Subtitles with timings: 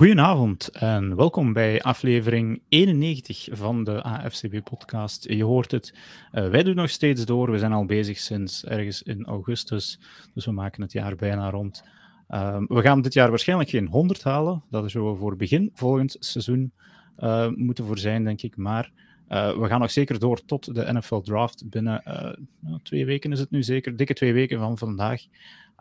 [0.00, 5.24] Goedenavond en welkom bij aflevering 91 van de AFCB-podcast.
[5.28, 5.94] Je hoort het,
[6.32, 7.50] uh, wij doen nog steeds door.
[7.50, 10.00] We zijn al bezig sinds ergens in augustus,
[10.34, 11.84] dus we maken het jaar bijna rond.
[12.30, 14.62] Uh, we gaan dit jaar waarschijnlijk geen 100 halen.
[14.70, 16.72] Dat is zo voor begin volgend seizoen
[17.18, 18.56] uh, moeten voor zijn, denk ik.
[18.56, 18.92] Maar
[19.28, 21.70] uh, we gaan nog zeker door tot de NFL Draft.
[21.70, 22.02] Binnen
[22.82, 25.22] twee weken is het nu zeker, dikke twee weken van vandaag.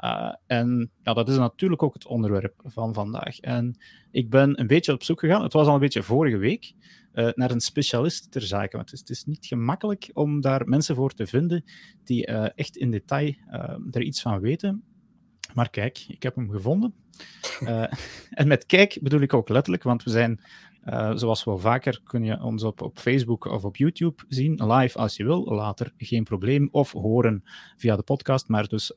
[0.04, 3.40] Uh, en ja, dat is natuurlijk ook het onderwerp van vandaag.
[3.40, 3.78] En
[4.12, 6.74] ik ben een beetje op zoek gegaan, het was al een beetje vorige week,
[7.14, 8.76] uh, naar een specialist ter zake.
[8.76, 11.64] Want het is, het is, niet gemakkelijk om daar mensen voor te vinden
[12.04, 13.34] die uh, echt in detail
[13.92, 14.84] er iets van weten.
[15.54, 16.94] Maar kijk, ik heb hem gevonden.
[18.30, 20.42] en met kijk bedoel ik ook letterlijk, want we zijn,
[21.14, 25.18] zoals wel vaker, kun je ons op, op Facebook of op YouTube zien, live als
[25.18, 27.44] je wil, later geen probleem, of horen
[27.78, 28.94] via de podcast, maar dus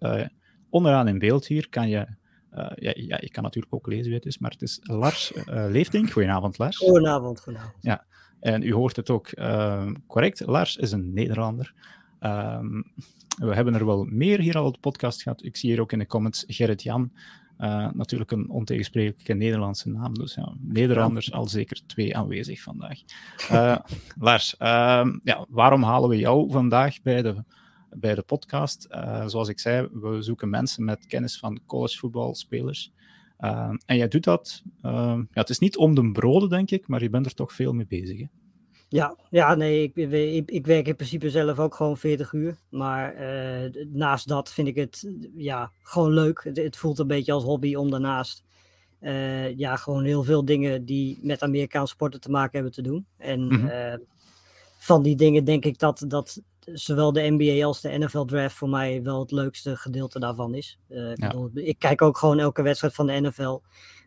[0.73, 2.07] onderaan in beeld hier kan je
[2.55, 5.33] uh, ja, ja, ik kan natuurlijk ook lezen wie het is, maar het is Lars
[5.33, 6.11] uh, Leeftink.
[6.11, 6.77] Goedenavond, Lars.
[6.77, 7.77] Goedenavond, goedenavond.
[7.81, 8.05] Ja,
[8.41, 10.47] en u hoort het ook uh, correct.
[10.47, 11.75] Lars is een Nederlander.
[12.21, 12.93] Um,
[13.39, 15.45] we hebben er wel meer hier al op de podcast gehad.
[15.45, 17.13] Ik zie hier ook in de comments Gerrit Jan.
[17.93, 20.15] natuurlijk een ontegensprekelijke Nederlandse naam.
[20.15, 22.99] Dus ja, Nederlanders al zeker twee aanwezig vandaag.
[24.19, 27.45] Lars, ehm, ja, waarom halen we jou vandaag bij de
[27.95, 28.89] bij de podcast.
[28.91, 32.93] Uh, zoals ik zei, we zoeken mensen met kennis van collegevoetbalspelers.
[33.41, 34.93] Uh, en jij doet dat, uh,
[35.31, 37.73] ja, het is niet om de broden, denk ik, maar je bent er toch veel
[37.73, 38.19] mee bezig.
[38.19, 38.27] Hè?
[38.89, 42.59] Ja, ja, nee, ik, ik, ik, werk in principe zelf ook gewoon 40 uur.
[42.71, 43.15] Maar
[43.93, 46.45] naast dat vind ik het ja, gewoon leuk.
[46.45, 48.45] Het, het voelt een beetje als hobby om daarnaast
[49.57, 53.07] ja, gewoon heel veel dingen die met Amerikaanse sporten te maken hebben te doen.
[53.17, 54.01] En mm -hmm.
[54.79, 56.43] van die dingen denk ik dat, dat
[56.73, 60.79] zowel de NBA als de NFL draft voor mij wel het leukste gedeelte daarvan is.
[60.89, 61.29] Uh, ja.
[61.29, 63.61] bedoel, ik kijk ook gewoon elke wedstrijd van de NFL.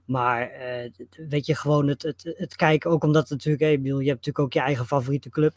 [0.06, 0.92] Maar uh,
[1.30, 4.26] weet je, gewoon het, het, het kijken, ook omdat het natuurlijk, hey, bedoel, je hebt
[4.26, 5.54] natuurlijk ook je eigen favoriete club.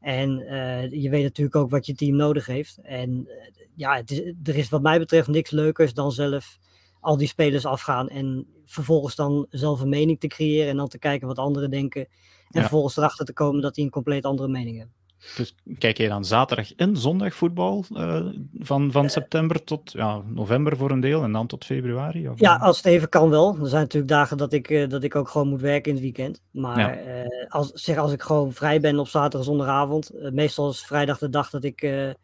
[0.00, 2.78] En uh, je weet natuurlijk ook wat je team nodig heeft.
[2.82, 3.28] En
[3.74, 6.58] ja, het is, er is wat mij betreft niks leukers dan zelf
[7.00, 8.08] al die spelers afgaan.
[8.08, 12.00] En vervolgens dan zelf een mening te creëren en dan te kijken wat anderen denken.
[12.00, 12.08] En
[12.48, 12.60] ja.
[12.60, 14.97] vervolgens erachter te komen dat die een compleet andere mening hebben.
[15.36, 18.26] Dus kijk je dan zaterdag en zondag voetbal uh,
[18.58, 22.28] van, van september tot ja, november voor een deel en dan tot februari?
[22.28, 22.40] Of?
[22.40, 23.56] Ja, als het even kan wel.
[23.60, 26.02] Er zijn natuurlijk dagen dat ik, uh, dat ik ook gewoon moet werken in het
[26.04, 26.42] weekend.
[26.50, 27.24] Maar ja.
[27.24, 31.28] uh, als, zeg, als ik gewoon vrij ben op zaterdag, zondagavond, meestal is vrijdag de
[31.28, 32.14] dag dat ik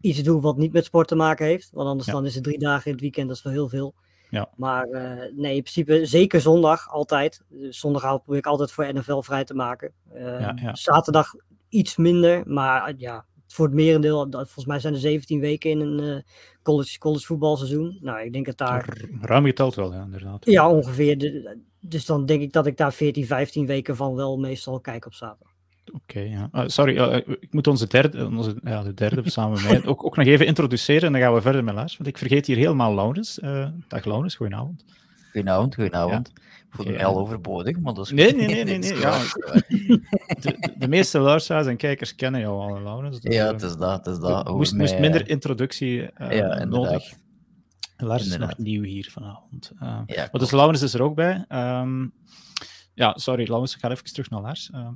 [0.00, 1.70] iets doe wat niet met sport te maken heeft.
[1.72, 2.12] Want anders ja.
[2.12, 3.94] dan is het drie dagen in het weekend, dat is wel heel veel.
[4.30, 4.48] Ja.
[4.56, 4.88] Maar
[5.34, 7.42] nee, in principe zeker zondag altijd.
[7.48, 9.92] Dus zondagavond probeer ik altijd voor NFL vrij te maken.
[10.72, 11.34] Zaterdag
[11.72, 12.42] iets minder.
[12.46, 16.16] Maar eh, ja, voor het merendeel, volgens mij zijn er 17 weken in een uh,
[16.62, 17.98] college, college voetbalseizoen.
[18.00, 18.98] Nou, ik denk dat daar...
[19.20, 20.44] Ruim geteld wel, ja, inderdaad.
[20.44, 21.18] Ja, ongeveer.
[21.18, 25.06] De, dus dan denk ik dat ik daar 14, 15 weken van wel meestal kijk
[25.06, 25.50] op zaterdag.
[25.86, 26.48] Oké, okay, ja.
[26.52, 30.04] Uh, sorry, uh, ik moet onze derde, onze, ja, de derde samen met mij ook,
[30.04, 32.56] ook nog even introduceren en dan gaan we verder met Lars, want ik vergeet hier
[32.56, 33.38] helemaal Laurens.
[33.88, 34.84] dag Laurens, goedenavond.
[35.32, 36.30] Goedenavond, goedenavond.
[36.34, 36.51] Ja.
[36.72, 38.12] Voel me heel overbodig, maar dat is...
[38.12, 38.78] Nee, nee, nee, nee.
[38.78, 39.18] nee, ja.
[40.40, 43.20] de, de, meeste luisteraars en kijkers kennen jou al, Laurens.
[43.20, 44.48] Dus, ja, het is dat, het is dat.
[44.48, 47.12] Moest, moest minder introductie uh, nodig.
[47.96, 49.72] Lars is nog nieuw hier vanavond.
[49.82, 51.44] Uh, ja, maar dus Laurens is er ook bij.
[51.48, 52.12] Um,
[52.94, 54.70] ja, sorry, Laurens, ik ga even terug naar Lars.
[54.74, 54.88] Uh,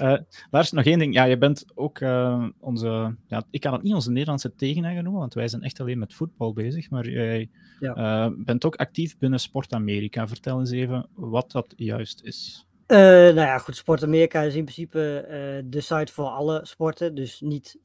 [0.10, 0.18] uh,
[0.50, 1.14] Lars, nog één ding.
[1.14, 3.16] Ja, je bent ook uh, onze...
[3.26, 6.14] Ja, ik kan het niet onze Nederlandse tegenhanger noemen, want wij zijn echt alleen met
[6.14, 6.90] voetbal bezig.
[6.90, 8.30] Maar jij ja.
[8.36, 10.28] bent ook actief binnen Sport Amerika.
[10.28, 12.66] Vertel eens even wat dat juist is.
[12.86, 15.24] nou ja, goed, Sport Amerika is in principe
[15.64, 17.14] de site voor alle sporten.
[17.14, 17.78] Dus niet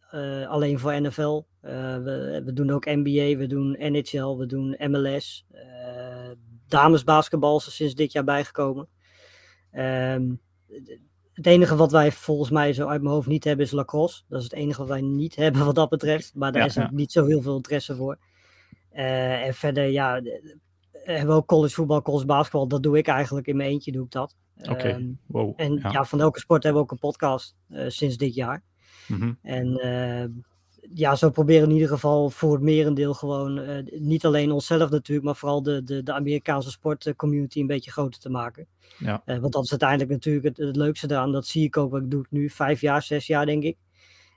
[0.48, 1.42] alleen voor NFL.
[1.62, 5.46] We, we, doen ook NBA, we doen NHL, we doen MLS.
[6.68, 8.88] damesbasketbal is sinds dit jaar bijgekomen.
[9.78, 10.40] Um,
[11.34, 14.24] het enige wat wij volgens mij zo uit mijn hoofd niet hebben is lacrosse.
[14.28, 16.36] Dat is het enige wat wij niet hebben wat dat betreft.
[16.36, 16.90] Maar daar ja, is ja.
[16.92, 18.18] niet zo heel veel interesse voor.
[18.94, 20.22] Uh, en verder, ja,
[20.92, 22.68] hebben we ook college voetbal, college basketbal.
[22.68, 24.36] Dat doe ik eigenlijk in mijn eentje, doe ik dat.
[24.58, 24.94] Oké, okay.
[24.94, 25.54] um, wow.
[25.56, 25.92] En ja.
[25.92, 26.06] ja.
[26.06, 28.64] van elke sport hebben we ook een podcast uh, sinds dit jaar.
[29.08, 29.38] Mm -hmm.
[29.42, 30.44] En uh,
[30.94, 35.26] ja, zo proberen in ieder geval voor het merendeel gewoon uh, niet alleen onszelf natuurlijk,
[35.26, 38.68] maar vooral de, de, de Amerikaanse sportcommunity een beetje groter te maken.
[38.98, 39.22] Ja.
[39.26, 41.32] Uh, want dat is uiteindelijk natuurlijk het, het leukste eraan.
[41.32, 43.78] Dat zie ik ook, wat ik doe het nu vijf jaar, zes jaar denk ik.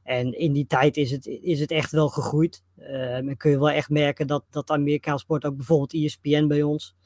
[0.03, 2.63] En in die tijd is het, is het echt wel gegroeid.
[2.77, 6.97] En kun je wel echt merken dat, dat Amerikaanse sport, ook bijvoorbeeld ESPN bij ons,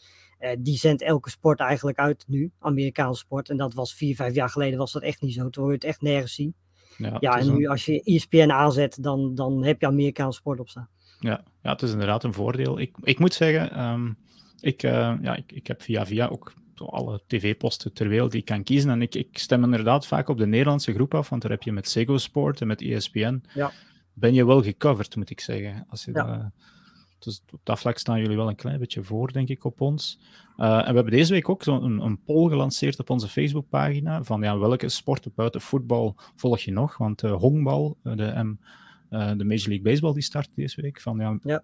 [0.59, 3.49] die zendt elke sport eigenlijk uit nu, Amerikaanse sport.
[3.49, 5.51] En dat was vier, vijf jaar geleden was dat echt niet zo.
[5.51, 6.55] Toen hoor je het echt nergens zien.
[6.99, 7.71] Ja, ja en nu een...
[7.71, 10.89] als je ESPN aanzet, dan, dan heb je Amerikaanse sport op staan.
[11.21, 12.81] Ja, ja, het is inderdaad een voordeel.
[12.81, 14.17] Ik, ik moet zeggen, um,
[14.61, 16.53] ik, uh, ja, ik, ik heb via via ook
[16.87, 18.91] alle tv-posten ter wereld die ik kan kiezen.
[18.91, 21.73] En ik, ik stem inderdaad vaak op de Nederlandse groep af, want daar heb je
[21.73, 23.43] met Sego Sport en met ESPN.
[23.55, 23.73] Ja.
[24.13, 25.87] Ben je wel gecoverd, moet ik zeggen.
[25.89, 26.25] Als je Ja.
[26.27, 26.51] dat-
[27.25, 30.19] dus op dat vlak staan jullie wel een klein beetje voor, denk ik, op ons.
[30.57, 34.23] Eh, en we hebben deze week ook zo'n een, een poll gelanceerd op onze Facebookpagina
[34.23, 36.97] van ja, welke sporten buiten voetbal volg je nog?
[36.97, 38.57] Want eh honkbal, eh, de,
[39.37, 41.01] de Major League Baseball, die start deze week.
[41.01, 41.63] Van, ja, Ja.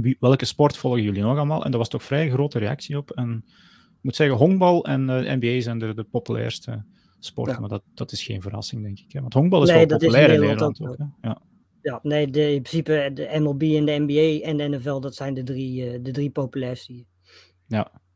[0.00, 1.64] wie- welke sport volgen jullie nog allemaal?
[1.64, 3.10] En daar was toch vrij grote reactie op.
[3.10, 3.44] En
[3.88, 5.04] ik moet zeggen, honkbal en
[5.38, 6.84] NBA zijn de, de populairste
[7.18, 7.54] sporten.
[7.54, 7.60] Ja.
[7.60, 9.12] Maar dat, dat is geen verrassing, denk ik.
[9.12, 9.20] Hè?
[9.20, 10.98] Want honkbal is Nee, wel populair in Nederland ook ook.
[10.98, 11.28] hè?
[11.28, 11.38] Ja.
[11.84, 15.34] Ja, nee, de, in principe de MLB en de NBA en de NFL, dat zijn
[15.34, 17.06] de drie, eh, de drie populairste hier.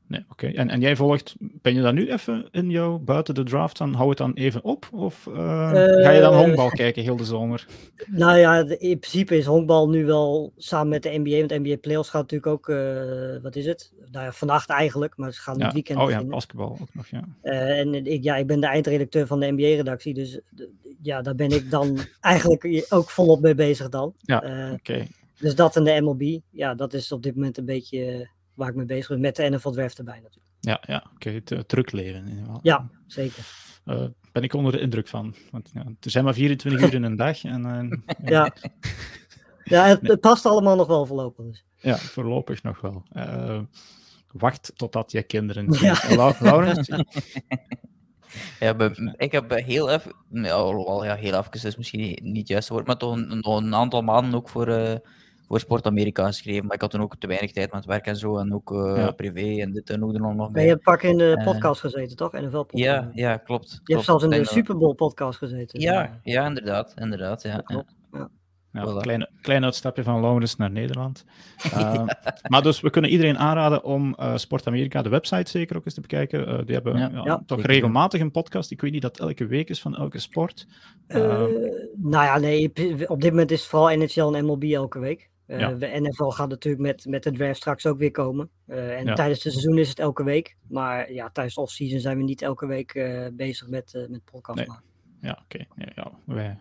[0.08, 0.46] Nee, oké.
[0.46, 3.94] En, en jij volgt, ben je dan nu even in jouw buiten de draft, dan
[3.94, 4.88] hou het dan even op?
[4.92, 7.66] Of eh, ga je dan Eh, honkbal kijken heel de zomer?
[8.06, 11.58] Nou ja, de- in principe is honkbal nu wel samen met de NBA, want de
[11.58, 13.92] NBA Playoffs gaat natuurlijk ook, eh, wat is het?
[14.10, 15.64] Nou ja, vannacht eigenlijk, maar ze gaan Ja.
[15.64, 17.24] dit weekend Oh ja, basketbal ook nog, ja.
[17.42, 20.40] En ik, ja, ik ben de eindredacteur van de NBA-redactie, dus
[21.02, 24.14] ja, daar ben ik dan eigenlijk ook volop mee bezig dan.
[24.20, 25.06] Ja, Oké,
[25.40, 28.28] dus dat en de MLB, ja, dat is op dit moment een beetje
[28.58, 30.54] waar ik mee bezig ben, met de NFL Draft erbij natuurlijk.
[30.60, 31.30] ja, ja oké.
[31.30, 32.20] Het eh, druk leven.
[32.20, 32.60] in ieder geval.
[32.62, 33.44] Ja, zeker.
[33.84, 35.34] Eh, ben ik onder de indruk van.
[35.50, 37.44] Want ja, er zijn maar 24 uur in een dag.
[37.44, 38.52] En, eh, Ja,
[39.64, 41.44] ja het, het past allemaal nog wel voorlopig.
[41.44, 41.64] Dus.
[41.76, 43.02] ja, voorlopig nog wel.
[43.12, 43.60] Eh,
[44.32, 46.34] wacht totdat je kinderen Ja.
[46.40, 46.90] Laurens?
[48.60, 52.72] Ja, ik heb heel even, ja, alhoewel, ja, heel even is misschien niet het juiste
[52.72, 54.96] woord, maar toch een, nog een aantal maanden ook voor, eh,
[55.48, 56.66] voor Sport Amerika geschreven.
[56.66, 58.96] Maar ik had toen ook te weinig tijd met werk en zo, en ook eh,
[58.96, 59.10] Ja.
[59.10, 60.62] privé en dit en ook er nog Maar bij.
[60.62, 62.32] je hebt pak in de Eh, podcast gezeten, toch?
[62.32, 62.84] NFL-podcast.
[62.84, 63.80] Ja, ja, klopt.
[63.84, 65.80] Je hebt zelfs in de Super Bowl podcast gezeten.
[65.80, 67.50] Ja, ja, inderdaad, inderdaad, ja.
[67.52, 67.58] Ja.
[67.60, 67.96] klopt.
[68.72, 69.00] Ja, Voilà.
[69.00, 71.24] klein, klein uitstapje van Laurens naar Nederland.
[71.72, 72.04] Eh,
[72.48, 75.94] maar dus we kunnen iedereen aanraden om eh, Sport Amerika, de website zeker ook eens
[75.94, 76.46] te bekijken.
[76.46, 77.08] Eh, die hebben Ja.
[77.12, 77.72] ja, Ja, toch zeker.
[77.74, 78.70] regelmatig een podcast.
[78.70, 80.66] Ik weet niet dat het elke week is van elke sport.
[81.06, 81.40] Eh, Eh,
[81.96, 82.68] nou ja, nee,
[83.08, 85.30] op dit moment is het vooral NHL en MLB elke week.
[85.48, 85.72] Eh, Ja.
[85.72, 88.50] De NFL gaat natuurlijk met, met de draft straks ook weer komen.
[88.66, 89.14] Eh, en Ja.
[89.14, 90.56] tijdens het seizoen is het elke week.
[90.68, 94.24] Maar ja, tijdens de off-season zijn we niet elke week eh, bezig met, eh met
[94.24, 94.66] podcast Nee.
[94.66, 94.84] maken.
[95.20, 95.64] ja, oké.
[95.76, 96.58] Ja, ja, wij,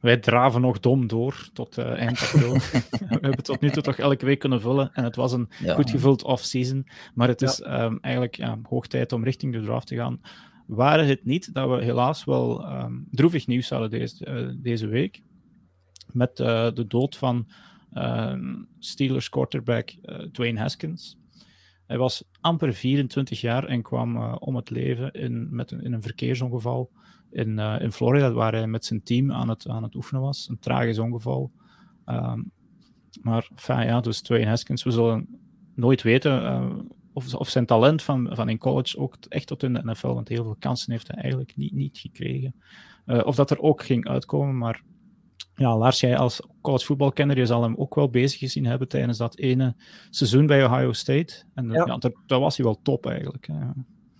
[0.00, 2.52] wij draven nog dom door tot eh, eind april.
[2.90, 4.90] we hebben het tot nu toe toch elke week kunnen vullen.
[4.92, 5.74] En het was een Ja.
[5.74, 6.86] goed gevuld off-season.
[7.14, 7.46] Maar het Ja.
[7.46, 10.20] is ehm, eigenlijk ja, hoog tijd om richting de draft te gaan.
[10.66, 15.22] Waren het niet dat we helaas wel ehm, droevig nieuws hadden deze, eh, deze week.
[16.12, 17.48] Met eh, de dood van
[17.94, 21.16] ehm, Steelers quarterback eh, Dwayne Haskins.
[21.86, 25.92] Hij was amper 24 jaar en kwam eh, om het leven in, met een, in
[25.92, 26.90] een verkeersongeval
[27.30, 30.48] in, eh, in Florida, waar hij met zijn team aan het, aan het oefenen was.
[30.48, 31.52] Een tragisch ongeval.
[32.04, 32.42] Ehm,
[33.22, 35.40] maar fijn, ja, dus Dwayne Haskins, we zullen
[35.74, 39.84] nooit weten of, of zijn talent van, van in college ook echt tot in de
[39.84, 42.54] NFL, want heel veel kansen heeft hij eigenlijk niet, niet gekregen.
[43.06, 44.82] Of dat er ook ging uitkomen, maar
[45.56, 49.36] ja, Lars, jij als collegevoetbalkenner, je zal hem ook wel bezig gezien hebben tijdens dat
[49.38, 49.74] ene
[50.10, 51.34] seizoen bij Ohio State.
[51.54, 51.84] En Ja.
[51.86, 51.96] ja.
[51.96, 53.46] dat, dat was hij wel top eigenlijk.
[53.46, 53.54] hè.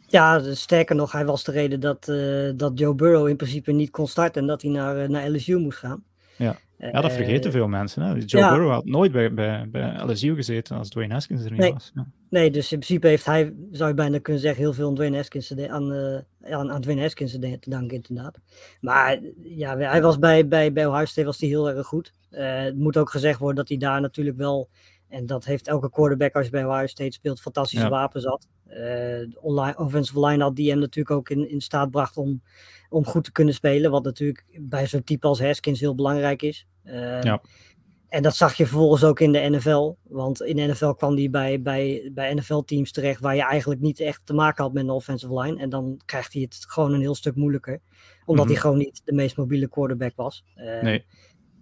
[0.06, 3.72] Ja, dus sterker nog, hij was de reden dat, eh, dat Joe Burrow in principe
[3.72, 6.02] niet kon starten en dat hij naar, eh, naar LSU moest gaan.
[6.36, 6.56] Ja.
[6.78, 8.02] Ja, dat Eh, vergeten veel mensen.
[8.02, 8.08] Hè?
[8.12, 8.50] Joe ja.
[8.54, 11.72] Burrow had nooit bij, bij, bij LSU gezeten als Dwayne Haskins er niet Nee.
[11.72, 11.90] was.
[11.94, 12.06] Ja.
[12.34, 15.16] Nee, dus in principe heeft hij, zou je bijna kunnen zeggen, heel veel aan Dwayne
[15.16, 18.38] Haskins te, aan, eh, aan, aan Dwayne Haskins te danken, inderdaad.
[18.80, 22.12] Maar ja, hij was bij, bij, bij Ohio State was hij heel erg goed.
[22.30, 24.68] Eh, het moet ook gezegd worden dat hij daar natuurlijk wel,
[25.08, 27.90] en dat heeft elke quarterback als je bij Ohio State speelt, fantastische Ja.
[27.90, 28.48] wapens had.
[28.64, 32.42] De online, offensive line had die hem natuurlijk ook in, in staat bracht om,
[32.88, 33.90] om goed te kunnen spelen.
[33.90, 36.66] Wat natuurlijk bij zo'n type als Haskins heel belangrijk is.
[37.20, 37.40] Ja.
[38.14, 39.94] En dat zag je vervolgens ook in de NFL.
[40.02, 44.00] Want in de NFL kwam hij bij, bij, bij NFL-teams terecht waar je eigenlijk niet
[44.00, 45.60] echt te maken had met een offensive line.
[45.60, 47.80] En dan krijgt hij het gewoon een heel stuk moeilijker.
[48.24, 48.52] Omdat Mhm.
[48.52, 50.44] hij gewoon niet de meest mobiele quarterback was.
[50.54, 51.04] Eh, Nee.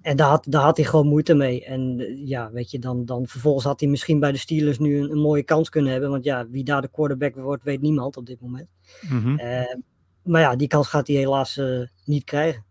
[0.03, 1.65] En daar had, daar had hij gewoon moeite mee.
[1.65, 4.99] En eh, ja, weet je, dan, dan vervolgens had hij misschien bij de Steelers nu
[4.99, 6.11] een, een mooie kans kunnen hebben.
[6.11, 8.69] Want ja, wie daar de quarterback wordt, weet niemand op dit moment.
[9.01, 9.37] Mhm.
[9.37, 9.75] Eh,
[10.23, 11.61] maar ja, die kans gaat hij helaas
[12.05, 12.65] niet krijgen.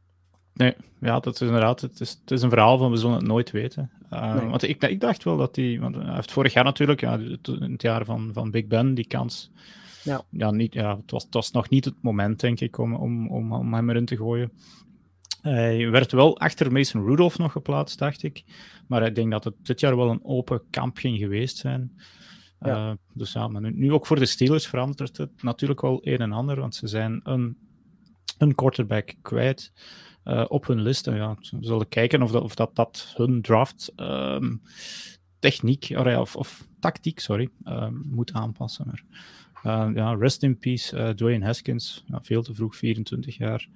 [0.53, 1.81] Nee, ja, dat is inderdaad.
[1.81, 3.91] Het is, het is een verhaal van we zullen het nooit weten.
[4.13, 4.49] Uh, Nee.
[4.49, 5.79] Want ik, ik dacht wel dat hij.
[5.79, 8.93] Want hij heeft vorig jaar natuurlijk, ja, het- in het jaar van, van Big Ben,
[8.93, 9.51] die kans.
[10.03, 10.21] Ja.
[10.29, 13.27] Ja, niet, ja het, was, het was nog niet het moment, denk ik, om, om,
[13.29, 14.51] om, om hem erin te gooien.
[15.41, 18.43] Hij werd wel achter Mason Rudolph nog geplaatst, dacht ik.
[18.87, 21.91] Maar ik denk dat het dit jaar wel een open kamp ging geweest zijn.
[22.59, 22.89] Ja.
[22.89, 26.17] Uh, dus ja, maar nu, nu ook voor de Steelers verandert het natuurlijk wel een
[26.19, 27.57] en ander, want ze zijn een,
[28.37, 29.71] een quarterback kwijt
[30.25, 31.07] uh, op hun list.
[31.07, 34.61] En ja, we zullen kijken of dat, of dat, dat hun draft um,
[35.39, 38.85] techniek of, of tactiek sorry, um, moet aanpassen.
[38.85, 39.03] Maar
[39.93, 42.03] ja, rest in peace, Dwayne Haskins.
[42.07, 43.67] Ja, veel te vroeg, 24 jaar.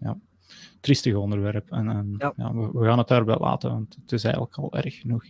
[0.00, 0.18] ja,
[0.80, 1.70] triestig onderwerp.
[1.70, 2.32] En, en ja.
[2.36, 5.24] we, we, gaan het daarbij laten, want het is eigenlijk al erg genoeg.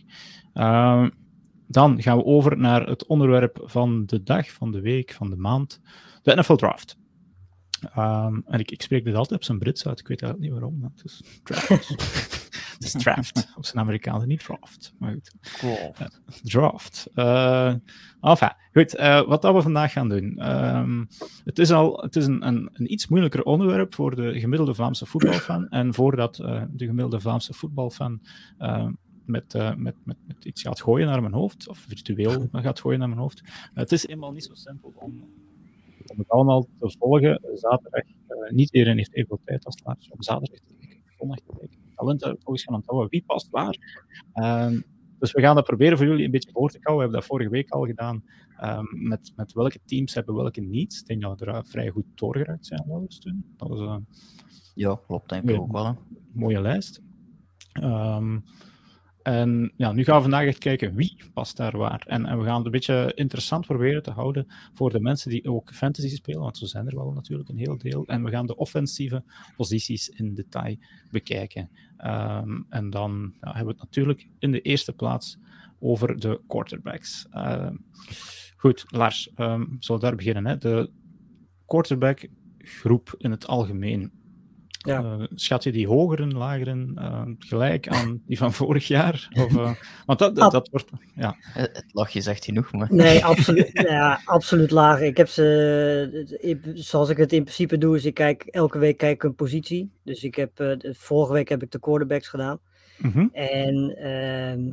[1.67, 5.37] dan gaan we over naar het onderwerp van de dag, van de week, van de
[5.37, 5.81] maand.
[6.21, 6.97] De NFL Draft.
[7.97, 10.61] Um, en ik, ik, spreek dit altijd op zijn Brits uit, ik weet eigenlijk niet
[10.61, 10.91] waarom.
[10.95, 11.89] Het is draft.
[12.73, 14.93] het is draft, op zijn Amerikaanse, niet draft.
[14.99, 15.31] Maar goed.
[15.41, 16.21] Draft.
[16.43, 17.07] draft.
[17.15, 17.73] Uh,
[18.21, 20.51] enfin, goed, uh, wat dat we vandaag gaan doen.
[20.51, 21.07] Um,
[21.43, 25.05] het is, al, het is een, een, een, iets moeilijker onderwerp voor de gemiddelde Vlaamse
[25.05, 25.69] voetbalfan.
[25.69, 28.21] En voordat uh, de gemiddelde Vlaamse voetbalfan
[29.25, 32.99] met, uh, met, met, met, iets gaat gooien naar mijn hoofd, of virtueel gaat gooien
[32.99, 33.41] naar mijn hoofd.
[33.43, 35.23] Uh, het is eenmaal niet zo simpel om
[36.11, 37.41] om het allemaal te volgen.
[37.53, 41.01] Zaterdag, uh, niet iedereen heeft evenveel tijd als Lars om zaterdag te kijken.
[41.17, 41.79] Zondag te kijken.
[41.95, 43.09] Talenten volgens gaan onthouden.
[43.09, 43.77] Wie past waar?
[44.33, 44.81] Uh,
[45.19, 46.95] dus we gaan dat proberen voor jullie een beetje voor te houden.
[46.95, 48.23] We hebben dat vorige week al gedaan.
[48.63, 50.93] Um, met, met welke teams hebben welke niet.
[50.93, 52.83] Ik denk dat we er vrij goed doorgeraakt zijn.
[52.87, 53.53] Wel eens toen.
[53.57, 53.97] Dat was, uh,
[54.73, 55.29] ja, klopt.
[55.29, 55.97] Denk ik ook wel.
[56.33, 57.01] Mooie lijst.
[57.83, 58.43] Um,
[59.23, 62.03] en ja, nu gaan we vandaag echt kijken wie past daar waar.
[62.07, 65.73] En, we gaan het een beetje interessant proberen te houden voor de mensen die ook
[65.73, 68.05] fantasy spelen, want zo zijn er wel natuurlijk een heel deel.
[68.05, 69.23] En we gaan de offensieve
[69.55, 70.75] posities in detail
[71.11, 71.69] bekijken.
[72.05, 75.37] Um, en dan hebben we het natuurlijk in de eerste plaats
[75.79, 77.27] over de quarterbacks.
[77.33, 77.69] Uh,
[78.57, 80.45] goed, Lars, um, zullen we daar beginnen?
[80.45, 80.57] Hè?
[80.57, 80.89] De
[81.65, 82.27] quarterback
[82.57, 84.11] groep in het algemeen.
[84.83, 85.01] Ja.
[85.01, 89.29] Uh, schat je die hogeren, lageren, uh, gelijk aan die van vorig jaar?
[89.33, 89.71] Of, uh,
[90.05, 90.89] want dat, dat, dat, wordt.
[91.15, 91.35] Ja.
[91.39, 92.87] Het lachje zegt genoeg, maar.
[92.93, 95.05] Nee, absoluut, ja, absoluut lager.
[95.05, 99.23] Ik heb ze, zoals ik het in principe doe, is ik kijk elke week kijk
[99.23, 99.91] een positie.
[100.03, 102.59] Dus ik heb, vorige week heb ik de quarterbacks gedaan.
[102.97, 103.29] Mm -hmm.
[103.33, 104.71] En ehm,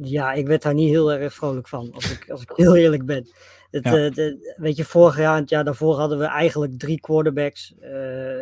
[0.00, 3.06] ja, ik werd daar niet heel erg vrolijk van, als ik, als ik heel eerlijk
[3.06, 3.28] ben.
[3.70, 4.10] Het, ja.
[4.14, 7.74] uh, weet je, vorig jaar en het jaar daarvoor hadden we eigenlijk drie quarterbacks.
[7.80, 7.88] Uh,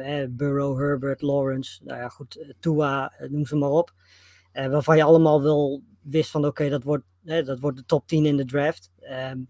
[0.04, 1.80] hè, Burrow, Herbert, Lawrence.
[1.84, 3.92] Nou ja, goed, uh, Tua, noem ze maar op.
[4.52, 8.26] waarvan je allemaal wel wist van, oké, okay, dat, wordt, dat wordt de top 10
[8.26, 8.90] in de draft.
[9.32, 9.48] Um,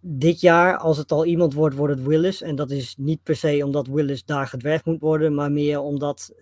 [0.00, 2.42] dit jaar, als het al iemand wordt, wordt het Willis.
[2.42, 6.34] En dat is niet per se omdat Willis daar gedraft moet worden, maar meer omdat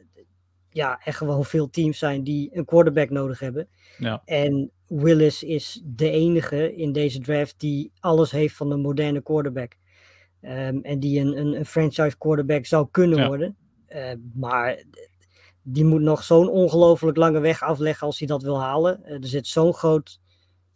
[0.79, 3.69] ja, er gewoon veel teams zijn die een quarterback nodig hebben.
[3.99, 4.23] Ja.
[4.25, 9.77] En Willis is de enige in deze draft die alles heeft van een moderne quarterback.
[10.43, 13.57] Um, en die een, een, een, franchise quarterback zou kunnen worden.
[13.89, 14.85] Uh, maar
[15.63, 19.01] die moet nog zo'n ongelooflijk lange weg afleggen als hij dat wil halen.
[19.05, 20.21] Uh, er zit zo'n groot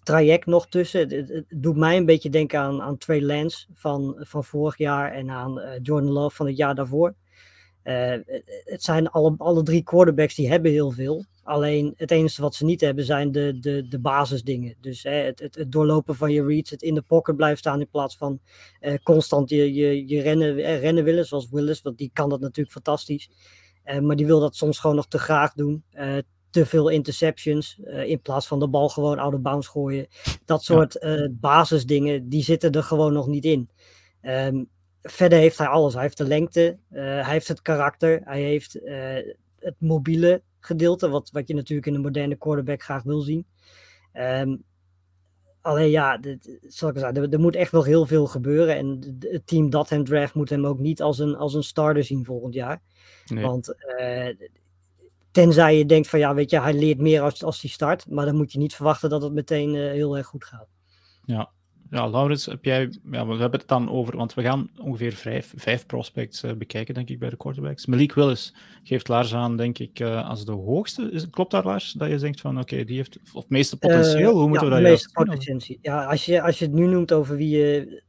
[0.02, 1.00] traject nog tussen.
[1.00, 4.78] Het, het, het, doet mij een beetje denken aan, aan Trey Lance van, van vorig
[4.78, 7.14] jaar en aan uh, Jordan Love van het jaar daarvoor.
[7.84, 8.14] Uh,
[8.64, 11.24] het zijn alle, alle drie quarterbacks die hebben heel veel.
[11.42, 14.74] Alleen het enige wat ze niet hebben zijn de, de, de basisdingen.
[14.80, 17.80] Dus hè, het, het, het, doorlopen van je reads, het in de pocket blijven staan
[17.80, 18.40] in plaats van
[18.80, 22.40] uh, constant je, je, je rennen, uh, rennen willen, zoals Willis, want die kan dat
[22.40, 23.30] natuurlijk fantastisch.
[24.02, 25.84] maar die wil dat soms gewoon nog te graag doen.
[26.50, 30.06] te veel interceptions, in plaats van de bal gewoon out of bounds gooien.
[30.44, 30.98] Dat soort
[31.30, 33.70] basisdingen, die zitten er gewoon nog niet in.
[34.22, 34.68] Um,
[35.02, 35.92] verder heeft hij alles.
[35.92, 41.08] Hij heeft de lengte, uh, hij heeft het karakter, hij heeft uh, het mobiele gedeelte,
[41.08, 43.46] wat, wat je natuurlijk in een moderne quarterback graag wil zien.
[44.14, 44.64] Um,
[45.60, 48.76] alleen ja, dit, zal ik zeggen, er, er, moet echt nog heel veel gebeuren.
[48.76, 52.04] En het team dat hem draft moet hem ook niet als een, als een starter
[52.04, 52.82] zien volgend jaar.
[53.26, 53.44] Nee.
[53.44, 54.28] Want uh,
[55.30, 58.10] tenzij je denkt van ja, weet je, hij leert meer als, als hij start.
[58.10, 60.68] Maar dan moet je niet verwachten dat het meteen heel erg goed gaat.
[61.24, 61.50] Ja,
[61.92, 65.52] ja, Laurens, heb jij, ja, we hebben het dan over, want we gaan ongeveer vijf,
[65.56, 67.86] vijf prospects uh, bekijken, denk ik, bij de quarterbacks.
[67.86, 71.10] Malik Willis geeft Lars aan, denk ik, uh, als de hoogste.
[71.10, 74.30] Is, klopt daar, Lars, dat je denkt van, oké, okay, die heeft het meeste potentieel?
[74.30, 75.78] Uh, Hoe moeten ja, we dat meeste potentie.
[75.82, 78.02] Ja, als je, als je het nu noemt over wie, je,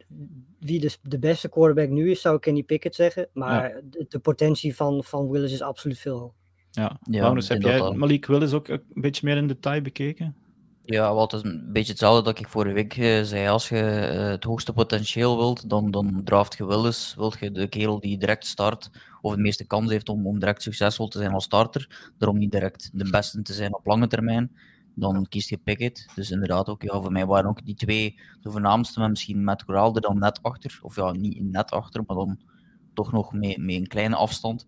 [0.60, 3.28] wie de, de beste quarterback nu is, zou ik Kenny Pickett zeggen.
[3.34, 3.82] Maar ja.
[3.90, 6.42] de, de, potentie van, van Willis is absoluut veel hoger.
[6.72, 10.36] Ja, ja Laurens, heb jij Malik Willis ook een beetje meer in detail bekeken?
[10.86, 13.48] Ja, wat is een beetje hetzelfde dat ik vorige week uh, zei.
[13.48, 17.14] Als je uh, het hoogste potentieel wilt, dan, dan draft je wel eens.
[17.18, 18.90] Wilt je de kerel die direct start,
[19.22, 22.52] of de meeste kans heeft om, om direct succesvol te zijn als starter, daarom niet
[22.52, 24.52] direct de beste te zijn op lange termijn,
[24.96, 26.10] dan kiest je Pickett.
[26.16, 29.66] Dus inderdaad ook, ja, voor mij waren ook die twee de voornaamste, maar misschien met
[29.66, 30.80] Corral er dan net achter.
[30.82, 32.40] Of ja, niet net achter, maar dan
[32.94, 34.68] toch nog met, met een kleine afstand.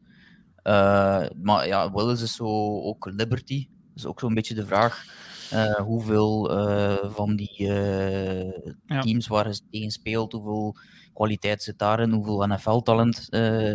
[0.63, 2.45] Uh, maar ja, Willis is zo
[2.81, 3.67] ook Liberty.
[3.67, 5.05] Dat is ook zo'n beetje de vraag
[5.53, 8.51] uh, hoeveel uh, van die uh,
[8.85, 9.01] ja.
[9.01, 10.75] teams waar hij tegen speelt, hoeveel
[11.13, 13.27] kwaliteit zit daarin, hoeveel NFL-talent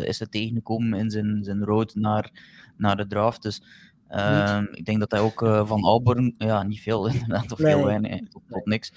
[0.04, 2.30] is er tegengekomen in zijn, zijn road naar,
[2.76, 3.42] naar de draft.
[3.42, 3.62] Dus
[4.08, 7.74] ehm, ik denk dat hij ook van Auburn, ja, niet veel inderdaad, of nee.
[7.74, 8.92] heel weinig, tot, tot niks.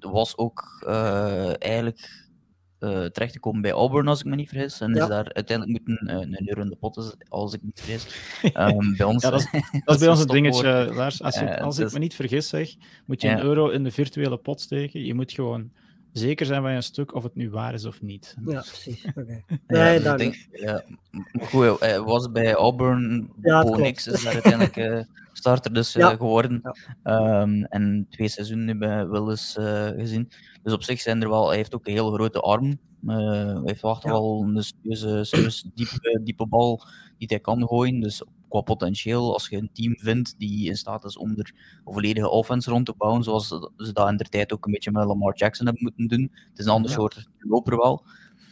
[0.00, 2.27] was ook uh, eigenlijk
[2.80, 4.80] uh, terecht te komen bij Auburn, als ik me niet vergis.
[4.80, 5.02] En ja.
[5.02, 8.06] is daar uiteindelijk moeten uh, een euro in de pot, als ik me niet vergis.
[8.42, 11.22] Um, bij ons, ja, dat, is, dat is bij ons een dingetje, Lars.
[11.22, 12.74] Als, je, als ik me niet vergis zeg,
[13.06, 15.04] moet je een euro in de virtuele pot steken.
[15.04, 15.70] Je moet gewoon
[16.12, 18.36] zeker zijn van je stuk of het nu waar is of niet.
[18.46, 19.04] Ja, precies.
[19.14, 19.44] Okay.
[19.66, 20.84] Nee, ja, denk, ja,
[21.40, 25.00] goed, uh, was bij Auburn ja, Bonix is daar uiteindelijk uh,
[25.32, 26.16] starter dus uh, ja.
[26.16, 26.62] geworden.
[27.04, 27.40] Ja.
[27.40, 29.56] Um, en twee seizoenen nu bij Willis
[29.96, 30.30] gezien.
[30.62, 32.78] Dus op zich zijn er wel, hij heeft ook een heel grote arm.
[33.06, 36.82] hij heeft wel wel een serieuze, serieuze diepe, diepe bal
[37.18, 38.00] die hij kan gooien.
[38.00, 41.52] Dus qua potentieel, als je een team vindt die in staat is om er
[41.84, 44.90] een volledige offense rond te bouwen, zoals ze dat in de tijd ook een beetje
[44.90, 46.30] met Lamar Jackson hebben moeten doen.
[46.48, 48.04] Het is een ander soort loper wel.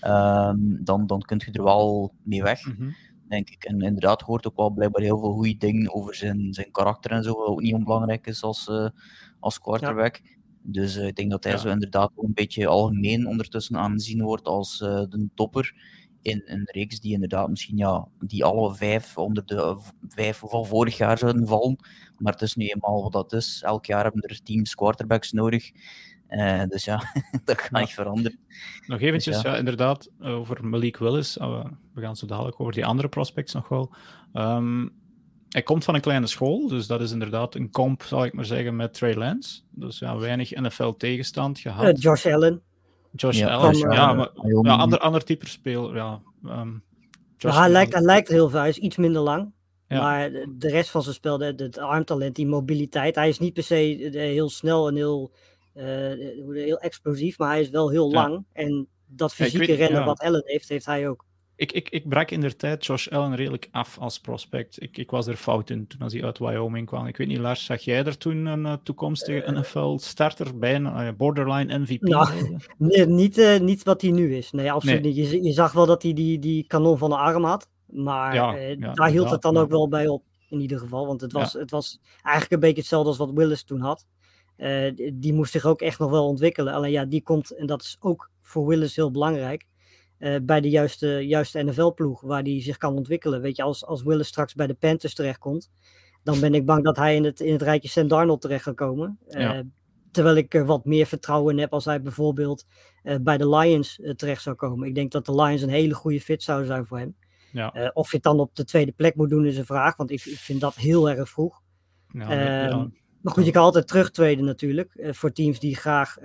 [0.02, 2.94] Um, dan, dan kun je er wel mee weg, mm -hmm.
[3.28, 3.64] denk ik.
[3.64, 7.22] En inderdaad hoort ook wel blijkbaar heel veel goede dingen over zijn, zijn karakter en
[7.22, 8.88] zo, wat ook niet onbelangrijk is als, uh,
[9.40, 10.16] als quarterback.
[10.16, 10.34] Ja.
[10.62, 11.58] Dus uh, ik denk dat hij ja.
[11.58, 15.74] zo inderdaad ook een beetje algemeen ondertussen aanzien wordt als uh, de topper
[16.26, 19.78] in een reeks die inderdaad misschien ja, die alle vijf onder de
[20.08, 21.76] vijf van vorig jaar zouden vallen.
[22.18, 23.62] Maar het is nu eenmaal wat dat is.
[23.64, 25.70] Elk jaar hebben er teams quarterbacks nodig.
[26.28, 27.02] Uh, dus ja,
[27.44, 28.38] dat gaat niet veranderen.
[28.86, 29.52] Nog eventjes, dus ja.
[29.52, 29.58] ja.
[29.58, 31.36] inderdaad, over Malik Willis.
[31.36, 31.64] Uh,
[31.94, 33.94] we gaan zo dadelijk over die andere prospects nog wel.
[34.32, 34.92] Um,
[35.48, 38.44] hij komt van een kleine school, dus dat is inderdaad een comp, zal ik maar
[38.44, 39.60] zeggen, met Trey Lance.
[39.70, 41.86] Dus ja, weinig NFL-tegenstand gehad.
[41.86, 42.62] Uh, Josh Allen.
[43.16, 44.30] Josh ja, Allen, van, ja, maar
[44.62, 45.94] ja, ander, ander type speler.
[45.94, 46.82] Ja, um,
[47.36, 49.52] ja, hij, lijkt, hij lijkt heel veel, hij is iets minder lang.
[49.88, 50.00] Ja.
[50.00, 54.08] Maar de rest van zijn spel, het, armtalent, die mobiliteit, hij is niet per se
[54.12, 55.32] heel snel en heel,
[55.74, 55.84] uh,
[56.52, 58.44] heel explosief, maar hij is wel heel lang.
[58.52, 61.24] En dat fysieke weet, rennen wat Allen heeft, heeft hij ook
[61.56, 64.82] ik, ik, ik brak in der tijd Josh Allen redelijk af als prospect.
[64.82, 67.06] Ik, ik was er fout in toen als hij uit Wyoming kwam.
[67.06, 70.84] Ik weet niet, Lars, zag jij er toen een uh, toekomstige uh, NFL-starter bij een
[70.84, 72.02] uh, borderline MVP?
[72.02, 72.28] Nou,
[72.78, 74.50] nee, niet, uh, niet wat hij nu is.
[74.50, 75.14] Nee, absoluut nee.
[75.14, 75.30] niet.
[75.30, 77.68] Je, je, zag wel dat hij die, die kanon van de arm had.
[77.86, 79.60] Maar ja, ja, daar hield het dan ja.
[79.60, 81.06] ook wel bij op, in ieder geval.
[81.06, 84.06] Want het was, het was eigenlijk een beetje hetzelfde als wat Willis toen had.
[85.12, 86.74] die moest zich ook echt nog wel ontwikkelen.
[86.74, 89.66] Alleen ja, die komt, en dat is ook voor Willis heel belangrijk
[90.18, 93.40] uh, bij de juiste, juiste NFL-ploeg waar hij zich kan ontwikkelen.
[93.40, 95.70] Weet je, als, als Willis straks bij de Panthers terechtkomt,
[96.22, 98.74] dan ben ik bang dat hij in het, in het rijtje Sam Darnold terecht gaat
[98.74, 99.18] komen.
[99.28, 99.62] Uh, ja.
[100.10, 102.66] Terwijl ik er wat meer vertrouwen in heb als hij bijvoorbeeld
[103.02, 104.88] uh, bij de Lions terecht zou komen.
[104.88, 107.16] Ik denk dat de Lions een hele goede fit zouden zijn voor hem.
[107.52, 107.90] Ja.
[107.94, 110.24] of je het dan op de tweede plek moet doen is een vraag, want ik,
[110.24, 111.62] ik vind dat heel erg vroeg.
[112.12, 112.28] Ja,
[112.68, 112.88] ehm,
[113.20, 115.08] maar goed, je kan altijd terugtreden natuurlijk.
[115.10, 116.16] voor teams die graag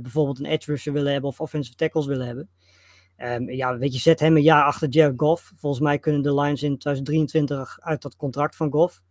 [0.00, 2.48] bijvoorbeeld een edge rusher willen hebben of offensive tackles willen hebben.
[3.22, 5.52] Um, ja, weet je, zet hem een jaar achter Jared Goff.
[5.56, 9.02] Volgens mij kunnen de Lions in 2023 uit dat contract van Goff.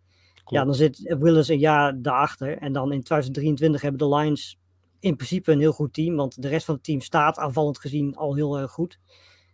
[0.44, 0.60] Cool.
[0.60, 2.58] Ja, dan zit Willis een jaar daarachter.
[2.58, 4.58] En dan in 2023 hebben de Lions
[5.00, 6.16] in principe een heel goed team.
[6.16, 8.98] Want de rest van het team staat aanvallend gezien al heel erg goed.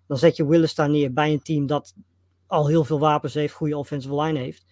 [0.07, 1.95] Dan zet je Willis daar neer bij een team dat
[2.47, 4.67] al heel veel wapens heeft, goede offensive line heeft.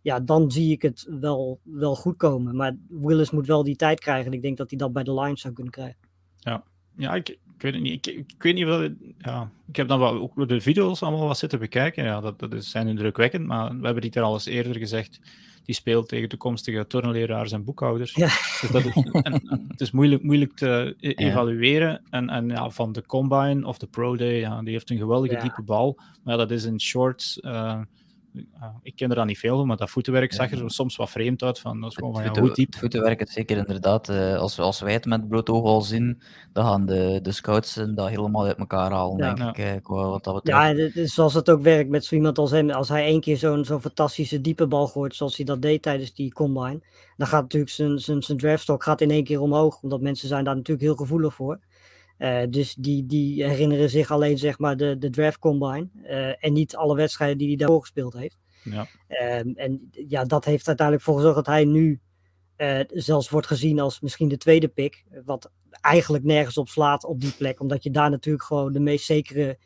[0.00, 2.56] Ja, dan zie ik het wel, wel goed komen.
[2.56, 4.26] Maar Willis moet wel die tijd krijgen.
[4.26, 5.98] En ik denk dat hij dat bij de Lions zou kunnen krijgen.
[6.36, 6.64] Ja,
[6.98, 8.06] ja ik, ik weet het niet.
[8.06, 8.90] Ik, ik weet niet wat.
[9.18, 12.04] Ja, ik heb dan wel ook de video's allemaal wat zitten bekijken.
[12.04, 13.46] Ja, dat, dat zijn indrukwekkend.
[13.46, 15.20] Maar we hebben dit er al eens eerder gezegd.
[15.64, 18.14] Die speelt tegen toekomstige turnleraars en boekhouders.
[18.14, 18.26] Ja.
[18.60, 22.00] Dus dat is, en, en het is moeilijk, moeilijk te e evalueren.
[22.10, 25.40] En, en ja, van de combine of de pro day, ja, die heeft een geweldige
[25.42, 25.98] diepe bal.
[26.22, 27.38] Maar dat is in shorts.
[27.42, 27.80] Uh,
[28.34, 28.44] uh,
[28.82, 31.42] ik ken er dan niet veel van, maar dat voetenwerk zag er soms wat vreemd
[31.42, 31.58] uit.
[31.58, 32.66] Van, dat is gewoon van, ja, hoe diep.
[32.66, 34.08] Het voetenwerk is zeker inderdaad.
[34.08, 37.74] Uh, als, als wij het met bloot oog al zien, dan gaan de, de scouts
[37.94, 39.34] dat helemaal uit elkaar halen, ja.
[39.34, 39.64] denk ja.
[39.64, 39.86] ik.
[39.86, 42.70] Wat dat ja, het, zoals het ook werkt met zo iemand als hem.
[42.70, 46.14] Als hij één keer zo'n zo'n fantastische diepe bal gooit, zoals hij dat deed tijdens
[46.14, 46.80] die combine,
[47.16, 49.82] dan gaat natuurlijk zijn, zijn, zijn draftstock gaat in één keer omhoog.
[49.82, 51.58] Omdat mensen zijn daar natuurlijk heel gevoelig voor.
[52.18, 56.52] Uh, dus die, die herinneren zich alleen zeg maar de, de draft combine uh, en
[56.52, 58.38] niet alle wedstrijden die hij daarvoor gespeeld heeft.
[58.64, 58.86] Ja.
[59.40, 62.00] Um, en ja, dat heeft uiteindelijk voor gezorgd dat hij nu
[62.56, 65.04] uh, zelfs wordt gezien als misschien de tweede pick.
[65.24, 69.04] Wat eigenlijk nergens op slaat op die plek, omdat je daar natuurlijk gewoon de meest
[69.04, 69.58] zekere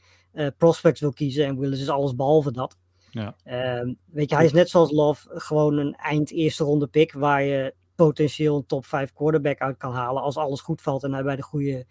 [0.57, 1.47] prospects wil kiezen.
[1.47, 2.77] En Willis is alles behalve dat.
[3.11, 3.35] Ja.
[3.81, 7.43] Um, weet je, hij is net zoals Love gewoon een eind eerste ronde pick waar
[7.43, 11.23] je potentieel een top 5 quarterback uit kan halen als alles goed valt en hij
[11.23, 11.87] bij de goede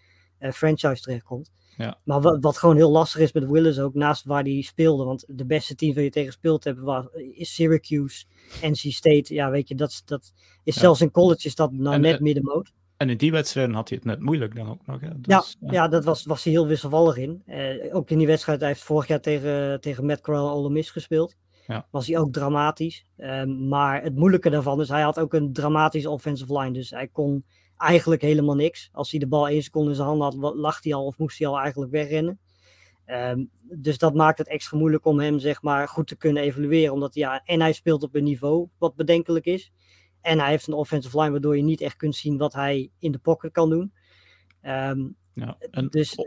[0.54, 1.52] franchise terechtkomt.
[1.78, 1.98] Ja.
[2.04, 5.26] Maar wat, wat, gewoon heel lastig is met Willis ook, naast waar hij speelde, want
[5.28, 8.26] de beste team waar je tegen gespeeld hebt was, is Syracuse,
[8.62, 9.34] NC State.
[9.34, 10.82] Ja, weet je, dat, dat is ja.
[10.82, 12.74] zelfs in college is dat nou en, net middenmoot.
[12.98, 15.02] En in die wedstrijden had hij het net moeilijk dan ook nog.
[15.02, 15.08] Hè?
[15.08, 15.88] Dus, ja, ja, ja.
[15.88, 17.44] dat was, was hij heel wisselvallig in.
[17.46, 20.90] Uh, ook in die wedstrijd, hij heeft vorig jaar tegen, tegen Matt Corral Ole Miss
[20.90, 21.36] gespeeld.
[21.68, 21.88] Ja.
[21.92, 23.06] Was hij ook dramatisch.
[23.18, 26.72] Ehm, maar het moeilijke daarvan is, hij had ook een dramatische offensive line.
[26.72, 27.46] Dus hij kon
[27.82, 28.90] eigenlijk helemaal niks.
[28.92, 31.40] Als hij de bal één seconde in zijn handen had, lag hij al of moest
[31.40, 32.40] hij al eigenlijk wegrennen.
[33.06, 36.94] Ehm, dus dat maakt het extra moeilijk om hem zeg maar, goed te kunnen evalueren.
[36.94, 39.72] Omdat ja, en hij speelt op een niveau wat bedenkelijk is.
[40.22, 43.12] En hij heeft een offensive line waardoor je niet echt kunt zien wat hij in
[43.12, 43.94] de pocket kan doen.
[44.62, 46.18] Ehm, Ja, en dus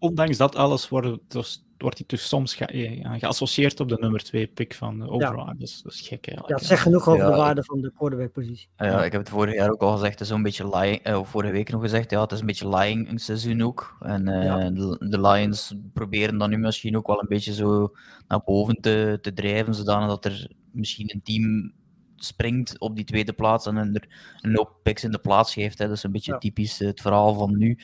[0.00, 4.22] ondanks dat alles wordt, dus, wordt hij dus soms ge- ja, geassocieerd op de nummer
[4.22, 5.44] 2 pick van de overall.
[5.46, 6.64] Dat, is, dat is gek ja, eigenlijk.
[6.64, 8.68] zegt genoeg over Ja, de waarde van de quarterback-positie.
[8.76, 11.18] Ja, ik heb het vorig jaar ook al gezegd, het is een beetje lying, eh,
[11.18, 13.96] of vorige week nog gezegd, ja, het is een beetje lying een seizoen ook.
[14.00, 14.70] En eh, Ja.
[14.70, 17.92] de, de Lions proberen dan nu misschien ook wel een beetje zo
[18.28, 21.72] naar boven te, te drijven, zodanig dat er misschien een team
[22.16, 24.08] springt op die tweede plaats en er
[24.40, 25.78] een hoop picks in de plaats geeft.
[25.78, 25.86] Hè.
[25.86, 26.38] Dat is een beetje Ja.
[26.38, 27.78] typisch eh, het verhaal van nu,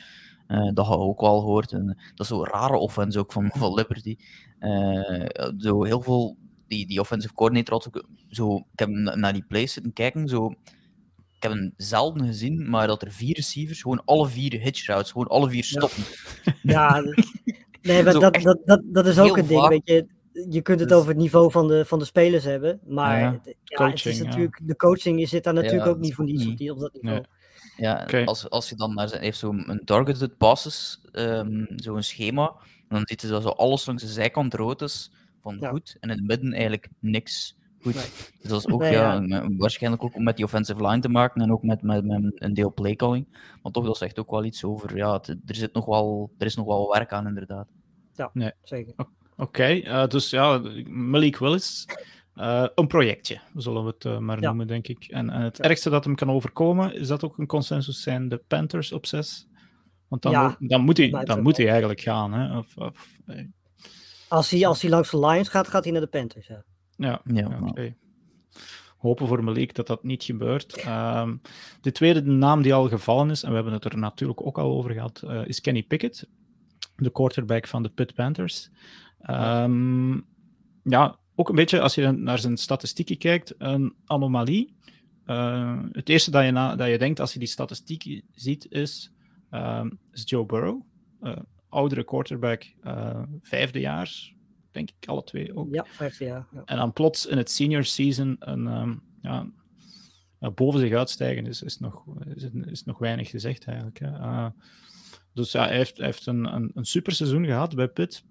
[0.47, 1.71] eh, dat je ook wel hoort.
[1.71, 4.15] En dat is zo'n rare offense ook van, van Liberty.
[4.59, 5.25] Eh,
[5.57, 9.45] zo heel veel, die, die offensive coordinator had ook zo, ik heb na- naar die
[9.47, 10.53] plays zitten kijken, zo
[11.37, 15.11] ik heb hem zelden gezien, maar dat er vier receivers, gewoon alle vier hitch routes,
[15.11, 16.03] gewoon alle vier stoppen.
[16.61, 17.01] Ja,
[17.81, 19.59] nee, maar dat, dat, dat, dat is ook een ding.
[19.59, 19.69] vaak.
[19.69, 20.05] Weet je,
[20.49, 23.31] je kunt het Dus- over het niveau van de, van de spelers hebben, maar Ja,
[23.31, 24.23] het, ja, het is coaching, ja.
[24.23, 26.79] natuurlijk, de coaching zit daar natuurlijk Ja, ook niet voor is niets op, die, op
[26.79, 27.23] dat niveau.
[27.77, 32.53] Ja, als, als je dan naar zijn, heeft zo'n targeted passes, ehm zo'n schema,
[32.89, 35.11] dan ziet je dat zo alles langs de zijkant rood is
[35.41, 35.69] van Ja.
[35.69, 37.95] goed, en in het midden eigenlijk niks goed.
[37.95, 38.03] Nee.
[38.41, 39.47] Dus dat is ook Nee, ja, ja.
[39.57, 42.73] waarschijnlijk ook met die offensive line te maken en ook met, met, met een deel
[42.73, 43.27] playcalling.
[43.63, 46.45] Maar toch, dat zegt ook wel iets over, ja, het- er, zit nog wel, er
[46.45, 47.67] is nog wel werk aan inderdaad.
[48.63, 48.93] Zeker.
[49.37, 51.85] Oké, eh, dus ja, Malik Willis.
[52.37, 54.47] Eh, een projectje, zullen we het eh, maar Ja.
[54.47, 55.03] noemen, denk ik.
[55.05, 55.63] En, en het Ja.
[55.63, 59.47] ergste dat hem kan overkomen, is dat ook een consensus zijn de Panthers op 6?
[60.07, 62.33] Want dan, Ja, dan, moet, hij, dan moet hij eigenlijk gaan.
[62.33, 62.57] Hè?
[62.57, 63.45] Of, of, eh,
[64.27, 66.47] Als hij, als hij langs de Lions gaat, gaat hij naar de Panthers.
[66.47, 66.63] Ja.
[66.95, 67.91] ja, Ja.
[68.97, 70.77] Hopen voor Malik dat dat niet gebeurt.
[70.77, 71.35] Ehm,
[71.81, 74.71] de tweede naam die al gevallen is, en we hebben het er natuurlijk ook al
[74.77, 76.27] over gehad, eh, is Kenny Pickett,
[76.95, 78.69] de quarterback van de Pitt Panthers.
[79.19, 80.13] Ehm,
[80.83, 84.75] ja, ook een beetje als je naar zijn statistieken kijkt, een anomalie.
[85.25, 89.11] Eh, het eerste dat je, na, dat je denkt als je die statistieken ziet is,
[89.49, 90.81] ehm, is Joe Burrow,
[91.21, 91.37] eh,
[91.69, 94.33] oudere quarterback, eh, vijfde jaar,
[94.71, 95.73] denk ik, alle twee ook.
[95.73, 96.47] Ja, vijfde jaar.
[96.53, 96.61] Ja.
[96.65, 99.51] En dan plots in het senior season een, ehm, ja,
[100.53, 102.03] boven zich uitstijgen is, is, nog,
[102.35, 103.99] is, is nog weinig gezegd eigenlijk.
[103.99, 104.49] Hè.
[105.33, 108.23] Dus ja, hij heeft, hij heeft een, een, een super seizoen gehad bij Pitt.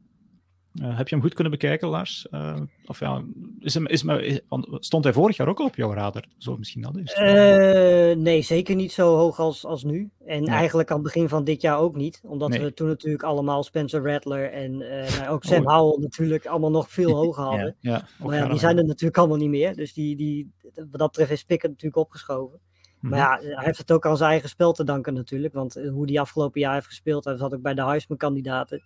[0.83, 2.29] Eh, heb je hem goed kunnen bekijken, Lars?
[2.29, 3.23] Eh, of ja,
[3.59, 4.03] is hem, is,
[4.49, 6.25] want stond hij vorig jaar ook al op jouw radar?
[6.39, 7.13] Zo misschien dat is.
[7.13, 10.11] Eh, nee, zeker niet zo hoog als, als nu.
[10.27, 10.55] En Nee.
[10.55, 12.21] eigenlijk aan het begin van dit jaar ook niet.
[12.25, 12.61] Omdat Nee.
[12.61, 15.77] we toen natuurlijk allemaal Spencer Rattler en nou, ook Sam Oh.
[15.77, 17.77] Howell natuurlijk allemaal nog veel hoger hadden.
[17.81, 19.77] ja, Maar ja, die zijn er natuurlijk allemaal niet meer.
[19.77, 22.61] Dus die, die, wat dat betreft is Pickett natuurlijk opgeschoven.
[23.01, 23.11] Mhm.
[23.11, 25.55] Maar ja, hij heeft het ook aan zijn eigen spel te danken natuurlijk.
[25.55, 28.83] Want hoe die afgelopen jaar heeft gespeeld, hij zat ook bij de Heisman-kandidaten.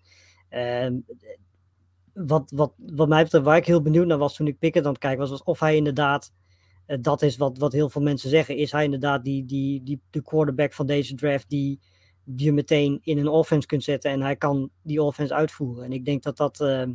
[0.49, 0.95] Ehm,
[2.27, 4.93] wat, wat, wat mij betreft, waar ik heel benieuwd naar was toen ik Pickett aan
[4.93, 6.33] het kijken was, was of hij inderdaad,
[6.87, 10.01] eh, dat is wat, wat heel veel mensen zeggen, is hij inderdaad die, die, die,
[10.11, 11.81] de quarterback van deze draft die,
[12.25, 15.85] die je meteen in een offense kunt zetten en hij kan die offense uitvoeren.
[15.85, 16.93] En ik denk dat dat, ehm,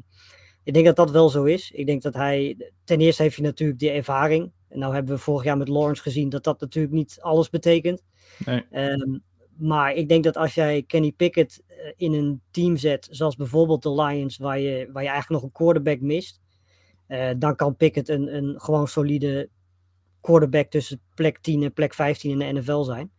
[0.63, 1.71] ik denk dat dat wel zo is.
[1.71, 4.51] Ik denk dat hij, ten eerste heeft hij natuurlijk die ervaring.
[4.67, 8.03] En nou hebben we vorig jaar met Lawrence gezien dat dat natuurlijk niet alles betekent.
[8.45, 8.65] Nee.
[8.71, 9.17] Ehm,
[9.57, 13.83] maar ik denk dat als jij Kenny Pickett eh, in een team zet, zoals bijvoorbeeld
[13.83, 16.41] de Lions, waar je, waar je eigenlijk nog een quarterback mist,
[17.07, 19.49] eh, dan kan Pickett een, een gewoon solide
[20.21, 23.11] quarterback tussen plek 10 en plek 15 in de NFL zijn.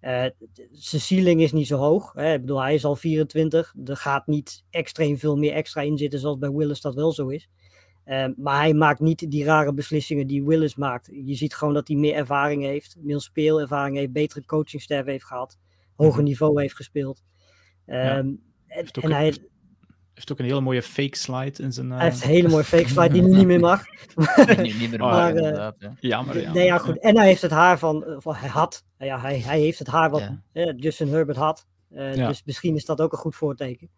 [0.00, 2.12] D- zijn ceiling is niet zo hoog.
[2.12, 2.32] Hè.
[2.32, 3.74] Ik bedoel, hij is al 24.
[3.84, 7.28] Er gaat niet extreem veel meer extra in zitten, zoals bij Willis dat wel zo
[7.28, 7.48] is.
[8.36, 11.08] Maar hij maakt niet die rare beslissingen die Willis maakt.
[11.12, 15.58] Je ziet gewoon dat hij meer ervaring heeft, meer speelervaring heeft, betere coachingstaff heeft gehad,
[16.04, 16.28] hoger Mhm.
[16.28, 17.22] niveau heeft gespeeld.
[17.86, 19.40] Ehm, en, Heeft en een- hij, heeft-
[20.14, 21.90] heeft ook een hele mooie fake slide in zijn.
[21.90, 23.84] eh, hij heeft een hele mooie fake slide die nu niet meer mag.
[24.46, 25.88] Nee, niet, niet meer Maar, maken, eh.
[26.00, 26.52] Jammer, ja.
[26.52, 26.98] Nee, ja, goed.
[27.00, 29.88] En hij heeft het haar van, eh, van hij had, ja, hij, hij heeft het
[29.88, 30.42] haar wat Ja.
[30.52, 31.66] eh, Justin Herbert had.
[31.90, 32.28] Eh, Ja.
[32.28, 33.90] Dus misschien is dat ook een goed voorteken.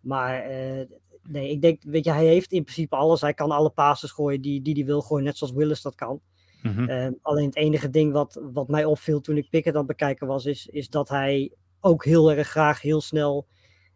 [0.00, 0.86] Maar eh,
[1.22, 3.20] nee, ik denk, weet je, hij heeft in principe alles.
[3.20, 6.20] Hij kan alle passes gooien die, die hij wil gooien, net zoals Willis dat kan.
[6.62, 6.88] Mhm.
[6.88, 10.26] Eh, alleen het enige ding wat, wat mij opviel toen ik Pickett aan het bekijken
[10.26, 13.46] was, is, is dat hij ook heel erg graag heel snel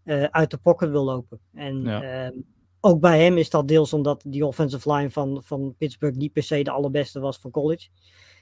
[0.04, 1.38] eh, uit de pocket wil lopen.
[1.54, 2.02] En Ja.
[2.02, 2.32] ehm,
[2.80, 6.42] ook bij hem is dat deels omdat die offensive line van, van Pittsburgh niet per
[6.42, 7.88] se de allerbeste was van college.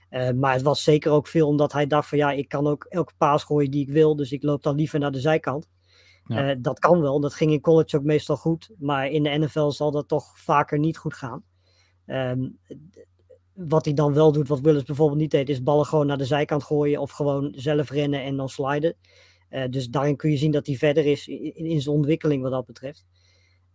[0.09, 2.85] Eh, maar het was zeker ook veel omdat hij dacht van ja, ik kan ook
[2.85, 5.68] elke paas gooien die ik wil, dus ik loop dan liever naar de zijkant.
[6.24, 6.50] Ja.
[6.50, 9.68] Eh, dat kan wel, dat ging in college ook meestal goed, maar in de NFL
[9.70, 11.42] zal dat toch vaker niet goed gaan.
[12.06, 12.48] Ehm,
[13.54, 16.24] wat hij dan wel doet, wat Willis bijvoorbeeld niet deed, is ballen gewoon naar de
[16.24, 18.96] zijkant gooien of gewoon zelf rennen en dan sliden.
[19.50, 22.50] Uh, dus daarin kun je zien dat hij verder is in, in zijn ontwikkeling wat
[22.50, 23.04] dat betreft.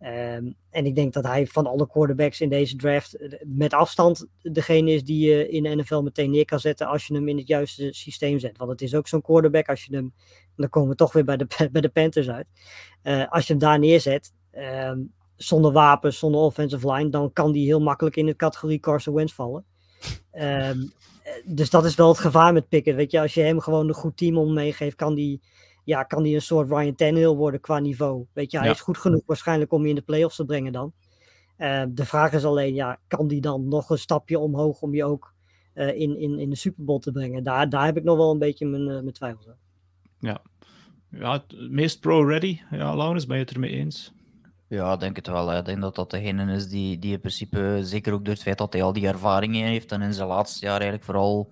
[0.00, 4.26] Um, en ik denk dat hij van alle quarterbacks in deze draft eh, met afstand
[4.42, 7.36] degene is die je in de NFL meteen neer kan zetten als je hem in
[7.36, 8.58] het juiste systeem zet.
[8.58, 10.14] Want het is ook zo'n quarterback als je hem,
[10.56, 12.46] dan komen we toch weer bij de, bij de Panthers uit.
[13.02, 17.66] Uh, als je hem daar neerzet, um, zonder wapens, zonder offensive line, dan kan die
[17.66, 19.64] heel makkelijk in de categorie Carson Wentz vallen.
[20.32, 20.92] Um,
[21.58, 22.96] dus dat is wel het gevaar met Pickett.
[22.96, 25.40] Weet je, als je hem gewoon een goed team om meegeeft, kan die
[25.86, 28.26] ja, kan hij een soort Ryan Tannehill worden qua niveau.
[28.32, 30.92] Weet je, hij is goed genoeg waarschijnlijk om je in de playoffs te brengen dan.
[31.58, 35.04] Uh, de vraag is alleen, ja, kan die dan nog een stapje omhoog om je
[35.04, 35.34] ook
[35.74, 37.42] uh, in, in, in de Super Bowl te brengen?
[37.42, 39.58] Daar, daar heb ik nog wel een beetje mijn, uh, mijn twijfels aan.
[40.20, 40.42] Ja.
[41.10, 42.60] ja, het meest pro-ready.
[42.70, 44.12] Ja, Laurens, ben je het ermee eens?
[44.68, 45.56] Ja, ik denk het wel.
[45.56, 48.58] Ik denk dat dat degene is die, die in principe, zeker ook door het feit
[48.58, 51.50] dat hij al die ervaringen heeft en in zijn laatste jaar eigenlijk vooral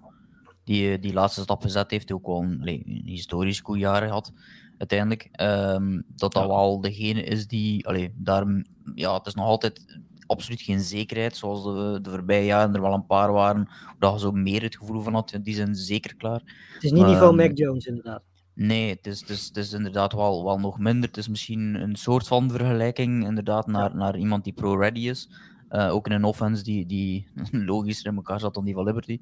[0.65, 4.33] die, eh, die laatste stap gezet heeft, ook wel een, een historisch goede jaar had
[4.79, 5.29] uiteindelijk.
[5.41, 6.49] Um, dat dat ja.
[6.49, 11.63] wel degene is die, allee, daar, ja, het is nog altijd absoluut geen zekerheid, zoals
[11.63, 15.01] de, de voorbije jaren er wel een paar waren, waar je zo meer het gevoel
[15.01, 16.43] van had, die zijn zeker klaar.
[16.75, 18.23] Het is niet niveau um, Mac Jones, inderdaad.
[18.55, 21.09] Nee, het is, het is, het is inderdaad wel, wel nog minder.
[21.09, 25.29] Het is misschien een soort van vergelijking inderdaad naar, naar iemand die pro-ready is.
[25.71, 29.21] Uh, ook in een offense die, die logischer in elkaar zat dan die van Liberty.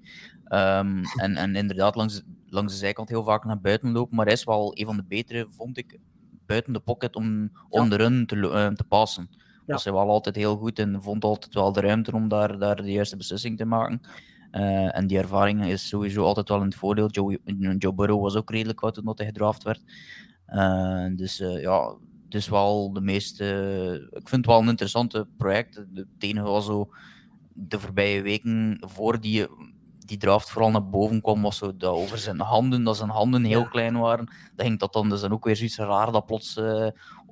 [0.49, 4.17] Um, en, en inderdaad langs, langs de zijkant heel vaak naar buiten lopen.
[4.17, 5.99] Maar hij is wel een van de betere, vond ik,
[6.47, 7.89] buiten de pocket om, om ja.
[7.89, 9.29] de run te, uh, te passen.
[9.31, 9.39] Ja.
[9.67, 12.77] Was hij wel altijd heel goed en vond altijd wel de ruimte om daar, daar
[12.77, 14.01] de juiste beslissing te maken.
[14.53, 17.11] Uh, en die ervaring is sowieso altijd wel in het voordeel.
[17.11, 17.39] Joe,
[17.79, 19.81] Joe Burrow was ook redelijk oud toen hij gedraft werd.
[21.17, 21.97] dus ja,
[22.33, 23.45] dus wel de meeste.
[24.11, 25.75] Ik vind het wel een interessante project.
[25.95, 26.91] Het enige was zo.
[27.55, 29.47] De voorbije weken voor die,
[29.99, 33.45] die draft vooral naar boven kwam, was zo dat over zijn handen, dat zijn handen
[33.45, 34.27] heel klein waren.
[34.55, 36.61] Dat ging dat dan, dus dan ook weer zoiets raar dat plots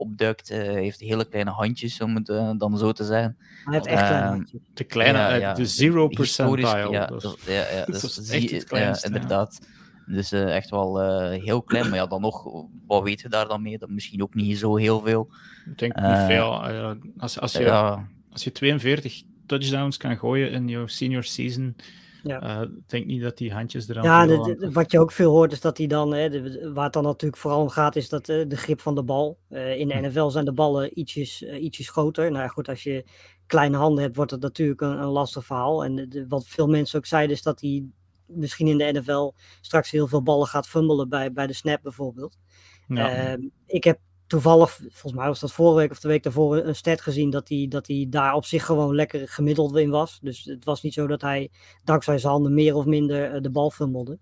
[0.00, 0.50] opduikt.
[0.50, 3.36] Uh, hij heeft hele kleine handjes, om het uh, dan zo te zeggen.
[3.64, 4.60] Hij heeft echt kleine handjes.
[4.74, 6.90] De kleine, de zero percentile.
[6.90, 9.60] Ja, dus, ja, ja, dus, dat is zie, het kleinste, inderdaad.
[10.06, 11.88] Dus uh, echt wel uh, heel klein.
[11.88, 13.78] Maar ja, dan nog, wat weet je daar dan mee?
[13.78, 15.28] Dat misschien ook niet zo heel veel.
[15.66, 16.64] Ik denk niet uh, veel.
[17.18, 17.70] als, als, je,
[18.32, 21.76] als je 42 touchdowns kan gooien in je senior season,
[22.22, 22.60] ja.
[22.60, 25.52] ik denk niet dat die handjes er Ja, de, de, wat je ook veel hoort
[25.52, 28.26] is dat hij dan, hè, de, waar het dan natuurlijk vooral om gaat, is dat
[28.26, 29.38] de grip van de bal.
[29.50, 32.30] in de NFL zijn de ballen ietsjes, ietsjes groter.
[32.30, 33.04] Nou goed, als je
[33.46, 35.84] kleine handen hebt, wordt het natuurlijk een, een lastig verhaal.
[35.84, 37.84] En wat veel mensen ook zeiden, is dat hij
[38.26, 42.38] misschien in de NFL straks heel veel ballen gaat fumbelen bij, bij de snap bijvoorbeeld.
[42.88, 43.36] Ja.
[43.36, 43.98] Uh, ik heb
[44.30, 47.48] toevallig, volgens mij was dat vorige week of de week daarvoor, een stat gezien dat
[47.48, 50.18] hij, dat hij daar op zich gewoon lekker gemiddeld in was.
[50.22, 51.50] Dus het was niet zo dat hij
[51.84, 54.18] dankzij zijn handen meer of minder de bal fummelde.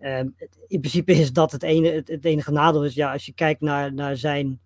[0.00, 0.18] Uh,
[0.66, 2.84] in principe is dat het, ene, het, het, enige nadeel.
[2.84, 4.60] Is ja, als je kijkt naar, naar zijn.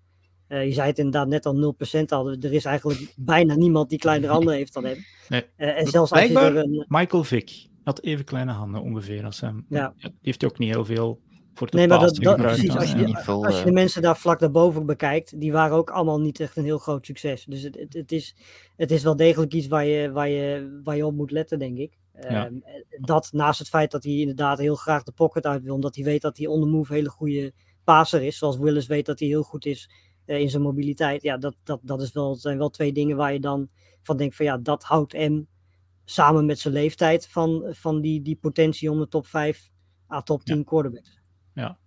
[0.49, 2.31] Uh, je zei het inderdaad net al 0% al.
[2.31, 5.05] Er is eigenlijk bijna niemand die kleinere handen heeft dan hem.
[5.29, 5.45] Nee.
[5.57, 9.41] Uh, en zelfs als je er een, Michael Vick had even kleine handen ongeveer als
[9.41, 9.67] hem.
[9.69, 9.95] Ja.
[9.97, 11.21] Die heeft ook niet heel veel
[11.55, 14.17] voor te nee, maar dat, dat precies, als, je, veel, als je de mensen daar
[14.17, 17.45] vlak daarboven bekijkt, die waren ook allemaal niet echt een heel groot succes.
[17.45, 18.37] Dus het, het, het, is,
[18.77, 21.79] het is wel degelijk iets waar je, waar je, waar je op moet letten, denk
[21.79, 21.99] ik.
[22.21, 22.47] Ja.
[22.47, 22.63] Um,
[23.01, 26.05] dat naast het feit dat hij inderdaad heel graag de pocket uit wil, omdat hij
[26.05, 27.53] weet dat hij on the move hele goede
[27.85, 29.91] passer is, zoals Willis weet dat hij heel goed is
[30.27, 31.23] uh, in zijn mobiliteit.
[31.23, 33.69] Ja, dat, dat, dat is wel, zijn wel twee dingen waar je dan
[34.03, 35.49] van denkt van ja, dat houdt hem
[36.05, 39.71] samen met zijn leeftijd van, van die, die potentie om de top 5
[40.11, 40.63] à top 10 ja.
[40.63, 41.22] quarterback
[41.55, 41.79] ja,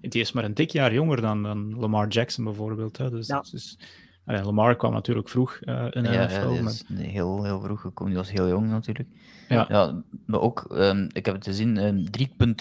[0.00, 2.96] het is maar een dik jaar jonger dan, dan Lamar Jackson bijvoorbeeld.
[2.96, 3.10] Hè.
[3.10, 3.44] Dus, ja.
[3.50, 3.78] dus
[4.24, 6.48] allee, Lamar kwam natuurlijk vroeg uh, in de ja, NFL.
[6.48, 6.84] Ja, met...
[6.92, 8.12] heel, heel vroeg gekomen.
[8.12, 9.08] Die was heel jong natuurlijk.
[9.48, 12.04] Ja, ja maar ook, um, ik heb het gezien, um,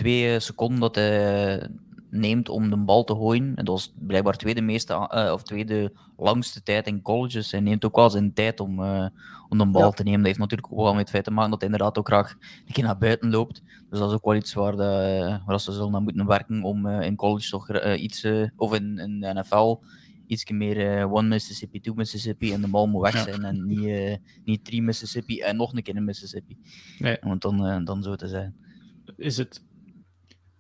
[0.04, 1.70] 3,2 seconden dat hij
[2.16, 3.56] neemt om de bal te gooien.
[3.56, 7.52] En dat was blijkbaar tweede, meeste, uh, of tweede langste tijd in colleges.
[7.52, 9.08] Hij neemt ook wel zijn tijd om, uh,
[9.50, 9.90] om de bal ja.
[9.90, 10.20] te nemen.
[10.20, 12.38] Dat heeft natuurlijk ook wel met het feit te maken dat hij inderdaad ook graag
[12.66, 13.64] een keer naar buiten loopt.
[13.90, 16.86] Dus dat is ook wel iets waar, de, waar ze zullen naar moeten werken om
[16.86, 19.80] uh, in college toch iets, of in, in de NFL,
[20.28, 23.42] iets meer one Mississippi, two Mississippi en de bal moet weg zijn.
[23.42, 23.48] Ja.
[23.48, 26.58] En niet, niet three Mississippi en nog een keer in Mississippi.
[27.00, 27.18] Nee.
[27.22, 28.56] Want dan, dan zo te zijn.
[29.18, 29.62] Is het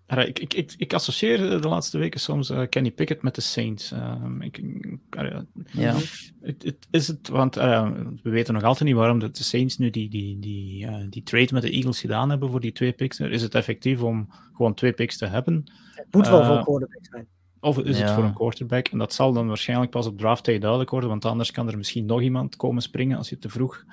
[0.07, 3.91] ik, ik, ik, ik, associeer de laatste weken soms uh, Kenny Pickett met de Saints.
[3.91, 4.57] Uh, ik,
[5.17, 5.39] uh,
[5.71, 5.95] ja.
[6.91, 10.87] Is het, want we weten nog altijd niet waarom de Saints nu die, die, die,
[11.09, 13.19] die trade met de Eagles gedaan hebben voor die twee picks.
[13.19, 15.63] Is het effectief om gewoon twee picks te hebben?
[15.95, 17.27] Het moet wel voor een quarterback zijn.
[17.59, 18.05] Of is ja.
[18.05, 18.87] het voor een quarterback?
[18.87, 21.77] En dat zal dan waarschijnlijk pas op draft day duidelijk worden, want anders kan er
[21.77, 23.83] misschien nog iemand komen springen als je te vroeg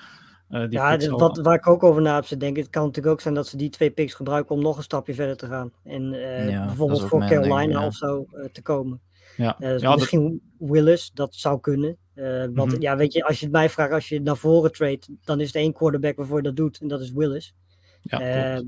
[0.53, 2.85] Uh, die ja, al- wat, waar ik ook over na heb te denken, het kan
[2.85, 5.47] natuurlijk ook zijn dat ze die twee picks gebruiken om nog een stapje verder te
[5.47, 5.73] gaan.
[5.85, 7.87] En eh, Ja, bijvoorbeeld voor ding, Carolina ja.
[7.87, 9.01] of zo eh, te komen.
[9.37, 9.57] ja.
[9.59, 11.97] Eh, ja, dat- misschien Willis, dat zou kunnen.
[12.15, 12.81] Eh, want Mhm.
[12.83, 15.55] ja, weet je, als je het mij vraagt, als je naar voren trade, dan is
[15.55, 16.79] er één quarterback waarvoor je dat doet.
[16.81, 17.55] En dat is Willis.
[18.03, 18.21] ja.
[18.21, 18.65] Ehm,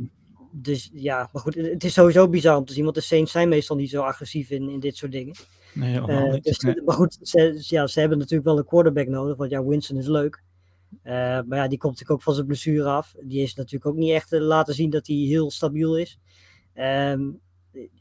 [0.52, 3.48] dus ja, maar goed, het is sowieso bizar om te zien, want de Saints zijn
[3.48, 5.34] meestal niet zo agressief in, in dit soort dingen.
[5.74, 6.44] nee, Eh, niet.
[6.44, 6.82] dus, Nee.
[6.84, 10.06] Maar goed, ze, ja, ze hebben natuurlijk wel een quarterback nodig, want ja, Winston is
[10.06, 10.42] leuk.
[11.02, 11.12] Eh,
[11.46, 13.14] maar ja, die komt natuurlijk ook van zijn blessure af.
[13.20, 16.18] Die is natuurlijk ook niet echt eh, laten zien dat hij heel stabiel is.
[16.74, 17.30] Ehm,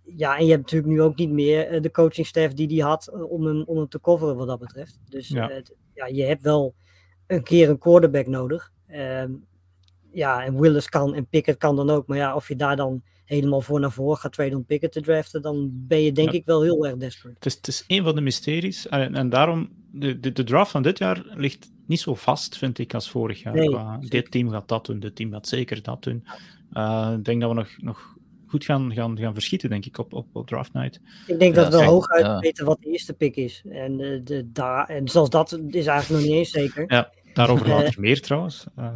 [0.03, 3.11] ja, en je hebt natuurlijk nu ook niet meer eh, de coachingstaff die hij had
[3.29, 4.99] om hem, om hem te coveren wat dat betreft.
[5.09, 5.49] Dus Ja.
[5.49, 5.61] ja.
[5.93, 6.75] ja, je hebt wel
[7.27, 8.71] een keer een quarterback nodig.
[8.87, 9.31] Ehm,
[10.11, 12.07] ja, en Willis kan en Pickett kan dan ook.
[12.07, 15.01] Maar ja, of je daar dan helemaal voor naar voren gaat traden om Pickett te
[15.01, 16.37] draften, dan ben je denk Ja.
[16.37, 17.35] ik wel heel erg desperate.
[17.35, 18.87] Het is, het is een van de mysteries.
[18.87, 22.77] En, en daarom, de, de, de draft van dit jaar ligt niet zo vast, vind
[22.79, 23.53] ik, als vorig jaar.
[23.53, 26.25] Nee, Qua, dit team gaat dat doen, dit team gaat zeker dat doen.
[26.73, 28.15] Eh, ik denk dat we nog, nog
[28.47, 30.99] goed gaan, gaan, gaan verschieten, denk ik, op, op, op draft night.
[31.27, 31.91] Ik denk Ja, dat we zeker.
[31.91, 32.39] hooguit Ja.
[32.39, 33.63] weten wat de eerste pick is.
[33.69, 36.83] En, eh, de, daar, en zelfs dat is eigenlijk nog niet eens zeker.
[36.87, 37.11] Ja.
[37.33, 37.71] Daarover Eh.
[37.71, 38.65] later meer trouwens.
[38.75, 38.91] Eh,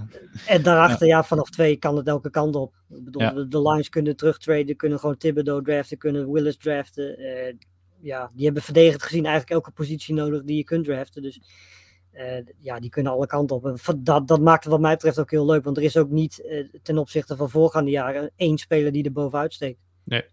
[0.47, 1.23] En daarachter, ja.
[1.23, 2.73] vanaf twee kan het elke kant op.
[2.89, 3.31] Ik bedoel, Ja.
[3.31, 7.17] de, de Lions kunnen terugtraden, kunnen gewoon Thibodeau draften, kunnen Willis draften.
[7.17, 7.53] Eh,
[8.01, 11.21] ja, die hebben verdedigend gezien eigenlijk elke positie nodig die je kunt draften.
[11.21, 11.41] Dus
[12.11, 13.65] eh, ja, die kunnen alle kanten op.
[13.65, 15.63] En dat, dat maakt het wat mij betreft ook heel leuk.
[15.63, 16.43] Want er is ook niet
[16.83, 19.79] ten opzichte van voorgaande jaren één speler die er bovenuit steekt.
[20.03, 20.23] Nee,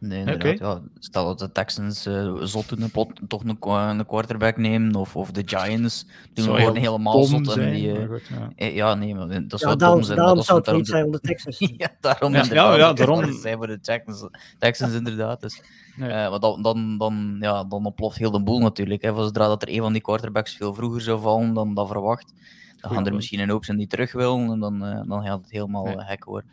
[0.00, 0.58] Inderdaad.
[0.58, 3.58] Ja, stel dat de Texans eh, zot doen en plot toch een,
[3.98, 7.56] een quarterback nemen, of, of de Giants doen gewoon heel helemaal zot.
[7.56, 8.50] En die, eh, maar goed, ja.
[8.56, 10.18] eh, ja, nee, maar dat Ja, zou daarom dom zijn.
[10.18, 11.58] daarom dat zou het niet zijn om de Texans.
[11.76, 12.72] Ja, daarom Ja, inderdaad.
[12.72, 13.32] ja, ja, dat daarom.
[13.32, 14.28] zijn voor de Texans,
[14.58, 15.40] Texans inderdaad.
[15.40, 15.62] Dus,
[15.96, 16.10] Nee.
[16.10, 19.02] eh, maar dan, dan, dan, ja, dan ontploft heel de boel natuurlijk.
[19.02, 19.14] Hè.
[19.14, 22.32] Zodra dat er een van die quarterbacks veel vroeger zou vallen dan, dan verwacht,
[22.80, 25.40] dan gaan er misschien een hoop zijn die terug willen en dan, eh, dan gaat
[25.40, 25.96] het helemaal Nee.
[25.98, 26.50] hek worden.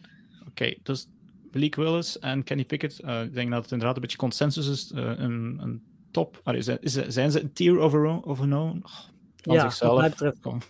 [0.47, 1.07] Oké, dus
[1.53, 4.91] Malik Willis en Kenny Pickett, eh, ik denk dat het inderdaad een beetje consensus is.
[4.91, 6.39] eh, een, een top.
[6.43, 8.77] Allee, zijn, is- zijn ze een tier of, a- of hun own?
[8.83, 8.91] Oh,
[9.35, 9.91] van Ja, zichzelf.
[9.91, 10.61] wat mij betreft, Kom.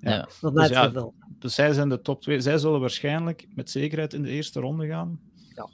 [0.00, 0.10] Ja.
[0.10, 0.28] Ja.
[0.40, 1.14] wat mij Dus ja, wel.
[1.38, 2.40] Dus zij zijn de top twee.
[2.40, 5.20] Zij zullen waarschijnlijk met zekerheid in de eerste ronde gaan.
[5.54, 5.68] Ja.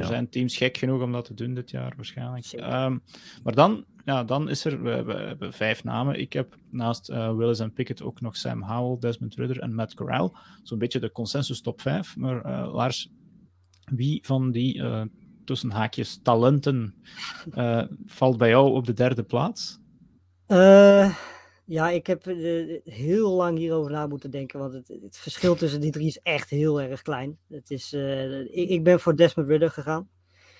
[0.00, 2.44] Er zijn teams gek genoeg om dat te doen dit jaar, waarschijnlijk.
[2.46, 2.98] Ehm,
[3.42, 6.20] maar dan, ja, dan is er, we, we hebben vijf namen.
[6.20, 9.94] Ik heb naast eh, Willis en Pickett ook nog Sam Howell, Desmond Ridder en Matt
[9.94, 10.36] Corral.
[10.62, 12.16] Zo'n beetje de consensus top vijf.
[12.16, 13.10] Maar eh, Lars,
[13.90, 15.02] wie van die eh,
[15.44, 16.94] tussen haakjes talenten
[17.50, 19.78] eh, valt bij jou op de derde plaats?
[20.46, 21.14] Eh,
[21.64, 22.24] ja, ik heb
[22.84, 26.50] heel lang hierover na moeten denken, want het, het verschil tussen die drie is echt
[26.50, 27.38] heel erg klein.
[27.48, 27.92] Het is,
[28.50, 30.08] ik, ik ben voor Desmond Ridder gegaan.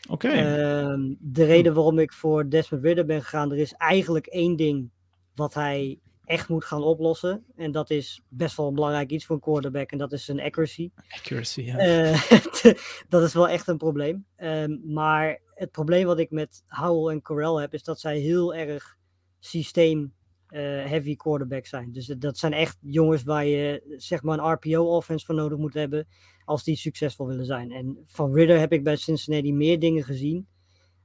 [0.08, 4.56] Oké, Ehm, de reden waarom ik voor Desmond Ridder ben gegaan, er is eigenlijk één
[4.56, 4.90] ding
[5.34, 7.44] wat hij echt moet gaan oplossen.
[7.56, 10.40] En dat is best wel een belangrijk iets voor een quarterback, en dat is zijn
[10.40, 10.90] accuracy.
[11.08, 11.60] accuracy.
[11.62, 11.76] Ja.
[11.78, 12.22] Eh,
[13.08, 14.26] dat is wel echt een probleem.
[14.36, 18.54] Ehm, maar het probleem wat ik met Howell en Corral heb, is dat zij heel
[18.54, 18.96] erg
[19.38, 20.16] systeem
[20.48, 21.92] eh, heavy quarterbacks zijn.
[21.92, 25.74] Dus dat- dat zijn echt jongens waar je zeg maar een RPO-offense voor nodig moet
[25.74, 26.06] hebben
[26.44, 27.72] als die succesvol willen zijn.
[27.72, 30.48] En van Ridder heb ik bij Cincinnati meer dingen gezien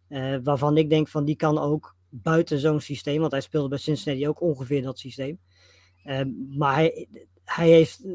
[0.07, 3.77] eh, waarvan ik denk van die kan ook buiten zo'n systeem, want hij speelde bij
[3.77, 5.39] Cincinnati ook ongeveer dat systeem.
[6.03, 7.07] Ehm, maar hij,
[7.43, 8.11] hij heeft eh,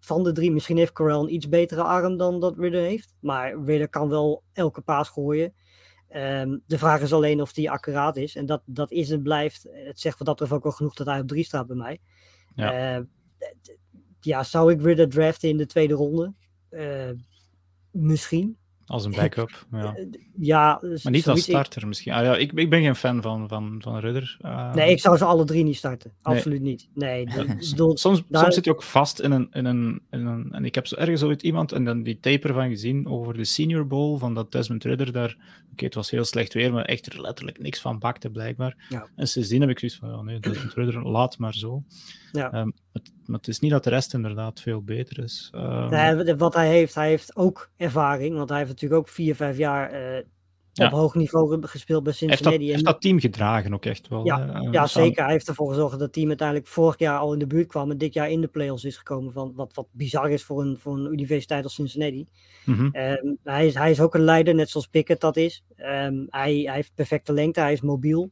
[0.00, 3.14] van de drie, misschien heeft Corral een iets betere arm dan dat Ridder heeft.
[3.20, 5.54] Maar Ridder kan wel elke paas gooien.
[6.08, 8.36] Ehm, de vraag is alleen of die accuraat is.
[8.36, 9.66] En dat, dat is en blijft.
[9.70, 11.98] Het zegt wat dat betreft ook wel genoeg dat hij op drie staat bij mij.
[12.54, 12.96] Ja.
[12.96, 13.02] Eh,
[13.62, 13.76] d-
[14.20, 16.34] ja, zou ik Ridder draften in de tweede ronde?
[17.90, 18.56] Misschien.
[18.90, 19.66] Als een backup.
[19.72, 19.94] Ja.
[19.94, 20.04] Eh,
[20.36, 22.12] ja, Maar niet als ik- starter misschien.
[22.12, 24.36] Ah, ja, ik, ik ben geen fan van, van, van Ridder.
[24.40, 26.12] Eh, Nee, ik zou ze alle drie niet starten.
[26.22, 26.36] Nee.
[26.36, 26.88] Absoluut niet.
[26.94, 30.52] Nee, de- Soms, daar- soms zit je ook vast in een, in, een, in een.
[30.52, 33.44] En ik heb zo ergens ooit iemand en dan die taper van gezien over de
[33.44, 35.36] Senior Bowl van dat Desmond Ridder daar.
[35.86, 38.76] Het was heel slecht weer, maar echt er letterlijk niks van bakte blijkbaar.
[38.88, 39.08] Ja.
[39.16, 41.82] En sindsdien heb ik zoiets van: ja, nee, Desmond Ridder, laat maar zo.
[42.32, 42.52] Ja.
[42.52, 45.48] Ehm, het, maar het is niet dat de rest inderdaad veel beter is.
[45.54, 48.36] Ehm, wat hij heeft, hij heeft ook ervaring.
[48.36, 50.24] Want hij heeft natuurlijk ook vier, vijf jaar eh,
[50.72, 50.86] Ja.
[50.86, 52.72] op hoog niveau ge- gespeeld bij hij heeft dat, Cincinnati.
[52.72, 54.24] Heeft dat team gedragen ook echt wel.
[54.24, 54.48] Ja.
[54.48, 55.22] Ehm, ja, zeker.
[55.22, 57.90] Hij heeft ervoor gezorgd dat het team uiteindelijk vorig jaar al in de buurt kwam.
[57.90, 59.32] En dit jaar in de playoffs is gekomen.
[59.32, 62.26] Van, wat, wat bizar is voor een, voor een universiteit als Cincinnati.
[62.64, 62.88] Mhm.
[62.92, 65.64] Ehm, hij, is, hij is ook een leider, net zoals Pickett dat is.
[65.76, 68.30] Ehm, hij, hij heeft perfecte lengte, hij is mobiel.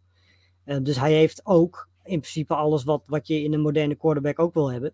[0.64, 4.38] Ehm, dus hij heeft ook in principe alles wat, wat je in een moderne quarterback
[4.38, 4.92] ook wil hebben.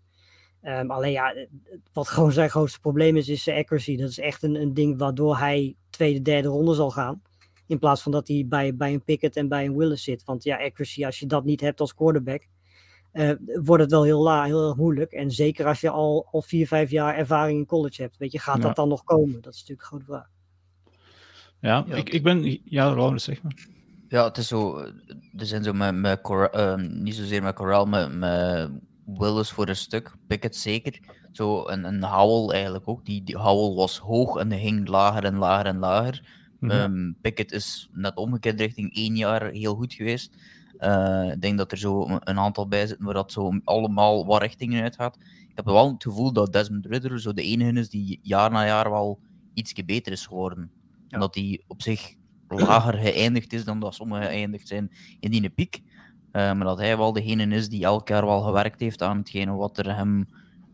[0.87, 1.47] Alleen ja, eh,
[1.93, 3.97] wat gewoon zijn grootste probleem is, is zijn accuracy.
[3.97, 7.23] Dat is echt een, een ding waardoor hij tweede, derde ronde zal gaan.
[7.67, 10.25] In plaats van dat hij bij, bij een Pickett en bij een Willis zit.
[10.25, 12.47] Want ja, accuracy, als je dat niet hebt als quarterback,
[13.13, 13.31] uh,
[13.63, 15.13] wordt het wel heel, la, heel moeilijk.
[15.13, 18.17] En zeker als je al, al vier, vijf jaar ervaring in college hebt.
[18.17, 19.41] Weet je, gaat dat dan nog komen?
[19.41, 20.29] Dat is natuurlijk een grote vraag.
[21.61, 22.61] Ja, ik, ik ben...
[22.65, 23.67] Ja, Laurens, zeg maar.
[24.09, 24.79] Ja, het is zo...
[25.37, 28.71] Er zijn zo met, met uh, niet zozeer met Corral, met, met
[29.07, 30.15] Willis voor een stuk.
[30.27, 31.01] Pickett zeker.
[31.33, 33.05] Zo een, een Howell eigenlijk ook.
[33.05, 36.44] Die, die Howell was hoog en ging lager en lager en lager.
[36.65, 37.17] Mm -hmm.
[37.21, 40.37] Pickett is net omgekeerd richting één jaar heel goed geweest.
[40.81, 44.41] Uh, ik denk dat er zo een aantal bij zitten waar dat zo allemaal wat
[44.41, 45.17] richtingen uit gaat.
[45.49, 48.67] Ik heb wel het gevoel dat Desmond Ridder zo de enige is die jaar na
[48.67, 49.21] jaar wel
[49.55, 50.71] iets beter is geworden.
[51.09, 51.15] Ja.
[51.15, 52.15] Omdat hij op zich
[52.49, 54.91] lager geëindigd is dan dat sommigen geëindigd zijn
[55.21, 55.83] in die piek.
[56.33, 59.53] Uh, maar dat hij wel degene is die elk jaar wel gewerkt heeft aan hetgene
[59.53, 60.29] wat er hem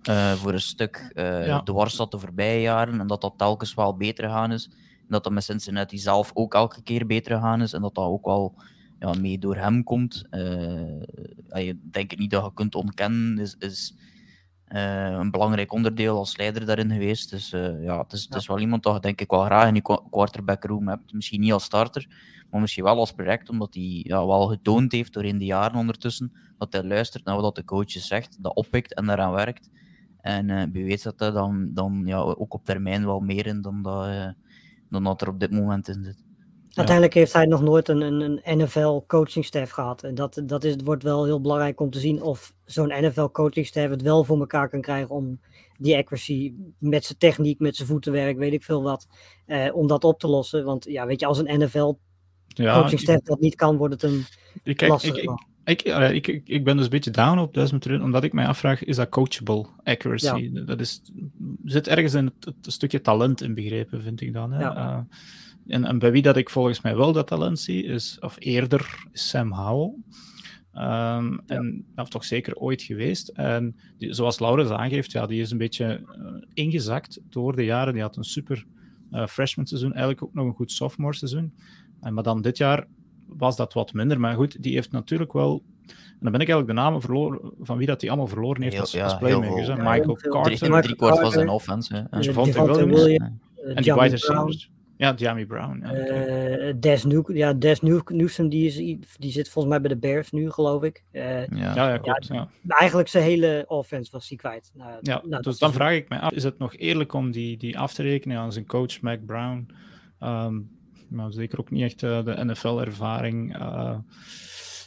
[0.09, 1.63] uh, voor een stuk uh, ja.
[1.63, 3.01] dwars zat de voorbije jaren.
[3.01, 4.71] En dat dat telkens wel beter gegaan is.
[5.11, 7.73] Dat dat met Cincinnati zelf ook elke keer beter gegaan is.
[7.73, 8.55] En dat dat ook wel
[8.99, 10.25] ja, mee door hem komt.
[11.49, 13.39] ik denk niet dat je kunt ontkennen.
[13.39, 13.95] Is, is
[14.69, 17.31] een belangrijk onderdeel als leider daarin geweest.
[17.31, 17.51] Dus
[17.81, 20.01] ja, het is, het is wel iemand dat je denk ik wel graag in je
[20.11, 21.13] quarterback room hebt.
[21.13, 22.07] Misschien niet als starter,
[22.51, 25.79] maar misschien wel als project, omdat hij ja, wel getoond heeft door in de jaren
[25.79, 29.71] ondertussen dat hij luistert naar wat de coach zegt, dat oppikt en daaraan werkt.
[30.21, 33.63] En uh, wie weet dat hij dan, dan ja, ook op termijn wel meer in
[33.63, 34.29] dan dat, uh,
[34.91, 36.25] dan dat er op dit moment in zit.
[36.75, 40.03] Uiteindelijk heeft hij nog nooit een, een, een NFL coachingstaf gehad.
[40.03, 43.91] En dat, dat is, wordt wel heel belangrijk om te zien of zo'n NFL coachingstaf
[43.91, 45.41] het wel voor elkaar kan krijgen om
[45.79, 49.07] die accuracy met zijn techniek, met zijn voetenwerk, weet ik veel wat,
[49.47, 50.65] uh, om dat op te lossen.
[50.65, 51.93] Want ja, weet je, als een NFL
[52.47, 54.25] ja, coachingstaf dat niet kan, wordt het een
[54.63, 55.17] ik, lastig.
[55.17, 55.31] Ik, ik,
[55.71, 58.85] ik, ik, ik, ben dus een beetje down op Desmond Ridder, omdat ik mij afvraag,
[58.85, 60.51] is dat coachable accuracy?
[60.53, 60.61] Ja.
[60.61, 61.01] Dat is,
[61.65, 64.53] zit ergens in het, het, stukje talent in begrepen, vind ik dan.
[64.53, 64.61] Hè?
[64.61, 64.77] Ja.
[64.77, 68.37] Uh, en, en, bij wie dat ik volgens mij wel dat talent zie, is, of
[68.39, 69.95] eerder, is Sam Howell.
[70.75, 71.41] Um, ja.
[71.47, 73.29] En is toch zeker ooit geweest.
[73.29, 77.93] En die, zoals Laurens aangeeft, ja, die is een beetje uh, ingezakt door de jaren.
[77.93, 78.65] Die had een super
[79.13, 81.55] uh, freshman seizoen, eigenlijk ook nog een goed sophomore seizoen.
[82.01, 82.87] En, maar dan dit jaar
[83.37, 84.21] was dat wat minder.
[84.21, 85.63] Maar goed, die heeft natuurlijk wel.
[85.87, 88.73] En dan ben ik eigenlijk de namen verloren van wie dat hij allemaal verloren heeft
[88.73, 89.67] heel, als, ja, als playmakers.
[89.67, 90.83] Ja, Michael Carter.
[90.83, 91.95] Drie, kwart was een offense.
[92.11, 92.19] Hè.
[92.33, 92.75] Williams.
[92.75, 93.31] Williams.
[93.75, 94.71] En die wide receivers.
[94.97, 95.83] Ja, Jamie Brown.
[95.83, 98.75] Ja, uh, Des, New ja, Des New Newsom, die, is,
[99.19, 101.05] die zit volgens mij bij de Bears nu, geloof ik.
[101.13, 101.75] Uh, ja.
[101.75, 102.27] ja, ja, klopt.
[102.27, 102.49] Ja.
[102.69, 104.71] Eigenlijk zijn hele offense was hij kwijt.
[104.75, 107.57] Nou, ja, nou, dus dan vraag ik me af, is het nog eerlijk om die,
[107.57, 109.67] die af te rekenen aan zijn coach Mac Brown?
[110.21, 110.71] Um,
[111.11, 113.57] maar zeker ook niet echt uh, de NFL-ervaring.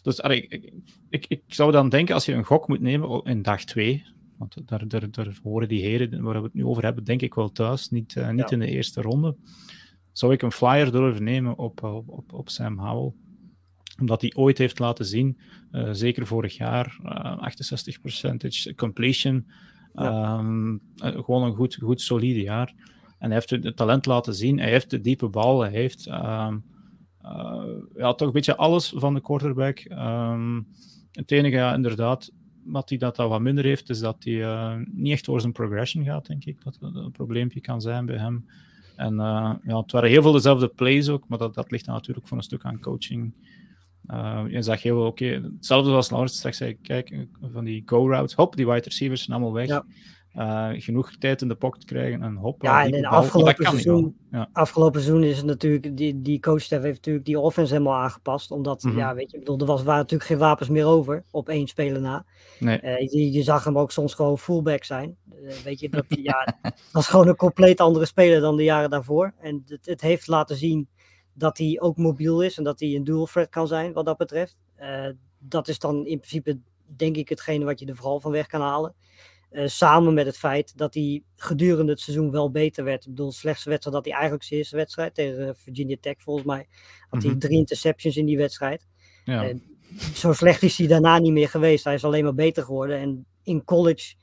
[0.02, 0.74] dus allee, ik,
[1.10, 4.06] ik, ik zou dan denken, als je een gok moet nemen in dag 2,
[4.38, 7.34] want daar, daar, daar horen die heren waar we het nu over hebben, denk ik
[7.34, 9.36] wel thuis, niet, niet in de eerste ronde
[10.14, 13.14] zou ik een flyer durven nemen op, op, op, Sam Howell.
[14.00, 15.38] Omdat hij ooit heeft laten zien,
[15.92, 17.48] zeker vorig jaar, uh,
[18.72, 19.48] 68% completion.
[19.94, 20.38] Ja.
[20.38, 22.74] Um, gewoon een goed, goed solide jaar.
[23.24, 24.60] En hij heeft het talent laten zien.
[24.60, 25.62] Hij heeft de diepe bal.
[25.62, 26.64] Hij heeft um,
[27.26, 27.64] uh,
[27.96, 29.86] ja, toch een beetje alles van de quarterback.
[29.90, 30.68] Um,
[31.12, 32.32] het enige, ja, inderdaad,
[32.64, 36.04] wat hij dat, wat minder heeft, is dat hij uh, niet echt door zijn progression
[36.04, 36.64] gaat, denk ik.
[36.64, 38.46] Dat dat een probleempje kan zijn bij hem.
[38.96, 42.28] En uh, ja, het waren heel veel dezelfde plays ook, maar dat, dat ligt natuurlijk
[42.28, 43.34] voor een stuk aan coaching.
[44.08, 48.56] Uh, je zag heel oké, hetzelfde zoals Laurens straks zei, kijk, van die go-routes, hop,
[48.56, 49.68] die wide receivers zijn allemaal weg.
[49.68, 49.86] Ja.
[50.38, 52.62] Uh, genoeg tijd in de pocket krijgen en hop.
[52.62, 54.50] Ja, en in afgelopen seizoen, ja.
[54.54, 58.52] afgelopen seizoen is het natuurlijk, die, die coach heeft natuurlijk die offense helemaal aangepast.
[58.52, 59.00] Omdat, mm -hmm.
[59.00, 62.02] ja, weet je, bedoel, er was, waren natuurlijk geen wapens meer over op één speler
[62.02, 62.26] na.
[62.60, 62.82] Nee.
[62.82, 65.18] Uh, je, je, zag hem ook soms gewoon fullback zijn.
[65.42, 66.56] Uh, weet je, dat, ja,
[66.92, 69.34] was gewoon een compleet andere speler dan de jaren daarvoor.
[69.40, 70.88] En het, het heeft laten zien
[71.34, 74.18] dat hij ook mobiel is en dat hij een dual threat kan zijn wat dat
[74.18, 74.58] betreft.
[75.40, 78.62] dat is dan in principe, denk ik, hetgene wat je er vooral van weg kan
[78.62, 78.96] halen.
[79.54, 83.06] Uh, samen met het feit dat hij gedurende het seizoen wel beter werd.
[83.06, 86.68] Ik bedoel, slechtste wedstrijd dat hij eigenlijk zijn eerste wedstrijd tegen Virginia Tech volgens mij.
[87.10, 87.40] Had hij -hmm.
[87.40, 88.88] drie interceptions in die wedstrijd.
[89.26, 89.50] Ja.
[89.50, 89.56] Uh,
[90.14, 91.84] zo slecht is hij daarna niet meer geweest.
[91.84, 93.00] Hij is alleen maar beter geworden.
[93.00, 94.16] En in college,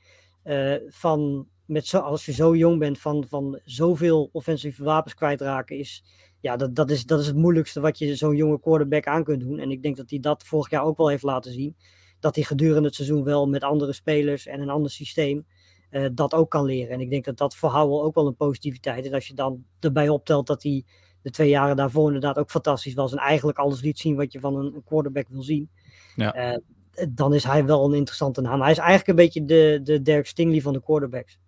[0.43, 5.77] uh, van, met zo, als je zo jong bent, van, van zoveel offensieve wapens kwijtraken,
[5.77, 6.03] is,
[6.39, 9.41] ja, dat, dat, is, dat is het moeilijkste wat je zo'n jonge quarterback aan kunt
[9.41, 9.59] doen.
[9.59, 11.75] En ik denk dat hij dat vorig jaar ook wel heeft laten zien
[12.21, 15.45] dat hij gedurende het seizoen wel met andere spelers en een ander systeem
[15.91, 16.93] uh, dat ook kan leren.
[16.93, 19.09] En ik denk dat dat voor Howell ook wel een positiviteit is.
[19.09, 20.83] En als je dan erbij optelt dat hij
[21.21, 24.39] de twee jaren daarvoor inderdaad ook fantastisch was en eigenlijk alles liet zien wat je
[24.39, 25.69] van een, een quarterback wil zien.
[26.15, 26.51] Ja.
[26.51, 26.57] Uh,
[27.09, 28.61] dan is hij wel een interessante naam.
[28.61, 31.39] Hij is eigenlijk een beetje de, de Derek Stingley van de quarterbacks.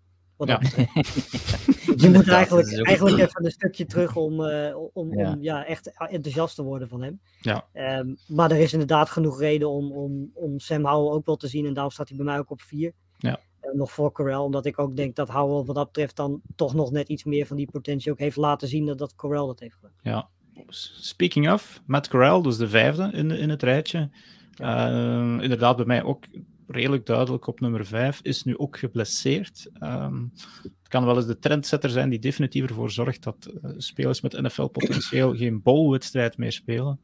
[0.46, 0.86] Wat Ja.
[2.04, 5.32] je moet eigenlijk, eigenlijk even een stukje terug om, eh, om, Ja.
[5.32, 7.20] om ja, echt enthousiast te worden van hem.
[7.41, 7.68] Ja.
[7.74, 11.48] Ehm, maar er is inderdaad genoeg reden om, om, om Sam Howell ook wel te
[11.48, 11.66] zien.
[11.66, 12.94] En daarom staat hij bij mij ook op vier.
[13.18, 13.39] Ja.
[13.60, 16.74] Eh, nog voor Corel, omdat ik ook denk dat Howell wat dat betreft dan toch
[16.74, 19.60] nog net iets meer van die potentie ook heeft laten zien dan dat Corel dat
[19.60, 19.94] heeft gedaan.
[20.02, 20.30] Ja.
[20.68, 24.10] Speaking of, Matt Corral, dus de vijfde in, in het rijtje.
[24.56, 26.24] Eh, inderdaad, bij mij ook
[26.68, 28.20] redelijk duidelijk op nummer vijf.
[28.22, 29.70] Is nu ook geblesseerd.
[29.74, 30.24] Ehm,
[30.61, 34.41] het kan wel eens de trendsetter zijn die definitief ervoor zorgt dat eh, spelers met
[34.41, 36.99] NFL-potentieel geen bolwedstrijd meer spelen.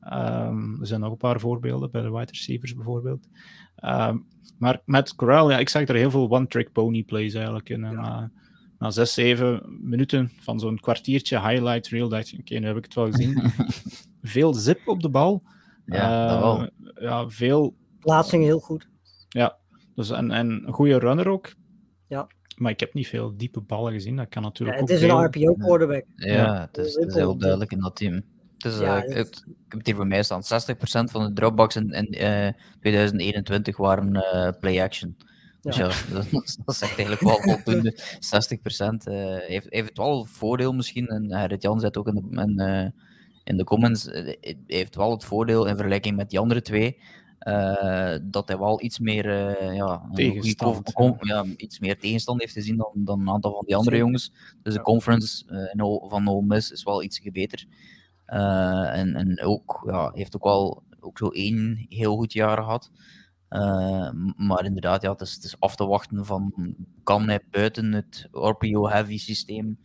[0.00, 3.28] Ehm, er zijn nog een paar voorbeelden, bij de wide receivers bijvoorbeeld.
[3.76, 4.18] Ehm,
[4.58, 7.84] maar met Corral, ja, ik zag er heel veel one-trick pony plays eigenlijk in.
[7.84, 8.22] En, eh,
[8.78, 12.84] na zes, zeven minuten van zo'n kwartiertje highlight reel, dacht ik, oké, nu heb ik
[12.84, 13.42] het wel gezien.
[14.22, 15.42] veel zip op de bal.
[15.86, 16.68] Ja, dat wel.
[16.94, 17.74] Ja, veel.
[18.00, 18.88] Plaatsing heel goed.
[19.94, 21.52] Dus en, en een goede runner ook.
[22.08, 22.26] Ja.
[22.56, 24.16] Maar ik heb niet veel diepe ballen gezien.
[24.16, 26.04] Dat kan Ja, natuurlijk het ook is een heel- RPO quarterback.
[26.16, 28.14] Ja, het is, het is heel duidelijk in dat team.
[28.58, 30.42] Het is, Ja, eh, het- ik, ik heb het hier voor mij staan.
[30.42, 32.48] 60% van de dropbacks in, in eh,
[32.80, 35.16] 2021 waren eh, play-action.
[35.60, 37.98] Dus ja, dat, is- dat is echt eigenlijk wel voldoende.
[38.20, 41.06] 60% eh heeft, heeft het wel voordeel misschien.
[41.06, 42.88] En Gerrit Jan zet ook in de, in, eh,
[43.44, 44.08] in de comments.
[44.08, 44.34] eh,
[44.66, 46.98] heeft wel het voordeel in vergelijking met die andere twee.
[47.44, 52.76] Eh, dat hij wel iets meer, eh, ja, Tegenstand, ja, iets meer tegenstand heeft gezien
[52.76, 54.32] dan, dan een aantal van die andere jongens.
[54.62, 57.66] Dus de conference eh, van Ole Miss is wel iets beter.
[58.26, 62.90] En, en ook, ja, heeft ook wel ook zo één heel goed jaar gehad.
[63.48, 67.92] Eh, maar inderdaad, ja, het, is, het is af te wachten van kan hij buiten
[67.92, 69.78] het RPO-heavy systeem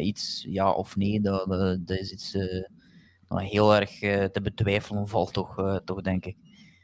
[0.00, 1.46] iets, ja of nee, dat,
[1.86, 2.32] dat, is iets
[3.28, 3.98] dat heel erg
[4.32, 6.36] te betwijfelen valt, toch, toch denk ik.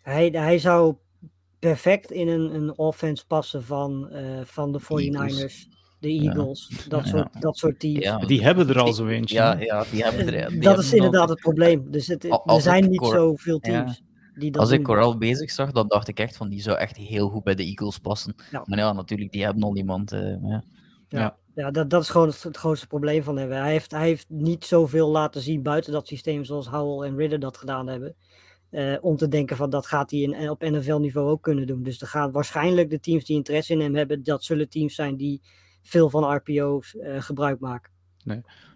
[0.05, 0.95] Hij, hij zou
[1.59, 7.09] perfect in een, een offense passen van, eh, van de 49ers, de Eagles, dat, Ja.
[7.11, 7.99] soort, dat soort teams.
[8.05, 9.35] Ja, Die hebben er al zo eentje.
[9.37, 10.49] Ja, ja, die hebben er.
[10.51, 11.91] die dat hebben is er inderdaad het probleem.
[11.91, 14.03] Dus het, er zijn niet zoveel teams
[14.35, 14.87] die dat Als ik doen.
[14.87, 17.65] Corral bezig zag, dan dacht ik echt van die zou echt heel goed bij de
[17.65, 18.35] Eagles passen.
[18.51, 18.63] Ja.
[18.65, 20.13] Maar ja, natuurlijk, die hebben al niemand.
[20.13, 20.37] eh,
[21.09, 21.37] ja.
[21.55, 23.51] Ja, dat, dat is gewoon het, het grootste probleem van hem.
[23.51, 27.39] Hij heeft, hij heeft niet zoveel laten zien buiten dat systeem zoals Howell en Ridder
[27.41, 28.15] dat gedaan hebben.
[28.75, 31.83] Eh, om te denken van dat gaat hij in, op NFL-niveau ook kunnen doen.
[31.83, 35.17] Dus er gaan waarschijnlijk de teams die interesse in hem hebben, dat zullen teams zijn
[35.17, 35.41] die
[35.83, 37.93] veel van RPO's eh, gebruik maken.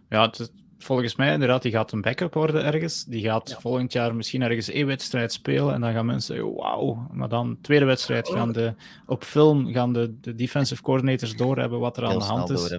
[0.08, 3.04] Ja, het is- volgens mij inderdaad, die gaat een backup worden ergens.
[3.04, 3.60] Die gaat Ja.
[3.60, 7.06] volgend jaar misschien ergens één wedstrijd spelen en dan gaan mensen zeggen, wauw.
[7.12, 8.74] Maar dan, tweede wedstrijd, gaan de,
[9.06, 12.68] op film gaan de, de defensive coordinators doorhebben wat er aan de hand is.
[12.68, 12.78] ja.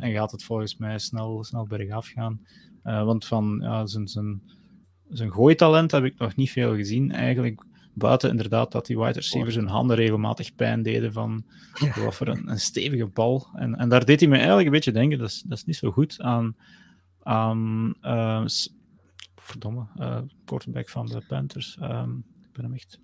[0.00, 2.40] En gaat het volgens mij snel, snel bergaf gaan.
[2.82, 4.42] Eh, want van ja, zijn,
[5.08, 7.64] zijn, gooitalent heb ik nog niet veel gezien eigenlijk.
[7.94, 11.44] Buiten inderdaad dat die wide receivers hun handen regelmatig pijn deden van
[12.04, 13.46] wat voor een, een stevige bal.
[13.54, 15.76] En, en daar deed hij me eigenlijk een beetje denken, dat is, dat is niet
[15.76, 16.56] zo goed, aan,
[17.22, 18.44] aan eh,
[19.36, 21.76] verdomme, eh quarterback van de Panthers.
[21.80, 23.00] Ehm, ik ben hem echt...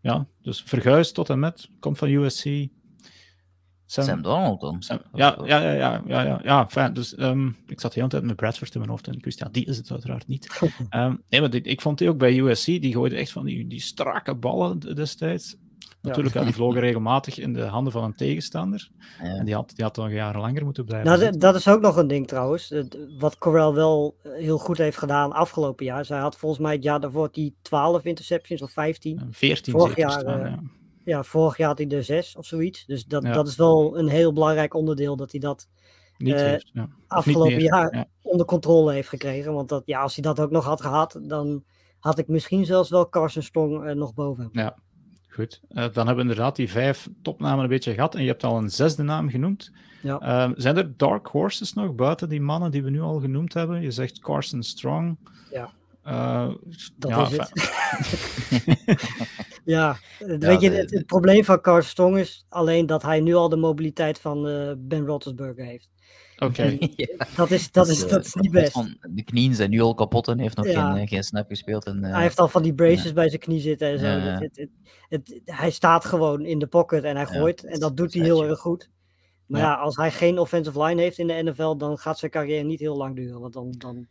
[0.00, 2.68] Ja, dus verguisd tot en met, komt van USC.
[3.90, 4.82] Sam- Sam Donald dan.
[4.82, 6.92] Sam- ja, ja, ja, ja, ja, ja, ja fijn.
[6.94, 9.38] Dus ehm, ik zat de hele tijd met Bradford in mijn hoofd en ik wist,
[9.38, 10.46] ja, die is het uiteraard niet.
[10.90, 13.66] Ehm, nee, maar die- ik vond die ook bij USC, die gooide echt van die,
[13.66, 15.56] die strakke ballen destijds.
[16.02, 18.88] Natuurlijk, ja, die vlogen regelmatig in de handen van een tegenstander.
[19.22, 19.24] Ja.
[19.24, 21.96] En die had, die had dan jaren langer moeten blijven Nou, dat, is ook nog
[21.96, 22.74] een ding trouwens.
[23.18, 26.04] Wat Corral wel eh, heel goed heeft gedaan afgelopen jaar.
[26.04, 29.20] Zij had volgens mij het jaar daarvoor die 12 interceptions of 15.
[29.20, 30.58] Een 14 vorig jaar, staan, eh, ja.
[31.08, 32.86] Ja, vorig jaar had hij er 6 of zoiets.
[32.86, 33.32] Dus dat, Ja.
[33.32, 35.68] dat is wel een heel belangrijk onderdeel dat hij dat
[36.16, 36.70] Niet eh, heeft.
[36.72, 36.80] Ja.
[36.80, 38.06] Niet afgelopen jaar ja.
[38.22, 39.52] onder controle heeft gekregen.
[39.52, 41.64] Want dat, ja, als hij dat ook nog had gehad, dan
[41.98, 44.72] had ik misschien zelfs wel Carson Strong eh, nog boven hem.
[45.28, 48.14] Goed, Eh, dan hebben we inderdaad die vijf topnamen een beetje gehad.
[48.14, 49.72] En je hebt al een zesde naam genoemd.
[50.02, 50.18] Ja.
[50.18, 53.82] Ehm, zijn er dark horses nog buiten die mannen die we nu al genoemd hebben?
[53.82, 55.16] Je zegt Carson Strong.
[55.50, 55.70] Ja.
[56.96, 57.50] Dat ja, is het.
[59.64, 63.48] ja, weet je, het, het probleem van Carson Strong is alleen dat hij nu al
[63.48, 65.88] de mobiliteit van eh, Ben Roethlisberger heeft.
[66.38, 66.76] Oké.
[66.96, 67.26] Ja.
[67.36, 68.72] Dat is, dat is, Dus, dat eh, is niet best.
[68.72, 71.84] van- De knieën zijn nu al kapot en heeft nog geen, eh, geen snap gespeeld.
[71.84, 74.06] En, Hij heeft al van die braces bij zijn knie zitten en zo.
[75.08, 77.64] Het, hij staat gewoon in de pocket en hij gooit.
[77.64, 78.88] en dat doet hij dat is heel erg goed.
[79.46, 79.66] Maar Ja.
[79.66, 79.74] ja.
[79.74, 82.96] als hij geen offensive line heeft in de NFL, dan gaat zijn carrière niet heel
[82.96, 83.40] lang duren.
[83.40, 84.06] Want dan, dan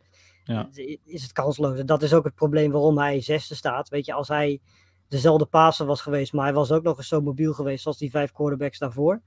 [0.48, 0.68] Ja.
[1.04, 1.78] is het kansloos.
[1.78, 3.88] En dat is ook het probleem waarom hij zesde staat.
[3.88, 4.60] Weet je, als hij
[5.08, 8.10] dezelfde passer was geweest, maar hij was ook nog eens zo mobiel geweest als die
[8.10, 9.22] vijf quarterbacks daarvoor.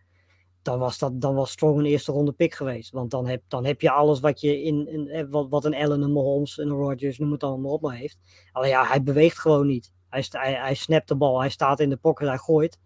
[0.61, 2.91] Dan was, dat, dan was Strong een eerste ronde pick geweest.
[2.91, 5.75] Want dan heb, dan heb je alles wat, je in, in, eh, wat, wat een
[5.75, 8.17] Allen, een Mahomes, een Rodgers, noem het allemaal op maar heeft.
[8.51, 9.91] Alleen ja, hij beweegt gewoon niet.
[10.09, 12.79] Hij, hij, hij snapt de bal, hij staat in de pocket, hij gooit.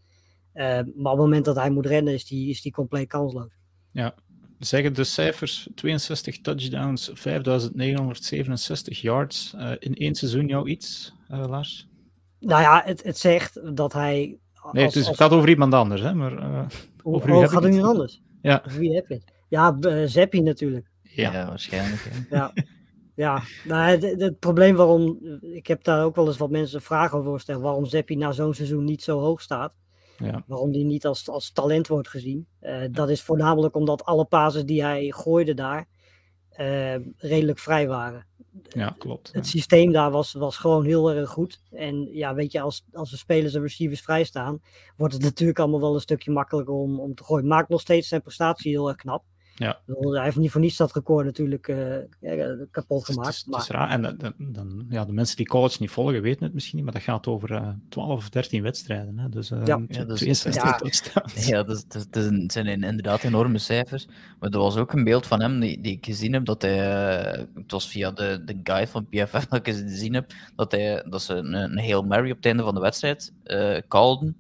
[0.53, 3.57] Uh, maar op het moment dat hij moet rennen, is die, is die compleet kansloos.
[3.91, 4.15] Ja,
[4.66, 11.88] zeggen de cijfers 62 touchdowns, 5967 yards uh, in één seizoen jou iets, uh, Lars?
[12.39, 14.38] Nou ja, het, het zegt dat hij.
[14.53, 16.13] Als, nee, het, is, het gaat over iemand anders, hè?
[16.13, 16.66] Maar, uh,
[17.03, 18.22] over oh, gaat iemand anders?
[18.41, 18.63] Ja.
[18.66, 19.34] Over wie heb je het?
[19.47, 20.88] Ja, Zeppi natuurlijk.
[21.01, 22.11] Ja, ja waarschijnlijk.
[22.30, 22.53] Ja.
[23.16, 27.18] Ja, nou, het, het, probleem waarom, ik heb daar ook wel eens wat mensen vragen
[27.18, 29.74] over gesteld, waarom Zeppi na zo'n seizoen niet zo hoog staat.
[30.18, 30.43] Ja.
[30.47, 32.47] Waarom die niet als, als talent wordt gezien.
[32.61, 35.88] Uh, dat is voornamelijk omdat alle pases die hij gooide daar
[36.59, 38.26] uh, redelijk vrij waren.
[38.70, 39.30] Ja, klopt.
[39.34, 41.61] Het systeem daar was, was gewoon heel erg goed.
[41.72, 44.61] En ja, weet je, als, als de spelers en receivers vrij staan,
[44.97, 47.47] wordt het natuurlijk allemaal wel een stukje makkelijker om, om te gooien.
[47.47, 49.24] Maakt nog steeds zijn prestatie heel erg knap.
[49.57, 49.79] Ja.
[49.85, 53.27] Hij heeft niet voor niets dat record natuurlijk uh, kapot gemaakt.
[53.27, 53.89] Het is, het is raar.
[53.89, 56.93] En dan, dan, ja, de mensen die college niet volgen weten het misschien niet, maar
[56.93, 59.17] dat gaat over uh, 12 of 13 wedstrijden.
[59.17, 59.29] Hè?
[59.29, 59.81] Dus, uh, ja.
[59.87, 60.75] ja, dus, 62 ja.
[60.75, 61.47] touchdowns.
[61.47, 64.07] Ja, dus, dus, dus, het zijn inderdaad enorme cijfers.
[64.39, 66.77] Maar er was ook een beeld van hem die, die ik gezien heb, dat hij,
[67.55, 71.05] het was via de, de guide van PFF dat ik eens gezien heb, dat, hij,
[71.09, 74.37] dat ze een, een Hail Mary op het einde van de wedstrijd uh, calden.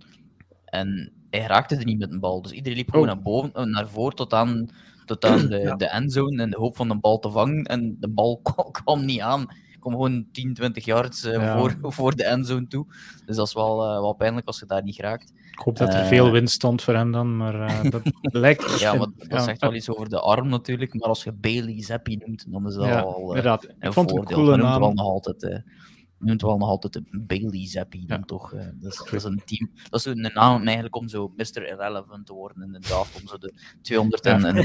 [0.65, 2.41] En hij raakte er niet met een bal.
[2.41, 3.13] Dus iedereen liep gewoon Oh.
[3.13, 4.69] naar boven, naar voren tot aan
[5.05, 5.75] tot aan de, Ja.
[5.75, 7.63] de endzone en de hoop van de bal te vangen.
[7.63, 8.41] En de bal
[8.83, 9.45] kwam, niet aan.
[9.79, 11.57] Kom gewoon 10, 20 yards eh, Ja.
[11.59, 12.85] voor, voor de endzone toe.
[13.25, 15.33] Dus dat is wel, eh, wel pijnlijk als je daar niet raakt.
[15.51, 16.07] Ik hoop dat er Eh.
[16.07, 18.79] veel winst stond voor hem dan, maar eh, dat lijkt...
[18.79, 20.93] Ja, maar dat ja, zegt wel iets over de arm natuurlijk.
[20.93, 23.63] Maar als je Bailey Zappi noemt, dan is dat Ja, al eh, inderdaad.
[23.63, 24.95] Ik een vond het een coole noemt wel naam.
[24.95, 25.63] nog altijd...
[26.25, 28.05] je noemt wel nog altijd een Bailey Zappi Ja.
[28.07, 28.53] dan toch.
[28.53, 29.71] eh, dat, is, dat is een team.
[29.89, 31.67] Dat is een naam eigenlijk om zo Mr.
[31.67, 33.21] Irrelevant te worden in de draft.
[33.21, 34.55] Om zo de 200 en, en.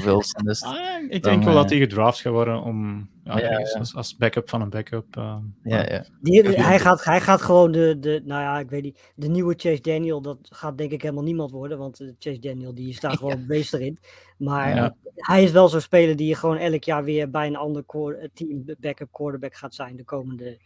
[0.45, 3.49] Dus, Ah, ik Dan, denk wel dat eh, hij gedraft gaat worden om ja, Ja,
[3.51, 3.79] ergens ja.
[3.79, 5.17] Als, als backup van een backup.
[5.17, 6.05] eh, ja, ja.
[6.21, 9.55] Die, hij, gaat, hij gaat gewoon de, de, nou ja, ik weet niet, de nieuwe
[9.57, 13.47] Chase Daniel, dat gaat denk ik helemaal niemand worden, want Chase Daniel die staat gewoon
[13.47, 13.99] beest erin.
[14.39, 14.95] Maar Ja.
[15.15, 18.65] hij is wel zo'n speler die gewoon elk jaar weer bij een ander core- team
[18.81, 20.59] backup quarterback gaat zijn de komende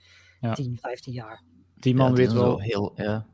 [0.45, 0.55] Ja.
[0.55, 1.43] 10, 15 jaar.
[1.75, 3.27] Die man Ja, weet wel heel, ja,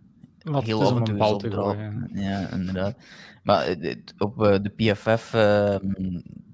[0.42, 2.10] wat heel af en toe bal te gooien.
[2.14, 2.96] Ja, inderdaad.
[3.42, 5.74] Maar eh, dit- op eh, de PFF eh,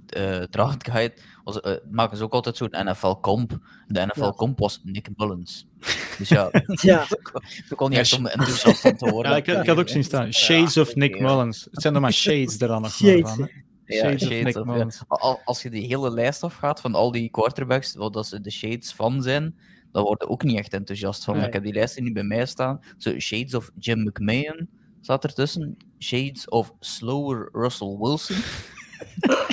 [0.06, 1.10] eh,
[1.44, 3.58] was, eh, maken ze ook altijd zo'n NFL comp.
[3.86, 4.32] De NFL Ja.
[4.32, 5.66] comp was Nick Mullins.
[6.18, 7.04] Dus ja, Ja.
[7.68, 9.32] zo kon niet echt om enthousiast van te worden.
[9.32, 10.32] Ja, ik, ik had ook zien staan.
[10.32, 11.68] Shades of Nick Mullins.
[11.70, 13.42] Het zijn er maar shades er dan nog Shades, van.
[13.42, 13.94] Hè?
[13.96, 15.38] Ja, Shades of of, ja.
[15.44, 18.92] Als je die hele lijst afgaat van al die quarterbacks, wat dat ze de shades
[18.92, 19.56] van zijn,
[19.96, 21.36] dan worden ook niet echt enthousiast van.
[21.36, 21.46] Nee.
[21.46, 22.80] Ik heb die lijst hier niet bij mij staan.
[22.96, 24.68] Zo, shades of Jim McMahon
[25.00, 25.76] staat ertussen.
[25.98, 28.36] Shades of slower Russell Wilson.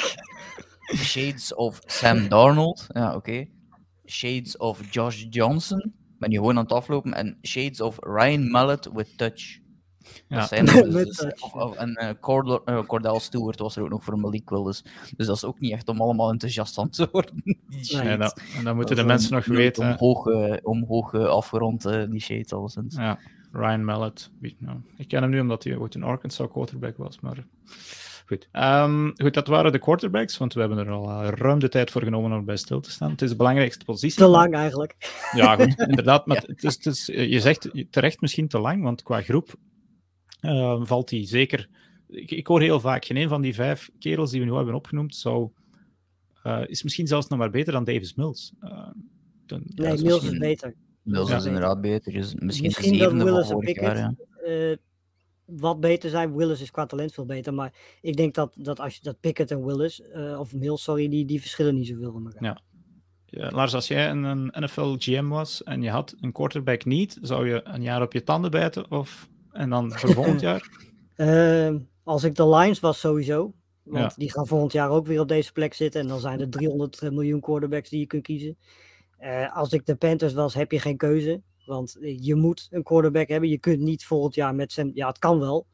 [1.12, 2.88] shades of Sam Darnold.
[2.88, 3.46] Ja, oké.
[4.06, 5.94] Shades of Josh Johnson.
[6.20, 7.14] Ben je gewoon aan het aflopen.
[7.14, 9.60] En Shades of Ryan Mallet with touch.
[10.28, 10.40] Ja.
[10.40, 13.90] Dat zijn er dus, dus- of- of- en eh, Cordell, Cordell Stewart was er ook
[13.90, 14.84] nog voor Malik Willis.
[15.18, 17.42] Dus dat is ook niet echt om allemaal enthousiast van te worden.
[17.80, 19.84] Ja, dat- en dan moeten Dat de mensen nog weten.
[20.00, 22.96] Omhoog, eh, omhoog eh, afgerond, eh, die alleszins.
[22.96, 23.20] Ja,
[23.52, 24.30] Ryan Mallet.
[24.58, 27.46] Nou, ik ken hem nu omdat hij ooit een Arkansas quarterback was, maar
[28.26, 28.48] goed.
[28.52, 31.92] Ehm, goed, dat waren de quarterbacks, want we hebben er al eh, ruim de tijd
[31.92, 33.12] voor genomen om erbij stil te staan.
[33.12, 34.18] Het is de belangrijkste positie.
[34.18, 34.96] Te lang eigenlijk.
[35.36, 36.26] Ja, goed, inderdaad.
[36.26, 39.56] Maar het is, het is, je zegt terecht misschien te lang, want qua groep
[40.44, 41.70] eh, valt hij zeker...
[42.08, 44.74] Ik, ik hoor heel vaak, geen een van die vijf kerels die we nu hebben
[44.74, 45.50] opgenoemd zou,
[46.44, 48.54] eh, is misschien zelfs nog maar beter dan Davis Mills.
[48.60, 48.88] Eh,
[49.46, 50.76] dan- Nee, is Mills is beter.
[51.04, 51.36] Ja.
[51.36, 52.12] is inderdaad beter.
[52.14, 53.66] Dus misschien Misschien de dat Willis en jaar.
[53.66, 54.16] Pickett- Ja.
[54.46, 54.78] eh,
[55.46, 56.36] wat beter zijn.
[56.36, 57.54] Willis is qua talent veel beter.
[57.54, 61.10] Maar ik denk dat, dat als je dat Pickett en Willis, eh, of Mills, sorry,
[61.10, 62.44] die, die verschillen niet zoveel van elkaar.
[62.44, 62.62] Ja.
[63.26, 67.18] Ja, Lars, als jij een, een NFL GM was en je had een quarterback niet,
[67.22, 68.92] zou je een jaar op je tanden bijten?
[68.92, 70.70] Of, en dan voor volgend jaar?
[71.16, 73.54] Eh, als ik de Lions was, sowieso.
[73.84, 74.18] Want Ja.
[74.18, 76.02] die gaan volgend jaar ook weer op deze plek zitten.
[76.02, 78.58] En dan zijn er 300 miljoen quarterbacks die je kunt kiezen.
[79.18, 81.42] Eh, als ik de Panthers was, heb je geen keuze.
[81.66, 83.50] Want eh, je moet een quarterback hebben.
[83.50, 84.92] Je kunt niet volgend jaar met Sam...
[84.94, 85.68] Ja, het kan wel.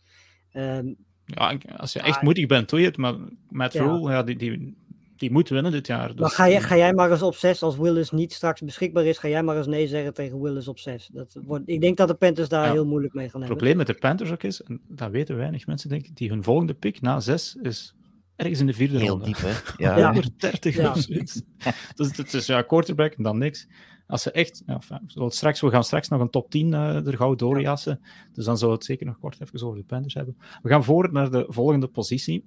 [0.52, 0.94] Ehm,
[1.26, 2.98] Ja, als je echt moedig bent, doe je het.
[2.98, 3.16] Maar
[3.50, 3.84] Matt Ja.
[3.84, 4.78] Rule, ja, die, die,
[5.20, 6.08] die moet winnen dit jaar.
[6.08, 9.06] maar Dus, ga, jij, ga jij maar eens op 6, als Willis niet straks beschikbaar
[9.06, 11.10] is, ga jij maar eens nee zeggen tegen Willis op 6.
[11.14, 12.72] Dat wordt, ik denk dat de Panthers daar Ja.
[12.72, 13.58] heel moeilijk mee gaan Het hebben.
[13.58, 16.44] probleem met de Panthers ook is, en dat weten weinig mensen denk ik, die hun
[16.44, 17.94] volgende pick na zes is
[18.36, 19.26] ergens in de vierde Heel ronde.
[19.26, 19.52] diep, hè?
[19.86, 19.98] Ja.
[19.98, 20.12] Ja.
[20.14, 20.90] 130 Ja.
[20.92, 21.42] of zoiets.
[21.96, 23.68] dus het is ja, quarterback en dan niks.
[24.08, 27.18] Als ze echt, ja, enfin, straks, we gaan straks nog een top 10 eh, er
[27.18, 28.00] gauw doorjassen.
[28.34, 30.38] Dus dan zullen we het zeker nog kort even over de Panthers hebben.
[30.62, 32.44] We gaan voor naar de volgende positie.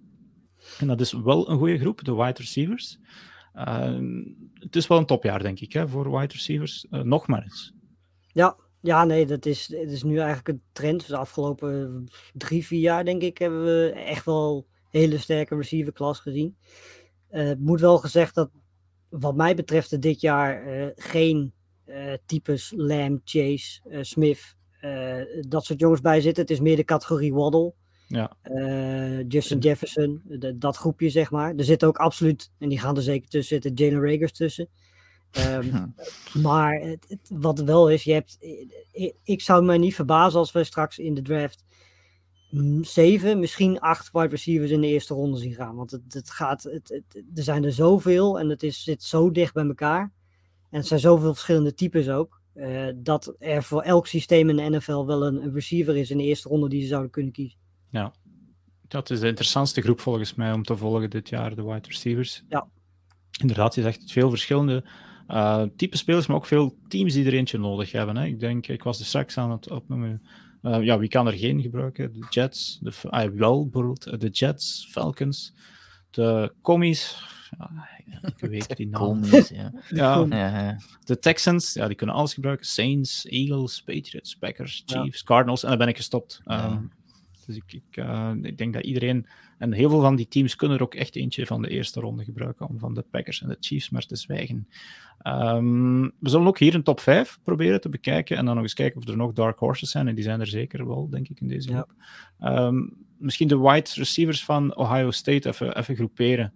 [0.78, 2.98] En dat is wel een goede groep, de wide receivers.
[3.52, 3.98] Eh,
[4.54, 6.86] het is wel een topjaar, denk ik, hè, voor wide receivers.
[6.90, 7.72] Eh, nog maar eens.
[8.26, 11.06] Ja, Ja, nee, dat is, het is nu eigenlijk een trend.
[11.06, 16.56] De afgelopen drie, vier jaar, denk ik, hebben we echt wel hele sterke receiver gezien.
[17.30, 18.50] Uh, moet wel gezegd dat,
[19.08, 21.52] wat mij betreft, dit jaar uh, geen
[22.26, 24.56] types Lamb, Chase, Smith,
[25.40, 26.42] dat soort jongens bij zitten.
[26.42, 27.74] Het is meer de categorie Waddle.
[28.12, 28.36] Ja.
[29.28, 31.54] Justin Jefferson, de, dat groepje zeg maar.
[31.54, 34.68] Er zitten ook absoluut, en die gaan er zeker tussen zitten, Jalen Ragers tussen.
[35.38, 35.94] Um,
[36.42, 38.36] maar het, wat wel is, je hebt,
[38.92, 41.64] ik, ik, zou me niet verbazen als we straks in de draft
[42.80, 45.76] zeven, misschien acht wide receivers in de eerste ronde zien gaan.
[45.76, 47.02] Want het, het gaat, het,
[47.34, 50.12] er zijn er zoveel en het is, zit zo dicht bij elkaar.
[50.70, 52.40] En het zijn zoveel verschillende types ook.
[52.54, 56.18] Uh, dat er voor elk systeem in de NFL wel een, een, receiver is in
[56.18, 57.58] de eerste ronde die ze zouden kunnen kiezen.
[57.92, 58.12] Ja,
[58.88, 62.42] dat is de interessantste groep volgens mij om te volgen dit jaar, de wide receivers.
[62.48, 62.66] Ja.
[63.40, 64.84] Inderdaad, je zegt veel verschillende
[65.28, 68.16] uh, type spelers, maar ook veel teams die er eentje nodig hebben.
[68.16, 68.24] Hè.
[68.24, 70.22] Ik denk, ik was er straks aan het opnoemen.
[70.62, 72.12] Uh, ja, wie kan er geen gebruiken?
[72.12, 75.54] De Jets, de, ah, wel bijvoorbeeld de Jets, Falcons,
[76.10, 77.30] de Commies.
[77.58, 77.88] Ja,
[78.36, 79.02] ik weet die naam.
[79.02, 79.72] Commies, ja.
[79.88, 80.26] ja.
[80.28, 80.76] ja.
[81.04, 82.66] De Texans, ja, die kunnen alles gebruiken.
[82.66, 85.62] Saints, Eagles, Patriots, Packers, Chiefs, Cardinals.
[85.62, 86.40] En dan ben ik gestopt.
[86.46, 86.92] Um,
[87.46, 89.26] dus ik, ik, uh, ik, denk dat iedereen,
[89.58, 92.24] en heel veel van die teams kunnen er ook echt eentje van de eerste ronde
[92.24, 94.68] gebruiken, om van de Packers en de Chiefs maar te zwijgen.
[95.26, 98.74] Um, we zullen ook hier een top 5 proberen te bekijken en dan nog eens
[98.74, 101.40] kijken of er nog dark horses zijn, en die zijn er zeker wel, denk ik,
[101.40, 101.94] in deze groep.
[102.38, 102.66] Ja.
[102.66, 106.52] Um, misschien de wide receivers van Ohio State even, even groeperen.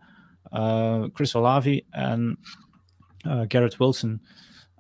[0.53, 2.39] Uh, Chris Olavi en
[3.27, 4.23] uh, Garrett Wilson.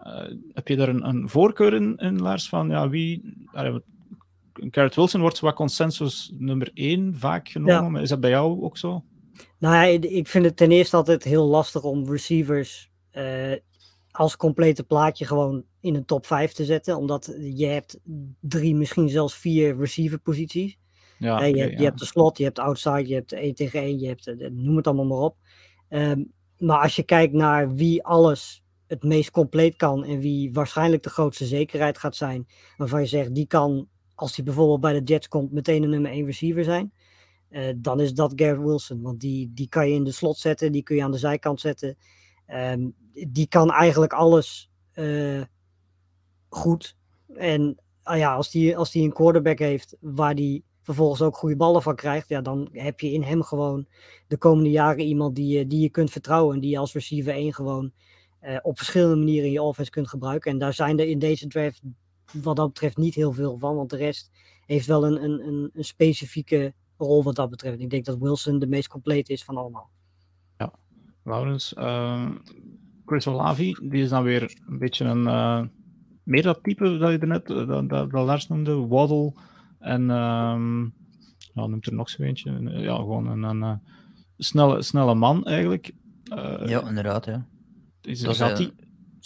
[0.06, 3.36] Uh, heb je daar een, een voorkeur in, in, Lars, van ja, wie...
[4.70, 7.94] Garrett Wilson wordt wat consensus nummer 1 vaak genomen.
[7.94, 8.00] Ja.
[8.00, 9.04] Is dat bij jou ook zo?
[9.58, 13.52] Nou ja, ik vind het ten eerste altijd heel lastig om receivers uh,
[14.10, 16.96] als complete plaatje gewoon in een top 5 te zetten.
[16.96, 17.98] Omdat je hebt
[18.40, 20.78] drie, misschien zelfs vier receiver posities.
[21.18, 21.82] Ja, je, okay, je, ja.
[21.82, 24.76] hebt de slot, je hebt outside, je hebt 1 tegen 1, je hebt, eh, noem
[24.76, 25.36] het allemaal maar op.
[25.88, 31.02] Um, maar als je kijkt naar wie alles het meest compleet kan en wie waarschijnlijk
[31.02, 32.46] de grootste zekerheid gaat zijn,
[32.76, 36.10] waarvan je zegt die kan als hij bijvoorbeeld bij de Jets komt, meteen een nummer
[36.10, 36.92] 1 receiver zijn.
[37.50, 39.02] Uh, dan is dat Garrett Wilson.
[39.02, 41.60] Want die, die kan je in de slot zetten, die kun je aan de zijkant
[41.60, 41.96] zetten.
[42.48, 42.94] Um,
[43.28, 45.42] die kan eigenlijk alles uh,
[46.48, 46.96] goed.
[47.34, 47.76] En
[48.10, 51.82] uh, ja, als die, als die een quarterback heeft waar die vervolgens ook goede ballen
[51.82, 53.86] van krijgt, ja, dan heb je in hem gewoon
[54.26, 56.54] de komende jaren iemand die, die je kunt vertrouwen.
[56.54, 57.92] En die je als receiver 1 gewoon
[58.62, 60.50] op verschillende manieren in je offense kunt gebruiken.
[60.50, 61.82] En daar zijn er in deze draft
[62.32, 63.76] wat dat betreft niet heel veel van.
[63.76, 64.30] Want de rest
[64.66, 67.80] heeft wel een, een, een, een specifieke rol wat dat betreft.
[67.80, 69.90] Ik denk dat Wilson de meest complete is van allemaal.
[70.58, 70.72] Ja,
[71.24, 71.74] Laurens.
[71.78, 72.30] Uh,
[73.06, 75.22] Chris Olavi, die is dan weer een beetje een...
[75.22, 75.62] Uh,
[76.22, 79.32] meer dat type dat je er net, dat, dat, dat Lars noemde, Waddle
[79.78, 80.10] en...
[80.10, 80.94] Um,
[81.54, 82.60] ja, noemt er nog zo eentje.
[82.60, 83.80] Ja, gewoon een, een, een
[84.36, 85.92] snelle, snelle man eigenlijk.
[86.32, 87.46] Uh, ja, inderdaad, ja.
[88.00, 88.72] Is, dat gaat die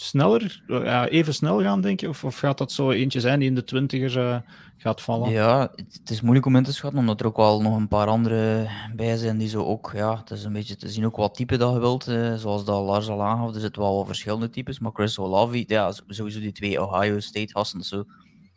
[0.01, 0.63] sneller,
[1.09, 2.09] even snel gaan, denk je?
[2.09, 4.37] Of, of, gaat dat zo eentje zijn die in de twintigers uh,
[4.77, 5.29] gaat vallen?
[5.29, 8.07] Ja, het is moeilijk om in te schatten, omdat er ook wel nog een paar
[8.07, 11.35] andere bij zijn die zo ook, ja, het is een beetje te zien ook wat
[11.35, 14.79] type dat je wilt, uh, zoals dat Lars al aangaf, er zitten wel verschillende types,
[14.79, 18.03] maar Chris Olavi, ja, sowieso die twee Ohio State gasten, zo,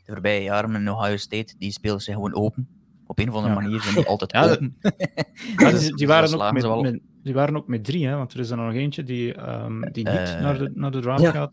[0.04, 2.83] de voorbije jaren in Ohio State, die spelen zich gewoon open.
[3.06, 3.60] Op een of andere ja.
[3.60, 4.76] manier zijn die altijd ja, open.
[5.56, 8.16] ja, die, die, waren ook met, met, die waren ook met drie, hè?
[8.16, 11.00] want er is er nog eentje die, um, die niet uh, naar, de, naar de
[11.00, 11.30] draft ja.
[11.30, 11.52] gaat.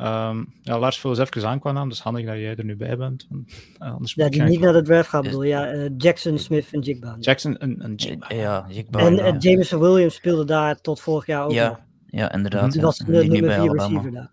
[0.00, 3.26] Um, ja, Lars wil eens even aankwamen, dus handig dat jij er nu bij bent.
[3.30, 6.80] Uh, anders ja, die niet naar de draft gaat, bedoel ja, uh, Jackson, Smith en
[6.80, 7.16] Jigba.
[7.20, 8.34] Jackson en, en Jigba.
[8.34, 8.98] Ja, Jigba.
[8.98, 9.36] En ja.
[9.38, 12.72] Jameson Williams speelde daar tot vorig jaar ook Ja, ja inderdaad.
[12.72, 14.30] Die was de nummer vier receiver daar.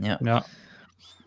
[0.00, 0.18] Ja.
[0.22, 0.44] ja.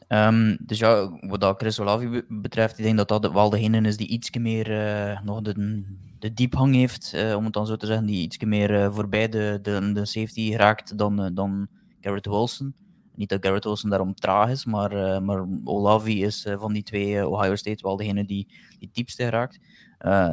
[0.10, 3.98] Um, dus ja, wat dat Chris Olavi betreft, ik denk dat dat wel degene is
[3.98, 5.84] die iets meer uh, nog de,
[6.20, 9.30] de diephang heeft, uh, om het dan zo te zeggen, die iets meer uh, voorbij
[9.30, 11.68] de, de, de safety raakt dan, dan
[12.02, 12.74] Garrett Wilson.
[13.16, 17.56] Niet dat Garrett Wilson daarom traag is, maar, maar Olavi is van die twee Ohio
[17.56, 18.48] State wel degene die,
[18.80, 19.60] die diepste raakt.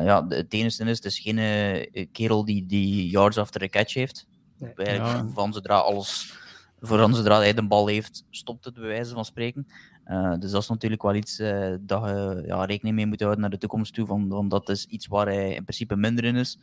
[0.05, 4.27] ja, het enige is, het is geen kerel die, die yards after the catch heeft.
[4.59, 4.95] Nee.
[4.95, 5.27] Ja.
[5.29, 6.35] Van zodra alles
[6.87, 9.67] voor zodra hij de bal heeft, stopt het bij wijze van spreken.
[10.07, 13.41] Uh, dus dat is natuurlijk wel iets uh, dat je ja, rekening mee moet houden
[13.41, 16.37] naar de toekomst toe, want, want dat is iets waar hij in principe minder in
[16.37, 16.59] is.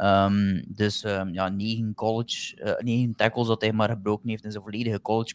[0.00, 4.50] Um, dus um, ja, negen, college, uh, negen tackles dat hij maar gebroken heeft in
[4.50, 5.34] zijn volledige college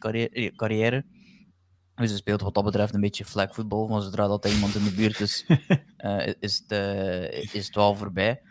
[0.56, 1.06] carrière.
[1.96, 4.84] Dus hij speelt wat dat betreft een beetje flagvoetbal, van zodra dat er iemand in
[4.84, 5.46] de buurt is,
[6.40, 8.42] is, het, is het wel voorbij.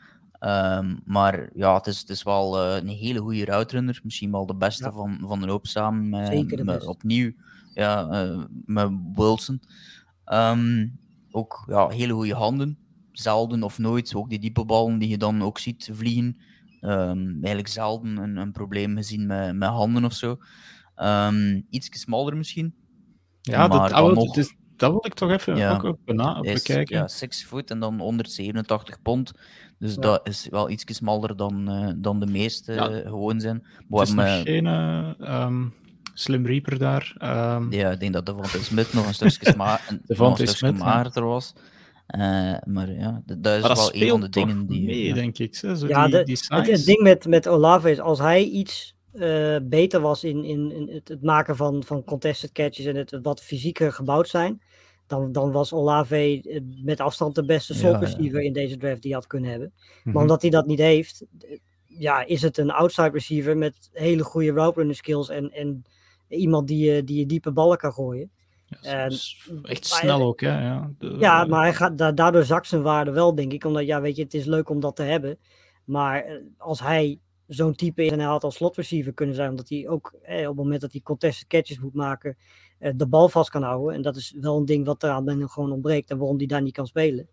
[0.44, 4.00] Ehm, maar ja, het is, het is wel eh, een hele goede routerunner.
[4.02, 4.92] Misschien wel de beste Ja.
[4.92, 6.90] van, van de hoop samen met, Zeker de met- beste.
[6.90, 7.32] opnieuw
[7.74, 9.60] ja, eh, met Wilson.
[10.24, 10.86] Ehm,
[11.30, 12.78] ook ja, hele goede handen.
[13.12, 14.14] Zelden of nooit.
[14.14, 16.36] Ook die diepe ballen die je dan ook ziet vliegen.
[16.80, 20.38] Ehm, eigenlijk zelden een, een probleem gezien met, met handen of zo.
[20.94, 22.74] Ehm iets smaller misschien.
[23.40, 25.80] Ja, Maar dat, dat, wil, nog- dus, dat wil ik toch even Ja.
[25.84, 26.96] ook, bena- is bekijken.
[26.96, 29.32] ja, 6 voet en dan 187 pond.
[29.78, 30.00] Dus Ja.
[30.00, 32.84] dat is wel iets smaller dan, eh, dan de meeste Ja.
[33.04, 33.66] gewoon zijn.
[33.88, 35.64] Maar het is nog geen eh, ehm,
[36.14, 37.14] Slim Reaper daar.
[37.18, 39.80] ehm, ja, ik denk dat Devontae Smith nog een stukje, sma
[40.72, 41.52] magerder was.
[42.06, 42.20] Eh,
[42.64, 44.84] maar ja, dat is maar dat wel een van de dingen die...
[44.84, 45.14] mee, ja.
[45.14, 45.54] denk ik.
[45.54, 48.93] Zo, Ja, die, de- die Het, het ding met, met Olave is, als hij iets
[49.14, 53.18] eh, beter was in, in, in het, het maken van, van contested catches en het,
[53.22, 54.62] wat fysieker gebouwd zijn,
[55.06, 57.98] dan, dan was Olave eh, met afstand de beste slot ja.
[57.98, 59.72] receiver in deze draft die hij had kunnen hebben.
[60.02, 60.14] Mhm.
[60.14, 64.22] Maar omdat hij dat niet heeft, eh, ja, is het een outside receiver met hele
[64.24, 65.84] goede route running skills en, en
[66.28, 68.30] iemand die je, die je diepe ballen kan gooien.
[68.66, 69.18] Ja, en-
[69.62, 70.62] echt snel ook, hè.
[70.64, 73.64] Ja, De- Ja, maar hij gaat, da- daardoor zakt zijn waarde wel, denk ik.
[73.64, 75.38] Omdat, ja, weet je, het is leuk om dat te hebben.
[75.84, 79.68] Maar als hij zo'n type is en hij had als slot receiver kunnen zijn, omdat
[79.68, 82.36] hij ook eh, op het moment dat hij contested catches moet maken,
[82.78, 83.94] eh, de bal vast kan houden.
[83.94, 86.62] En dat is wel een ding wat eraan hem gewoon ontbreekt en waarom hij daar
[86.62, 87.28] niet kan spelen.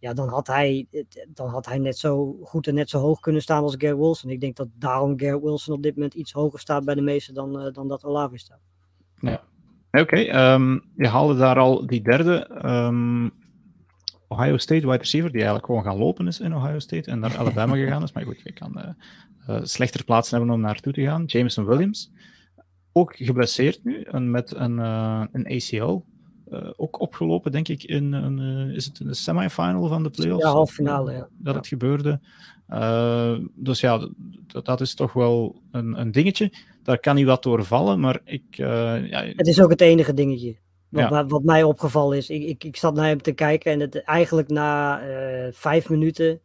[0.00, 0.86] Ja, dan had hij,
[1.28, 4.30] dan had hij net zo goed en net zo hoog kunnen staan als Garrett Wilson.
[4.30, 7.34] Ik denk dat daarom Garrett Wilson op dit moment iets hoger staat bij de meesten
[7.34, 8.60] dan, eh, dan dat Olave staat.
[9.90, 13.28] Oké, ehm, je haalde daar al die derde ehm,
[14.28, 17.38] Ohio State wide receiver, die eigenlijk gewoon gaan lopen is in Ohio State en naar
[17.38, 18.12] Alabama gegaan is.
[18.12, 18.88] Maar goed, je kan eh,
[19.48, 21.24] eh, slechter plaatsen hebben om naartoe te gaan.
[21.26, 22.10] Jameson Williams,
[22.92, 26.00] ook geblesseerd nu en met een, eh, een ACL.
[26.50, 30.44] Eh, ook opgelopen, denk ik, in een, is het in de semifinal van de playoffs?
[30.44, 31.28] Ja, halve finale, ja.
[31.38, 32.20] Dat het gebeurde.
[33.54, 34.08] Dus ja,
[34.46, 36.52] dat, dat is toch wel een, een dingetje.
[36.82, 38.42] Daar kan hij wat door vallen, maar ik...
[38.50, 40.56] ja, Het is ook het enige dingetje.
[40.88, 41.26] Wat, Ja.
[41.26, 42.30] wat mij opgevallen is.
[42.30, 45.00] Ik, ik, ik zat naar hem te kijken en het, eigenlijk na
[45.52, 46.40] vijf minuten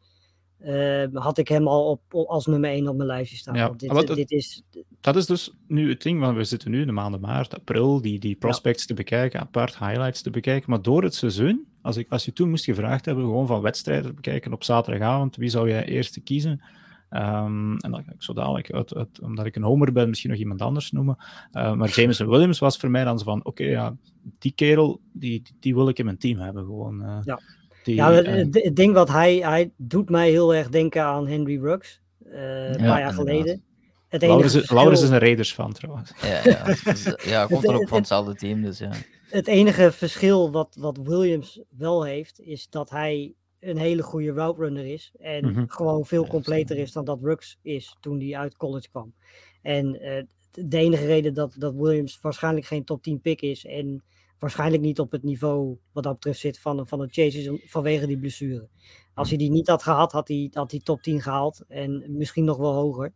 [0.63, 3.55] eh, had ik hem al op, als nummer één op mijn lijstje staan.
[3.55, 4.63] Ja, dit, het- dit is,
[5.01, 8.01] dat is dus nu het ding, want we zitten nu in de maanden maart, april,
[8.01, 10.69] die, die prospects te bekijken, apart highlights te bekijken.
[10.69, 14.05] Maar door het seizoen, als, ik, als je toen moest gevraagd hebben, gewoon van wedstrijden
[14.05, 16.61] te bekijken op zaterdagavond, wie zou jij eerst kiezen?
[17.09, 20.29] Ehm, en dan ga ik zo dadelijk, uit, uit- omdat ik een homer ben, misschien
[20.29, 21.17] nog iemand anders noemen.
[21.51, 23.95] Eh, maar Jameson Williams was voor mij dan zo van, oké, ja,
[24.39, 26.63] die kerel, die, die, die wil ik in mijn team hebben.
[26.65, 27.39] Gewoon, eh, Ja.
[27.83, 31.27] Die, ja, het, eh, het- ding wat hij, hij doet mij heel erg denken aan
[31.27, 32.01] Henry Ruggs.
[32.31, 33.63] eh, een paar jaar geleden.
[34.07, 36.11] Het enige Laurens, is- verschil- Laurens is een Raiders fan trouwens.
[36.21, 38.89] Ja, ja, dus, ja, ik komt er ook van hetzelfde team, dus ja.
[39.29, 44.61] het enige verschil wat, wat Williams wel heeft, is dat hij een hele goede route
[44.61, 45.11] runner is.
[45.19, 45.63] En Mhm.
[45.67, 49.13] gewoon veel completer is dan dat Rux is toen hij uit college kwam.
[49.61, 53.65] En eh, de enige reden dat, dat Williams waarschijnlijk geen top 10 pick is.
[53.65, 54.03] En
[54.43, 58.17] waarschijnlijk niet op het niveau wat dat betreft zit van, van een Chase vanwege die
[58.17, 58.67] blessure.
[59.13, 61.63] Als hij die niet had gehad, had hij, had hij top 10 gehaald.
[61.67, 63.13] En misschien nog wel hoger.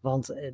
[0.00, 0.52] Want eh,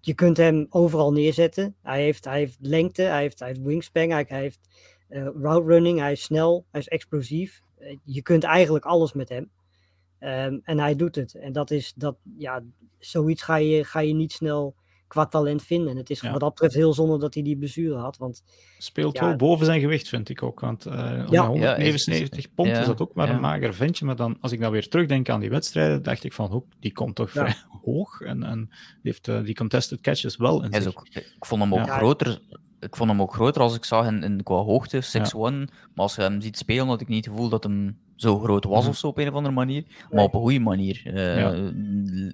[0.00, 1.76] je kunt hem overal neerzetten.
[1.82, 4.68] Hij heeft, hij heeft lengte, hij heeft, hij heeft wingspan, hij, hij heeft
[5.08, 7.62] eh, route running, hij is snel, hij is explosief.
[7.78, 9.50] Eh, je kunt eigenlijk alles met hem.
[10.18, 11.34] Ehm, en hij doet het.
[11.34, 12.62] En dat is dat, ja,
[12.98, 14.74] zoiets ga je, ga je niet snel
[15.08, 15.90] qua talent vinden.
[15.90, 16.30] En het is Ja.
[16.30, 18.16] wat dat betreft heel zonde dat hij die blessure had.
[18.16, 18.42] Want
[18.78, 19.26] Speelt Ja.
[19.26, 20.60] wel boven zijn gewicht, vind ik ook.
[20.60, 21.26] Want eh Ja.
[21.30, 23.34] ja, 179 Ja, is- pond ja, is dat ook maar ja.
[23.34, 24.04] een mager ventje.
[24.04, 26.92] Maar dan, als ik dan weer terugdenk aan die wedstrijden, dacht ik van, oh, die
[26.92, 27.40] komt toch Ja.
[27.40, 27.54] vrij
[27.84, 28.20] hoog.
[28.20, 31.62] En, en die heeft eh, die contested catches wel in Hij is ook, ik vond
[31.62, 31.96] hem ook Ja.
[31.96, 32.40] groter.
[32.80, 35.08] Ik vond hem ook groter als ik zag in, in qua hoogte, 6'1.
[35.36, 38.64] Maar als je hem ziet spelen, had ik niet het gevoel dat hem zo groot
[38.64, 38.88] was Mhm.
[38.88, 39.84] of zo op een of andere manier.
[40.10, 41.02] Maar op een goede manier.
[41.04, 41.70] Eh, Ja.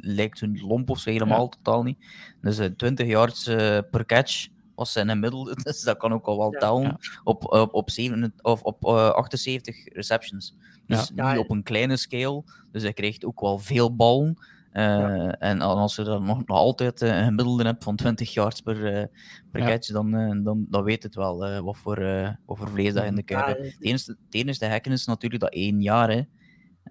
[0.00, 1.98] Lijkt zo'n lomp of zo helemaal totaal niet.
[2.42, 5.54] Dus eh, 20 yards eh, per catch was zijn gemiddelde.
[5.64, 6.58] Dus dat kan ook al wel Ja.
[6.58, 6.82] tellen.
[6.82, 6.98] Ja.
[7.24, 10.56] Op, op, op, 7, of op eh, 78 receptions.
[10.86, 11.30] Dus Ja.
[11.32, 12.42] niet op een kleine scale.
[12.72, 14.36] Dus hij kreeg ook wel veel ballen.
[14.74, 15.38] Eh, Ja.
[15.38, 18.86] En als je dan nog, nog altijd eh, een gemiddelde hebt van 20 yards per,
[18.94, 19.04] eh,
[19.50, 19.66] per Ja.
[19.66, 20.10] catch, dan,
[20.42, 21.98] dan, dan weet het wel wat, voor,
[22.46, 23.58] wat voor vlees dat in de kuip hebt.
[23.64, 26.10] Het enige, het enige hekken is natuurlijk dat één jaar.
[26.10, 26.22] Hè.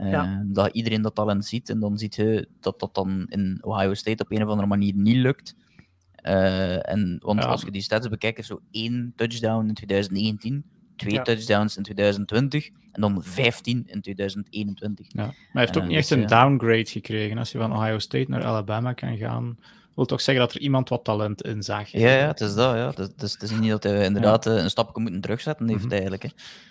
[0.10, 0.44] Ja.
[0.48, 1.70] Dat iedereen dat talent ziet.
[1.70, 4.94] En dan ziet je dat dat dan in Ohio State op een of andere manier
[4.96, 5.56] niet lukt.
[6.16, 7.50] En, want Ja.
[7.50, 10.64] als je die stats bekijkt, is zo één touchdown in 2019,
[10.96, 11.22] twee Ja.
[11.22, 15.06] touchdowns in 2020 en dan 15 in 2021.
[15.10, 15.22] Ja.
[15.26, 16.41] Maar hij heeft ook Eh, niet echt dus, een ja.
[16.41, 17.38] downgrade gekregen.
[17.38, 19.58] Als je van Ohio State naar Alabama kan gaan,
[19.96, 21.89] wil toch zeggen dat er iemand wat talent in zag.
[21.91, 22.76] Ja, ja, het is dat.
[22.76, 22.88] Ja.
[22.96, 25.91] Het, is, het is- niet dat hij inderdaad eh, een stapje moeten terugzetten heeft Mhm.
[25.91, 26.24] eigenlijk.
[26.24, 26.30] Hè.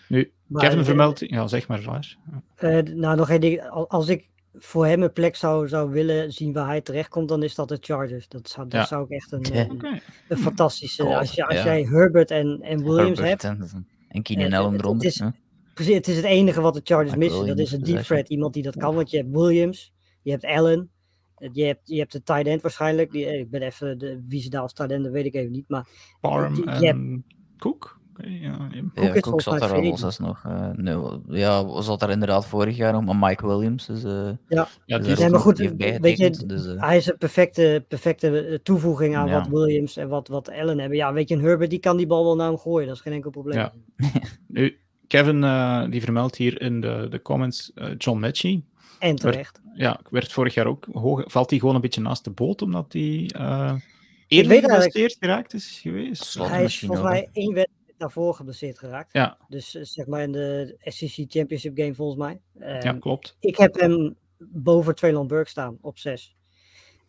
[0.09, 1.21] Nu, Maar, Kevin eh, vermeldt...
[1.21, 2.19] Ja, zeg maar, Lars.
[2.55, 3.69] Eh, nou, nog één ding.
[3.69, 7.43] Al- Als ik voor hem een plek zou, zou willen zien waar hij terechtkomt, dan
[7.43, 8.29] is dat de Chargers.
[8.29, 8.87] Dat zou, dat Ja.
[8.87, 10.01] zou ik echt een,
[10.39, 11.03] fantastische...
[11.03, 11.65] Cool, als je, als ja.
[11.65, 15.05] jij Herbert en, en Williams Herbert hebt, En, en Keenan Eh, Allen het- eronder.
[15.07, 15.29] het is- hè.
[15.75, 17.47] precies, het is het enige wat de Chargers Mike missen.
[17.47, 18.95] Dat is een deep je- threat, iemand die dat kan.
[18.95, 19.93] Want je hebt Williams,
[20.23, 20.91] je hebt Allen,
[21.37, 23.11] eh, je hebt, je hebt de tight end waarschijnlijk.
[23.11, 25.35] Die, eh, ik ben even, de, wie ze daar als tight end, dat weet ik
[25.35, 25.69] even niet.
[25.69, 25.89] Maar
[26.21, 27.25] Parham je- je en
[27.59, 28.01] Cook.
[28.23, 29.21] Ja, ja.
[29.21, 30.45] Cook zat daar al zelfs nog.
[30.77, 34.63] nee, wel- ja, zat daar inderdaad vorig jaar nog, maar Mike Williams is, eh Ja,
[34.63, 38.41] is die Nee, is maar goed, weet je, dus, eh, hij is een perfecte, perfecte
[38.47, 39.39] eh, toevoeging aan Ja.
[39.39, 40.97] wat Williams en wat, wat Allen hebben.
[40.99, 42.87] Ja, weet je, een Herbert die kan die bal wel naar hem gooien.
[42.87, 43.59] Dat is geen enkel probleem.
[43.59, 43.73] Ja.
[44.49, 48.65] Nu, Kevin eh, die vermeldt hier in de, de comments John Mechie.
[48.99, 49.61] En terecht.
[49.75, 51.23] Ja, werd vorig jaar ook hoog.
[51.27, 53.83] Valt hij gewoon een beetje naast de boot omdat hij eh weet
[54.29, 56.35] eerder geblesseerd geraakt is geweest?
[56.39, 59.13] Hij is volgens mij één wedstrijd daarvoor geblesseerd geraakt.
[59.13, 62.41] Ja, Dus eh, zeg maar in de SEC Championship game volgens mij.
[62.59, 63.37] Ehm, ja, klopt.
[63.41, 66.37] ik heb hem boven Traylon Burke staan op 6.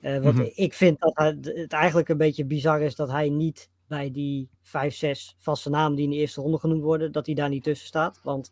[0.01, 0.49] want Mhm.
[0.53, 4.49] ik vind dat hij, het eigenlijk een beetje bizar is dat hij niet bij die
[4.61, 7.63] 5, 6 vaste namen die in de eerste ronde genoemd worden, dat hij daar niet
[7.63, 8.19] tussen staat.
[8.23, 8.51] Want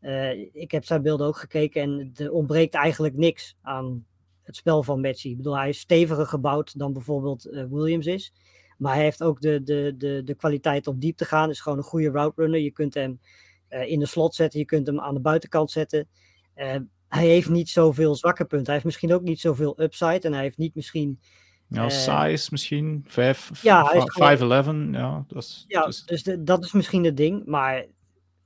[0.00, 4.06] eh, ik heb zijn beelden ook gekeken en er ontbreekt eigenlijk niks aan
[4.42, 5.30] het spel van Messi.
[5.30, 8.32] Ik bedoel, hij is steviger gebouwd dan bijvoorbeeld eh, Williams is.
[8.80, 11.50] Maar hij heeft ook de, de, de, de kwaliteit om diep te gaan.
[11.50, 12.60] Is gewoon een goede route runner.
[12.60, 13.20] Je kunt hem
[13.68, 14.58] eh, in de slot zetten.
[14.58, 16.08] Je kunt hem aan de buitenkant zetten.
[16.54, 16.76] Eh,
[17.08, 18.64] hij heeft niet zoveel zwakke punten.
[18.64, 20.20] Hij heeft misschien ook niet zoveel upside.
[20.20, 21.20] En hij heeft niet misschien.
[21.68, 25.24] Ja, eh, size misschien, 5, Ja, hij is gewoon- 5'11, ja.
[25.28, 27.44] Dat is, Ja, dus- dus de- dat is misschien het ding.
[27.46, 27.86] Maar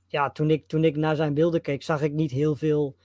[0.07, 2.95] ja, toen ik, toen ik naar zijn beelden keek, zag ik niet heel veel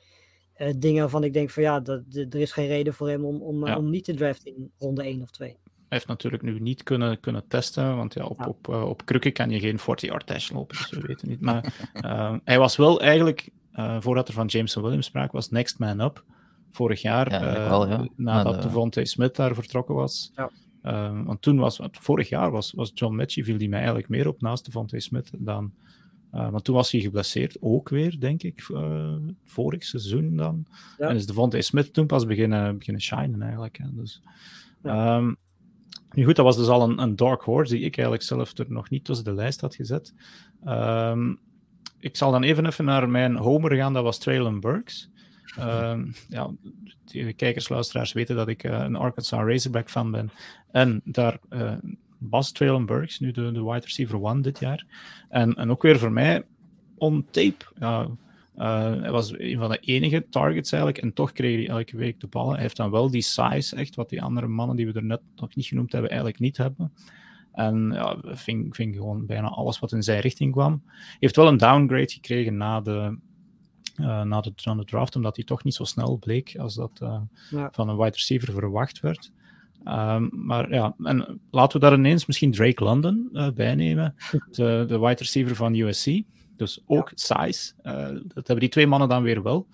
[0.77, 3.67] dingen waarvan ik denk van ja, dat, er is geen reden voor hem om, om,
[3.67, 3.77] Ja.
[3.77, 5.57] om niet te draften in ronde 1 of 2.
[5.91, 8.47] Hij heeft natuurlijk nu niet kunnen, kunnen testen, want ja, op, Ja.
[8.47, 11.41] op, eh, op krukken kan je geen 40-yard dash lopen, dus we weten niet.
[11.41, 15.79] Maar eh, hij was wel eigenlijk, eh, voordat er van Jameson Williams sprake was, next
[15.79, 16.25] man up
[16.71, 18.07] vorig jaar, Ja, eh, wel, ja.
[18.17, 20.33] nadat de- Devontae Smith daar vertrokken was.
[20.35, 20.51] Ja.
[21.25, 24.41] Want toen was, vorig jaar was, was John Mechie, viel die mij eigenlijk meer op
[24.41, 25.73] naast Devontae Smith dan...
[26.31, 29.15] eh, want toen was hij geblesseerd, ook weer, denk ik, eh,
[29.45, 30.65] vorig seizoen dan.
[30.99, 31.09] Ja.
[31.09, 33.79] En is Devontae Smith toen pas beginnen, beginnen shinen eigenlijk.
[33.79, 33.87] Hè.
[33.93, 34.23] Dus,
[34.83, 35.33] ehm,
[36.13, 38.67] nu goed, dat was dus al een, een dark horse die ik eigenlijk zelf er
[38.69, 40.15] nog niet tussen de lijst had gezet.
[40.65, 41.35] Ehm,
[41.99, 45.11] ik zal dan even, even naar mijn homer gaan, dat was Traylon Burks.
[45.57, 46.51] Ehm, ja,
[47.05, 50.31] de kijkers, luisteraars weten dat ik eh, een Arkansas Razorback fan ben.
[50.71, 51.73] En daar eh,
[52.19, 54.87] was Traylon Burks, nu de, de wide receiver one dit jaar.
[55.29, 56.45] En, en ook weer voor mij
[56.97, 57.65] on tape.
[57.79, 58.09] Ja,
[58.61, 61.03] eh, hij was een van de enige targets eigenlijk.
[61.03, 62.53] En toch kreeg hij elke week de ballen.
[62.53, 65.21] Hij heeft dan wel die size, echt wat die andere mannen die we er net
[65.37, 66.93] nog niet genoemd hebben, eigenlijk niet hebben.
[67.53, 70.83] En ja, ving, ving gewoon bijna alles wat in zijn richting kwam.
[70.87, 73.19] Hij heeft wel een downgrade gekregen na de,
[73.97, 76.99] eh, na de, na de draft, omdat hij toch niet zo snel bleek als dat
[77.03, 77.69] eh, Ja.
[77.73, 79.33] van een wide receiver verwacht werd.
[79.85, 84.15] Ehm, maar ja, en laten we daar ineens misschien Drake London bij nemen,
[84.51, 86.23] de, de wide receiver van USC.
[86.61, 87.73] Dus ook size.
[87.83, 89.67] Eh, dat hebben die twee mannen dan weer wel.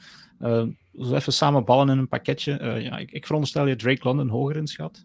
[0.93, 2.53] Dus even samen ballen in een pakketje.
[2.53, 5.05] Eh, ja, ik, ik veronderstel je Drake London hoger inschat.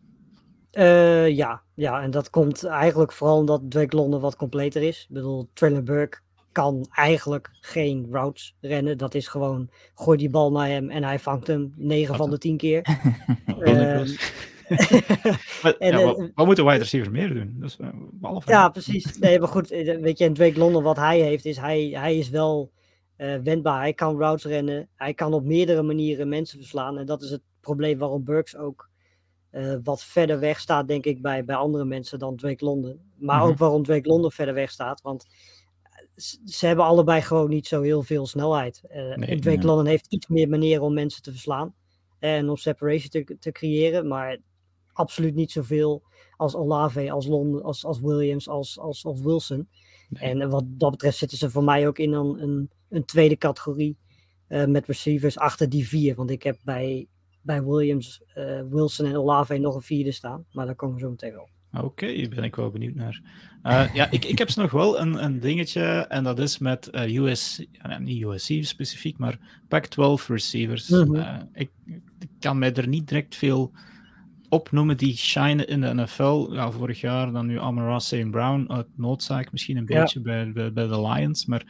[0.72, 5.02] Eh, ja, ja, en dat komt eigenlijk vooral omdat Drake London wat completer is.
[5.10, 6.20] Ik bedoel, Traylon Burke
[6.52, 8.98] kan eigenlijk geen routes rennen.
[8.98, 12.38] Dat is gewoon, gooi die bal naar hem en hij vangt hem 9 van de
[12.38, 12.82] 10 keer.
[15.64, 17.56] Maar, en, ja, wat, wat moet de wide receiver meer doen?
[17.60, 19.18] Dus, eh, behalve- ja, precies.
[19.20, 22.18] Nee, maar goed, eh, weet je, en Drake London, wat hij heeft, is hij, hij
[22.18, 22.72] is wel
[23.16, 23.80] eh, wendbaar.
[23.80, 24.90] Hij kan routes rennen.
[24.96, 26.98] Hij kan op meerdere manieren mensen verslaan.
[26.98, 28.90] En dat is het probleem waarom Burks ook
[29.84, 33.00] wat verder weg staat, denk ik, bij, bij andere mensen dan Drake London.
[33.18, 33.48] Maar Mhm.
[33.48, 35.02] ook waarom Drake London verder weg staat.
[35.02, 35.26] Want
[36.46, 38.82] ze hebben allebei gewoon niet zo heel veel snelheid.
[38.90, 39.66] Eh, Nee, en Drake nee.
[39.66, 41.74] London heeft iets meer manieren om mensen te verslaan.
[42.20, 44.08] En om separation te, te creëren.
[44.08, 44.38] Maar
[45.02, 46.04] absoluut niet zoveel
[46.38, 49.68] als Olave, als London, als, als Williams, als, als, als Wilson.
[50.10, 50.30] Nee.
[50.30, 53.38] En eh, wat dat betreft zitten ze voor mij ook in een, een, een tweede
[53.38, 53.97] categorie
[54.47, 56.16] eh, met receivers achter die vier.
[56.16, 57.08] Want ik heb bij,
[57.41, 60.45] bij Williams, eh, Wilson en Olave nog een vierde staan.
[60.52, 61.49] Maar daar komen we zo meteen wel.
[61.84, 63.22] Oké, ben ik wel benieuwd naar.
[63.93, 67.99] Ja, ik, ik heb nog wel een, een dingetje, en dat is met US, ja,
[67.99, 70.89] niet USC specifiek, maar Pac-12 receivers.
[70.89, 71.41] Mhm.
[71.54, 73.72] Ik, ik kan mij er niet direct veel
[74.52, 76.47] opnoemen die shinen in de NFL.
[76.54, 78.30] Ja, vorig jaar dan nu Amon St.
[78.32, 80.02] Brown uit noodzaak, misschien een Ja.
[80.02, 81.64] beetje bij, bij, bij de Lions, maar,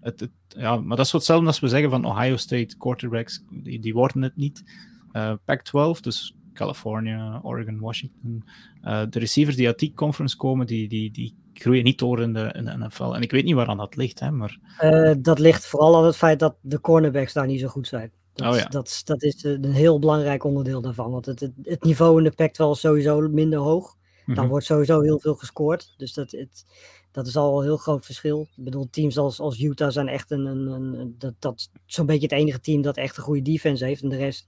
[0.00, 3.80] het, het- ja, maar dat is hetzelfde als we zeggen van Ohio State quarterbacks, die,
[3.80, 4.64] die worden het niet.
[5.12, 8.44] Eh, Pac-12, dus California, Oregon, Washington.
[8.82, 12.32] Eh, de receivers die uit die conference komen, die, die, die groeien niet door in
[12.32, 13.12] de, in de NFL.
[13.14, 16.16] En ik weet niet waaraan dat ligt, hè, maar Eh, dat ligt vooral aan het
[16.16, 18.12] feit dat de cornerbacks daar niet zo goed zijn.
[18.38, 18.64] Dat, Oh ja.
[18.68, 21.10] dat, dat is een heel belangrijk onderdeel daarvan.
[21.10, 23.96] Want het, het, het niveau in de Pac-12 is sowieso minder hoog.
[24.26, 24.36] Mhm.
[24.36, 25.94] Dan wordt sowieso heel veel gescoord.
[25.96, 26.64] Dus dat, het,
[27.12, 28.48] dat is al een heel groot verschil.
[28.56, 32.06] Ik bedoel, teams als, als Utah zijn echt een, een, een- een- dat, dat zo'n
[32.06, 34.02] beetje het enige team dat echt een goede defense heeft.
[34.02, 34.46] En de rest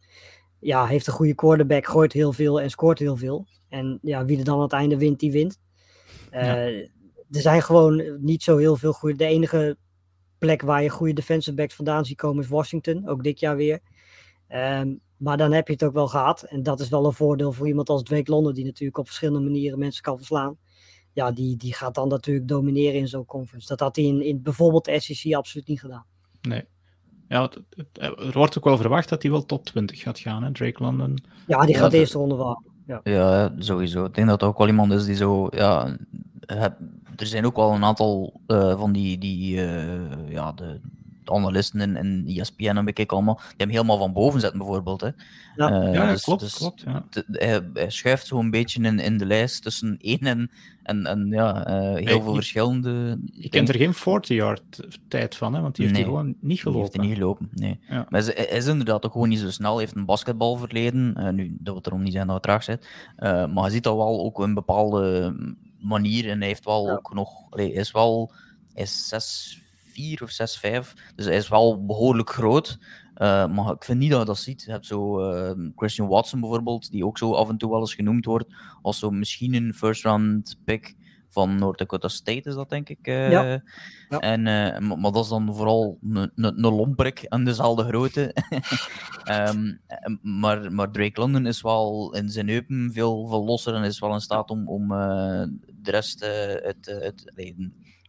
[0.59, 3.47] ja, heeft een goede quarterback, gooit heel veel en scoort heel veel.
[3.69, 5.59] En ja, wie er dan aan het einde wint, die wint.
[6.31, 6.67] Eh,
[7.31, 9.17] Er zijn gewoon niet zo heel veel goede.
[9.17, 9.77] De enige
[10.41, 13.09] plek waar je goede defensive backs vandaan ziet komen is Washington.
[13.09, 13.81] Ook dit jaar weer.
[14.49, 16.43] Ehm, maar dan heb je het ook wel gehad.
[16.43, 19.41] En dat is wel een voordeel voor iemand als Drake London, die natuurlijk op verschillende
[19.51, 20.57] manieren mensen kan verslaan.
[21.13, 23.69] Ja, die, die gaat dan natuurlijk domineren in zo'n conference.
[23.69, 26.05] Dat had hij in, in bijvoorbeeld de SEC absoluut niet gedaan.
[26.41, 26.65] Nee.
[27.29, 30.43] Ja, het, het- er wordt ook wel verwacht dat hij wel top 20 gaat gaan,
[30.43, 31.19] hè, Drake London.
[31.47, 32.63] Ja, die Ja, gaat de de- eerste ronde wel.
[32.87, 34.05] Ja, ja, sowieso.
[34.05, 35.47] Ik denk dat er ook wel iemand is die zo.
[35.51, 35.97] Ja,
[36.59, 36.79] heb-
[37.17, 40.81] er zijn ook wel een aantal eh, van die, die eh, ja, de,
[41.25, 44.59] de analisten en, en E ESPN en bekijk allemaal, die hem helemaal van boven zetten,
[44.59, 45.01] bijvoorbeeld.
[45.01, 45.09] Hè.
[45.57, 45.83] Ja.
[45.93, 46.81] Ja, dus- klopt, dus klopt.
[46.87, 47.05] Ja.
[47.11, 50.51] te- hij, hij schuift zo'n beetje in, in de lijst tussen één en,
[50.83, 53.19] en, en ja, eh, heel veel verschillende.
[53.33, 54.63] Je kent er geen 40-yard
[55.09, 56.99] tijd van, hè, want die heeft hij gewoon niet Die heeft gelopen.
[57.01, 57.79] hij niet gelopen, nee.
[57.89, 58.07] Ja.
[58.09, 59.71] Maar hij is, hij inderdaad ook gewoon niet zo snel.
[59.73, 61.35] Hij heeft een basketbalverleden.
[61.35, 62.89] nu, dat wil erom niet zijn dat hij traag zit.
[63.17, 65.35] Eh, maar je ziet dat wel ook een bepaalde
[65.81, 66.29] manier.
[66.31, 66.93] En hij heeft wel Ja.
[66.93, 67.31] ook nog...
[67.51, 68.33] allee, hij is wel...
[68.75, 69.59] Hij is
[70.19, 70.95] 6'4 of 6'5.
[71.15, 72.79] Dus hij is wel behoorlijk groot.
[73.15, 74.63] Eh, maar ik vind niet dat je dat ziet.
[74.63, 77.95] Je hebt zo eh, Christian Watson bijvoorbeeld, die ook zo af en toe wel eens
[77.95, 78.55] genoemd wordt.
[78.83, 80.95] Als zo misschien een first round pick
[81.29, 82.99] van North Dakota State is dat, denk ik.
[83.07, 83.31] eh.
[83.31, 83.43] Ja.
[84.09, 84.19] Ja.
[84.19, 85.99] En, eh, maar, maar dat is dan vooral
[86.35, 88.35] een- lomperik en dezelfde grootte.
[89.25, 93.83] Ehm, eh, maar, maar Drake London is wel in zijn heupen veel, veel losser en
[93.83, 94.93] is wel in staat om, om
[95.83, 97.33] de rest het, eh, het,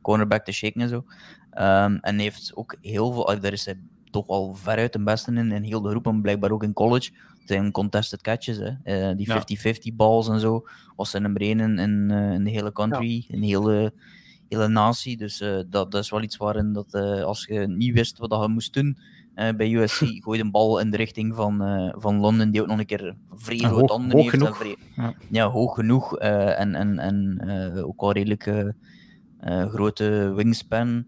[0.01, 1.05] cornerback te shaken en zo.
[1.51, 3.79] Ehm, en heeft ook heel veel, daar is hij
[4.11, 7.11] toch wel veruit de beste in, in heel de groep en blijkbaar ook in college.
[7.39, 8.69] Het zijn contested catches, hè.
[8.83, 9.33] Eh, die Ja.
[9.33, 13.25] 50-50 balls en zo, was zijn nummer 1 in, in, eh, in de hele country,
[13.27, 13.93] in de hele,
[14.49, 15.17] hele natie.
[15.17, 16.93] Dus dat, dat is wel iets waarin dat,
[17.23, 18.97] als je niet wist wat je moest doen
[19.35, 22.67] bij USC, gooi je een bal in de richting van, eh, van Londen, die ook
[22.67, 24.33] nog een keer vrij Ja, grote hoog- handen hoog heeft.
[24.33, 24.57] en genoeg.
[24.57, 25.13] vrij- Ja.
[25.29, 27.37] ja, hoog genoeg eh, en, en, en
[27.75, 28.67] eh, ook wel redelijk eh,
[29.39, 31.05] eh, grote wingspan.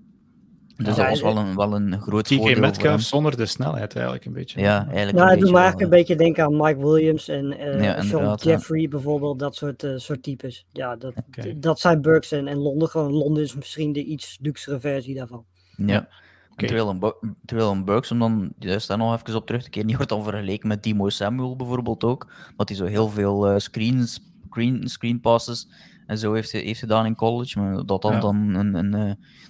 [0.75, 2.59] Dus Ja, dat was wel een, wel een groot TK voordeel.
[2.59, 4.59] Metcalf zonder de snelheid eigenlijk een beetje.
[4.59, 7.83] Ja, eigenlijk het doet me beetje eigenlijk een beetje denken aan Mike Williams en eh
[7.83, 8.35] Ja, Sean ja.
[8.35, 10.65] Jeffrey bijvoorbeeld, dat soort, eh, soort types.
[10.71, 11.13] Ja, dat,
[11.55, 12.87] dat zijn Burks en, en Londen.
[12.87, 15.45] Gewoon Londen is misschien de iets luxere versie daarvan.
[15.77, 16.07] eh, Ja.
[16.53, 16.65] Oké.
[16.65, 17.13] Terwijl, een
[17.45, 20.11] terwijl een Burks, om dan juist daar nog even op terug te keren, die wordt
[20.11, 22.31] dan vergeleken met Timo Samuel bijvoorbeeld ook.
[22.57, 25.67] Dat hij zo heel veel eh, screens, screen, screen passes
[26.07, 27.59] en zo heeft, heeft gedaan in college.
[27.59, 28.19] Maar dat dan, Ja.
[28.19, 28.99] dan een, een, eh,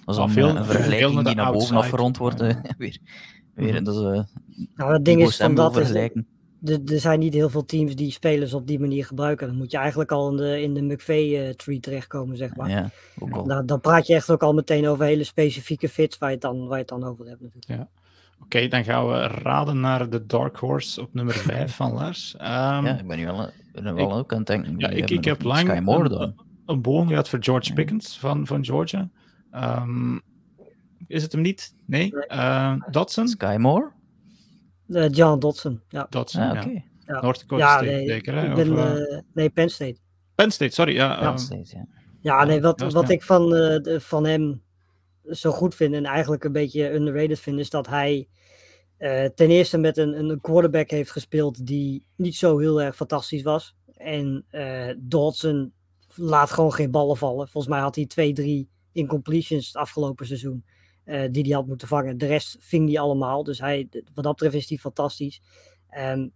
[0.04, 1.78] dat is Ja, dan veel- een, vergelijking naar die naar boven outside.
[1.78, 2.40] afgerond wordt.
[2.40, 2.48] eh,
[2.78, 2.98] weer,
[3.54, 3.84] weer, Mhm.
[3.84, 4.24] dat is eh
[4.74, 6.20] Nou, het ding Timo is van Samuel dat is, vergelijken.
[6.20, 6.26] er,
[6.64, 9.46] er zijn niet heel veel teams die spelers op die manier gebruiken.
[9.46, 12.70] Dan moet je eigenlijk al in de, in de McVay-tree terechtkomen, zeg maar.
[12.70, 13.44] Ja, ook al.
[13.44, 16.44] Nou, dan praat je echt ook al meteen over hele specifieke fits waar je het
[16.44, 17.88] dan, waar je het dan over hebt natuurlijk.
[18.42, 22.36] Oké, dan gaan we raden naar de Dark Horse op nummer 5 van Lars.
[22.36, 24.74] Ehm, Ja, ik ben nu wel, ben wel ook aan het denken.
[24.78, 26.34] ja, ik, ik heb lang Sky Moore een, dan.
[26.66, 27.74] een boom gehad voor George Ja.
[27.74, 29.08] Pickens van, van Georgia.
[29.50, 30.18] Ehm,
[31.06, 31.74] is het hem niet?
[31.86, 32.16] Nee?
[32.26, 33.28] Eh, Dodson?
[33.28, 33.90] Sky Moore?
[34.88, 36.06] Eh, John Dodson, ja.
[36.10, 36.60] Dodson, Ah, ja.
[36.60, 36.82] oké.
[37.06, 37.20] Ja.
[37.20, 38.34] North Dakota Ja, State, nee, zeker.
[38.34, 38.48] Hè?
[38.48, 39.96] ik ben, of, eh, eh, nee, Penn State.
[40.34, 40.94] Penn State, sorry.
[40.94, 41.34] Ja, Ja.
[41.48, 41.86] ja.
[42.20, 44.62] Ja, nee, wat, wat ik van, eh, de- van hem
[45.30, 48.28] zo goed vind en eigenlijk een beetje underrated vind, is dat hij
[48.96, 53.42] eh, ten eerste met een, een quarterback heeft gespeeld die niet zo heel erg fantastisch
[53.42, 53.76] was.
[53.96, 55.72] En eh Dodson
[56.14, 57.48] laat gewoon geen ballen vallen.
[57.48, 60.64] Volgens mij had hij twee, drie incompletions het afgelopen seizoen
[61.30, 62.18] die hij had moeten vangen.
[62.18, 63.44] De rest ving hij allemaal.
[63.44, 65.42] Dus hij, wat dat betreft is hij fantastisch.
[65.88, 66.28] Ehm,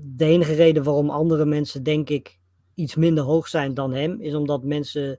[0.00, 2.38] de enige reden waarom andere mensen, denk ik,
[2.74, 5.18] iets minder hoog zijn dan hem, is omdat mensen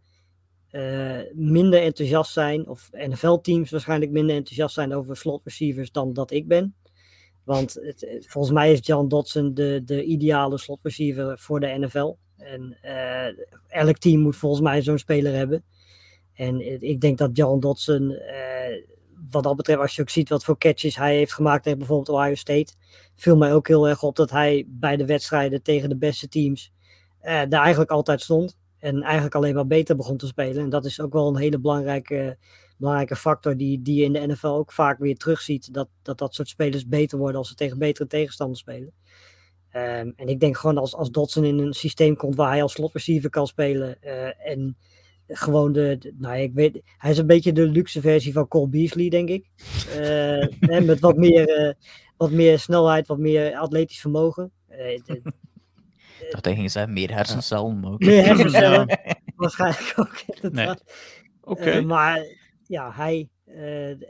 [0.69, 6.31] eh, minder enthousiast zijn, of NFL-teams waarschijnlijk minder enthousiast zijn over slot receivers dan dat
[6.31, 6.75] ik ben.
[7.43, 12.15] Want het- volgens mij is John Dodson de, de ideale slot receiver voor de NFL.
[12.37, 13.27] En eh,
[13.67, 15.63] elk team moet volgens mij zo'n speler hebben.
[16.41, 18.83] En ik denk dat John Dodson, eh,
[19.31, 22.17] wat dat betreft, als je ook ziet wat voor catches hij heeft gemaakt tegen bijvoorbeeld
[22.17, 22.73] Ohio State,
[23.15, 26.71] viel mij ook heel erg op dat hij bij de wedstrijden tegen de beste teams
[27.19, 28.57] eh, daar eigenlijk altijd stond.
[28.79, 30.63] En eigenlijk alleen maar beter begon te spelen.
[30.63, 32.37] En dat is ook wel een hele belangrijke,
[32.77, 35.73] belangrijke factor die, die je in de NFL ook vaak weer terugziet.
[35.73, 38.93] Dat, dat dat soort spelers beter worden als ze tegen betere tegenstanders spelen.
[39.69, 42.71] Ehm, en ik denk gewoon als, als Dodson in een systeem komt waar hij als
[42.73, 44.01] slot receiver kan spelen.
[44.01, 44.77] eh, en
[45.37, 48.69] gewoon de, de- nou ik weet, hij is een beetje de luxe versie van Cole
[48.69, 49.49] Beasley, denk ik.
[49.99, 51.73] Eh, met wat meer, eh,
[52.17, 54.51] wat meer snelheid, wat meer atletisch vermogen.
[54.69, 55.05] Uh, ik
[56.31, 57.85] dacht dat ging zeggen meer hersencellen.
[57.85, 57.99] Ook.
[57.99, 58.99] Meer hersencellen,
[59.35, 60.83] waarschijnlijk ook inderdaad.
[60.85, 61.33] Nee.
[61.41, 61.81] Oké.
[61.81, 62.25] maar
[62.67, 63.29] ja, hij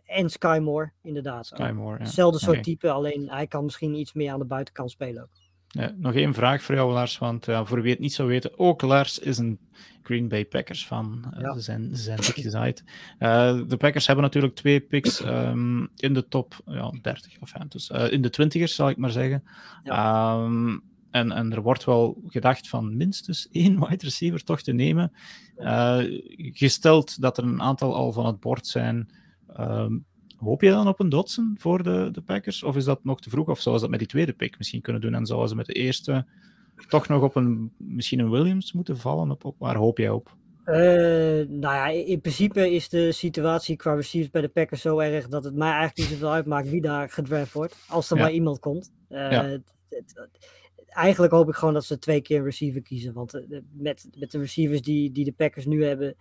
[0.05, 1.45] en Skymore inderdaad.
[1.45, 2.03] Skymore, ja.
[2.03, 5.29] Hetzelfde soort type, alleen hij kan misschien iets meer aan de buitenkant spelen ook.
[5.71, 7.17] Ja, nog één vraag voor jou, Lars.
[7.17, 9.59] Want uh, voor wie het niet zou weten, ook Lars is een
[10.03, 11.33] Green Bay Packers fan.
[11.33, 11.59] Uh, ja.
[11.59, 12.83] Zijn, dik gezaaid.
[13.19, 17.89] Uh, de Packers hebben natuurlijk twee picks um, in de top ja, 30, of dus,
[17.89, 19.43] in de twintigers, zal ik maar zeggen.
[19.83, 20.33] Ja.
[20.33, 25.11] Um, en, en er wordt wel gedacht van minstens één wide receiver toch te nemen.
[26.35, 29.09] gesteld dat er een aantal al van het bord zijn.
[29.59, 30.05] Um,
[30.43, 32.63] Hoop je dan op een Dodson voor de, de Packers?
[32.63, 33.47] Of is dat nog te vroeg?
[33.47, 35.13] Of zouden ze dat met die tweede pick misschien kunnen doen?
[35.13, 36.25] En zouden ze met de eerste
[36.87, 39.31] toch nog op een, misschien een Williams moeten vallen?
[39.31, 40.35] Op, op waar hoop jij op?
[40.65, 40.75] Uh,
[41.47, 45.43] nou ja, in principe is de situatie qua receivers bij de Packers zo erg dat
[45.43, 47.77] het mij eigenlijk niet zoveel uitmaakt wie daar gedraft wordt.
[47.87, 48.23] Als er ja.
[48.23, 48.91] maar iemand komt.
[49.09, 49.45] Uh, ja.
[49.45, 50.29] het, het,
[50.87, 53.13] eigenlijk hoop ik gewoon dat ze twee keer een receiver kiezen.
[53.13, 56.15] Want uh, met, met de receivers die, die de Packers nu hebben,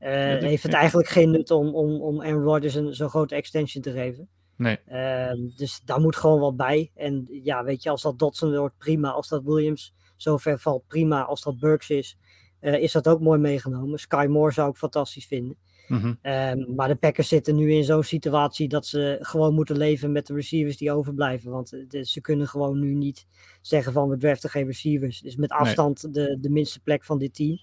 [0.00, 3.34] uh, ja, heeft het eigenlijk geen nut om, om, om Aaron Rodgers een zo'n grote
[3.34, 4.28] extension te geven.
[4.56, 4.78] Nee.
[4.88, 6.90] Uh, dus daar moet gewoon wat bij.
[6.94, 9.10] En ja, weet je, als dat Dodson wordt, prima.
[9.10, 11.22] Als dat Williams zover valt, prima.
[11.22, 12.18] Als dat Burks is,
[12.60, 13.98] uh, is dat ook mooi meegenomen.
[13.98, 15.56] Sky Moore zou ik fantastisch vinden.
[15.88, 16.74] Mm -hmm.
[16.74, 20.34] maar de Packers zitten nu in zo'n situatie dat ze gewoon moeten leven met de
[20.34, 21.50] receivers die overblijven.
[21.50, 23.26] Want de, ze kunnen gewoon nu niet
[23.60, 25.20] zeggen van we draften geen receivers.
[25.20, 26.12] Dus met afstand nee.
[26.12, 27.58] de, de minste plek van dit team.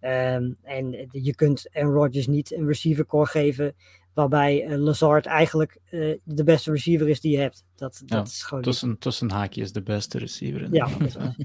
[0.00, 3.74] Um, en je kunt Aaron Rodgers niet een receiver core geven
[4.14, 7.64] waarbij uh, Lazard eigenlijk uh, de beste receiver is die je hebt.
[7.74, 10.62] Dat, dat ja, is gewoon tussen, tussen haakjes de beste receiver.
[10.62, 10.88] In ja.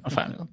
[0.02, 0.50] enfin,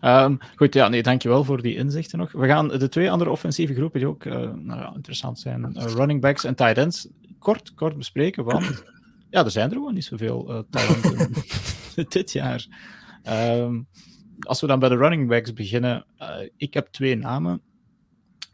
[0.00, 2.32] um, goed, ja, nee, dankjewel voor die inzichten nog.
[2.32, 6.20] We gaan de twee andere offensieve groepen die ook uh, nou ja, interessant zijn, running
[6.20, 7.08] backs en tight ends,
[7.38, 8.84] kort, kort bespreken, want
[9.30, 11.32] ja, er zijn er gewoon niet zoveel talenten
[12.08, 12.66] dit jaar.
[13.28, 13.86] Um,
[14.38, 17.60] als we dan bij de running backs beginnen, uh, ik heb twee namen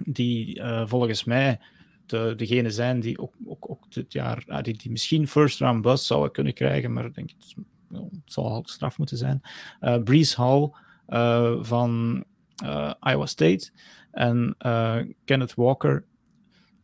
[0.04, 1.60] die uh, volgens mij
[2.06, 5.82] de, degene zijn die ook, ook, ook dit jaar, uh, die, die misschien first round
[5.82, 7.54] bus zouden kunnen krijgen, maar ik denk het,
[8.24, 9.42] zal al straf moeten zijn.
[10.04, 10.70] Breeze Hall
[11.64, 12.24] van
[13.00, 13.70] Iowa State
[14.10, 14.56] en
[15.24, 16.04] Kenneth Walker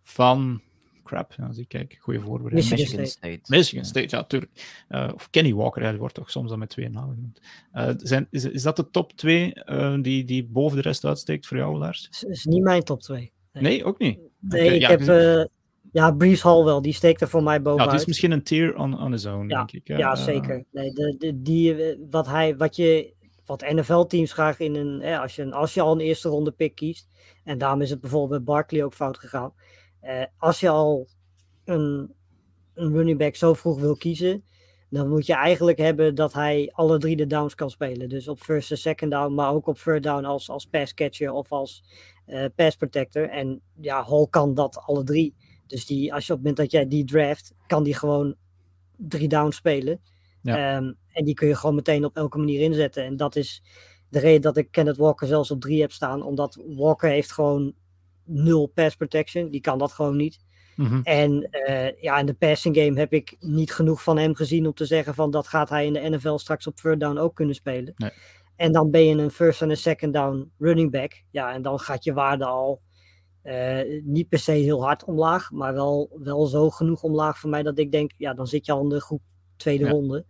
[0.02, 0.62] van
[1.08, 1.34] crap.
[1.46, 2.70] Als ik kijk, goede voorbereiding.
[2.70, 3.38] Michigan, Michigan State.
[3.42, 3.56] State.
[3.56, 4.84] Michigan State, ja, tuurlijk.
[4.88, 7.40] Uh, of Kenny Walker, ja, die wordt toch soms dan met twee namen genoemd.
[7.74, 11.46] Uh, zijn, is, is dat de top twee uh, die, die boven de rest uitsteekt
[11.46, 12.08] voor jou, Lars?
[12.20, 13.32] Dat is niet mijn top twee.
[13.52, 14.18] Nee, nee ook niet?
[14.40, 14.98] Nee, okay, ik ja, heb...
[15.04, 15.48] Dus...
[15.92, 17.88] Ja, Breeze Hall wel, die steekt er voor mij bovenuit.
[17.88, 19.86] Ja, het is misschien een tier on, on his own, ja, denk ik.
[19.88, 20.64] Ja, ja zeker.
[20.72, 23.14] Nee, de, de, die, wat, hij, wat je
[23.48, 26.74] wat NFL-teams graag in een, hè, als, je, als je al een eerste ronde pick
[26.74, 27.08] kiest,
[27.44, 29.52] en daarom is het bijvoorbeeld bij Barkley ook fout gegaan.
[30.02, 31.08] Uh, als je al
[31.64, 32.14] een,
[32.74, 34.44] een running back zo vroeg wil kiezen,
[34.90, 38.08] dan moet je eigenlijk hebben dat hij alle drie de downs kan spelen.
[38.08, 41.32] Dus op first en second down, maar ook op third down als, als pass catcher
[41.32, 41.84] of als
[42.26, 43.28] uh, pass protector.
[43.28, 45.34] En ja, Hall kan dat alle drie.
[45.66, 48.34] Dus die, als je op het moment dat jij die draft, kan die gewoon
[48.96, 50.00] drie downs spelen.
[50.42, 50.76] Ja.
[50.76, 53.04] Um, en die kun je gewoon meteen op elke manier inzetten.
[53.04, 53.62] En dat is
[54.08, 56.22] de reden dat ik Kenneth Walker zelfs op drie heb staan.
[56.22, 57.74] Omdat Walker heeft gewoon
[58.28, 59.50] nul pass protection.
[59.50, 60.38] Die kan dat gewoon niet.
[60.76, 61.00] Mm -hmm.
[61.02, 64.74] En uh, ja, in de passing game heb ik niet genoeg van hem gezien om
[64.74, 67.54] te zeggen van dat gaat hij in de NFL straks op third down ook kunnen
[67.54, 67.92] spelen.
[67.96, 68.10] Nee.
[68.56, 71.22] En dan ben je een first en een second down running back.
[71.30, 72.80] Ja, en dan gaat je waarde al
[73.44, 77.62] uh, niet per se heel hard omlaag, maar wel, wel zo genoeg omlaag voor mij
[77.62, 79.22] dat ik denk, ja, dan zit je al in de groep
[79.56, 79.90] tweede Ja.
[79.90, 80.24] ronde.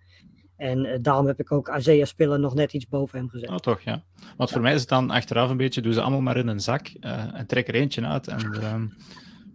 [0.59, 3.51] En uh, daarom heb ik ook Isaiah Spiller nog net iets boven hem gezet.
[3.51, 4.03] Oh, toch, ja.
[4.37, 6.61] Want voor mij is het dan achteraf een beetje, doe ze allemaal maar in een
[6.61, 8.29] zak uh, en trek er eentje uit.
[8.29, 8.73] En uh,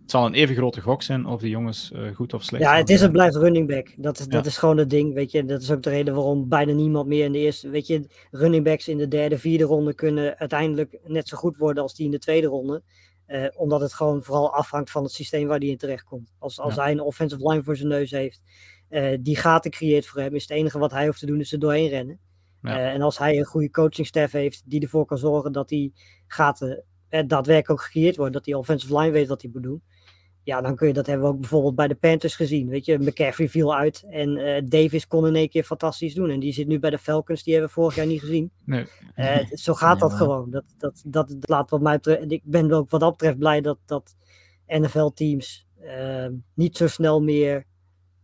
[0.02, 2.76] het zal een even grote gok zijn of die jongens uh, goed of slecht Ja,
[2.76, 3.94] het is en blijft running back.
[3.98, 5.46] Dat is, dat is gewoon het ding, weet je.
[5.46, 7.70] Dat is ook de reden waarom bijna niemand meer in de eerste...
[7.70, 11.84] Weet je, running backs in de derde, vierde ronde kunnen uiteindelijk net zo goed worden
[11.84, 12.82] als die in de tweede ronde.
[13.28, 16.34] Uh, omdat het gewoon vooral afhangt van het systeem waar die in terecht komt.
[16.40, 16.82] Als, als Ja.
[16.82, 18.42] hij een offensive line voor zijn neus heeft,
[18.94, 21.52] uh, die gaten creëert voor hem, is het enige wat hij hoeft te doen is
[21.52, 22.20] er doorheen rennen.
[22.62, 22.78] Ja.
[22.78, 25.94] Uh, en als hij een goede coachingstaff heeft die ervoor kan zorgen dat die
[26.28, 29.82] gaten eh, daadwerkelijk ook gecreëerd worden, dat die offensive line weet wat hij moet doen.
[30.44, 32.68] Ja, dan kun je dat hebben we ook bijvoorbeeld bij de Panthers gezien.
[32.68, 36.30] Weet je, McCaffrey viel uit en uh, Davis kon in één keer fantastisch doen.
[36.30, 38.52] En die zit nu bij de Falcons, die hebben we vorig jaar niet gezien.
[38.66, 38.86] Nee.
[39.16, 40.08] Uh, zo gaat Ja.
[40.08, 40.52] dat gewoon.
[40.52, 42.32] Dat, dat, dat, dat laat wat mij betreft.
[42.32, 44.16] Ik ben ook wat dat betreft blij dat, dat
[44.68, 47.66] NFL-teams uh, niet zo snel meer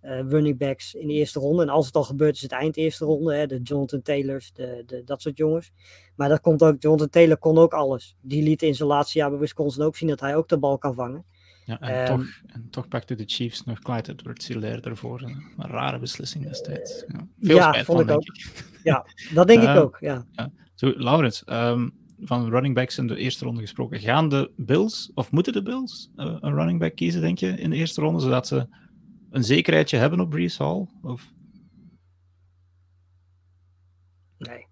[0.02, 1.62] running backs in de eerste ronde.
[1.64, 3.36] En als het al gebeurt, is het eind eerste ronde.
[3.36, 5.72] Hè, de Jonathan Taylors, de, de, dat soort jongens.
[6.16, 8.16] Maar dat komt ook, Jonathan Taylor kon ook alles.
[8.22, 10.78] Die liet in zijn laatste jaar bij Wisconsin ook zien dat hij ook de bal
[10.78, 11.26] kan vangen.
[11.66, 15.22] Ja, en, Ehm, toch, en toch pakte de Chiefs nog Clyde edwards hilaire ervoor.
[15.22, 17.04] Een, een rare beslissing destijds.
[17.08, 18.24] Ja, veel ja, spijt vond van, ik ook.
[18.24, 19.34] ik.
[19.34, 20.26] Dat denk ik Ehm, ook, ja.
[20.76, 21.90] Zo, Laurens, ehm,
[22.22, 24.00] van running backs in de eerste ronde gesproken.
[24.00, 27.70] Gaan de Bills, of moeten de Bills, eh, een running back kiezen, denk je, in
[27.70, 28.68] de eerste ronde, zodat ze
[29.32, 30.88] een zekerheidje hebben op Brees Hall?
[31.04, 31.28] Of,
[34.38, 34.66] Nee.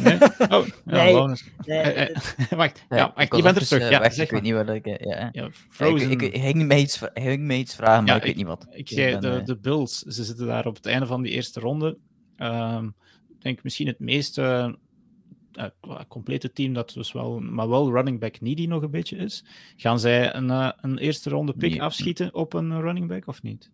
[0.00, 0.18] nee?
[0.48, 1.26] Oh, ja,
[1.64, 1.80] Nee.
[1.82, 2.16] Eh, eh,
[2.58, 3.82] wacht, ja, wacht, je bent er terug.
[3.82, 4.86] eh, Ja, weg, zeg ik weet niet wat ik...
[4.86, 6.10] eh, Ja, Ja, ik, Frozen.
[6.10, 8.66] ik, ik, ging mij iets, ging iets vragen, maar Ja, ik weet niet wat.
[8.70, 11.32] Ik zei, ben, de, eh, de Bills, ze zitten daar op het einde van die
[11.32, 11.98] eerste ronde.
[12.36, 12.86] Ehm,
[13.28, 14.72] ik denk misschien het meest eh,
[15.58, 19.16] eh, qua complete team dat dus wel, maar wel running back needy nog een beetje
[19.16, 19.44] is.
[19.76, 21.82] Gaan zij een, eh, een eerste ronde pick Nee.
[21.82, 23.70] afschieten op een running back of niet?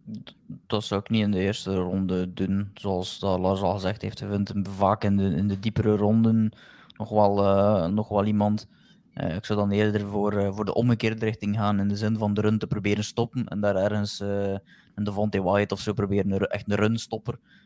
[0.66, 2.70] Dat zou ik niet in de eerste ronde doen.
[2.74, 5.96] Zoals dat Lars al gezegd heeft, hij vindt hem vaak in de, in de diepere
[5.96, 6.52] ronden
[6.96, 8.68] nog wel, eh, nog wel iemand.
[9.14, 12.18] Eh, ik zou dan eerder voor, eh, voor de omgekeerde richting gaan, in de zin
[12.18, 14.56] van de run te proberen stoppen en daar ergens eh,
[14.94, 17.63] een Devontae White of zo proberen, echt een runstopper eh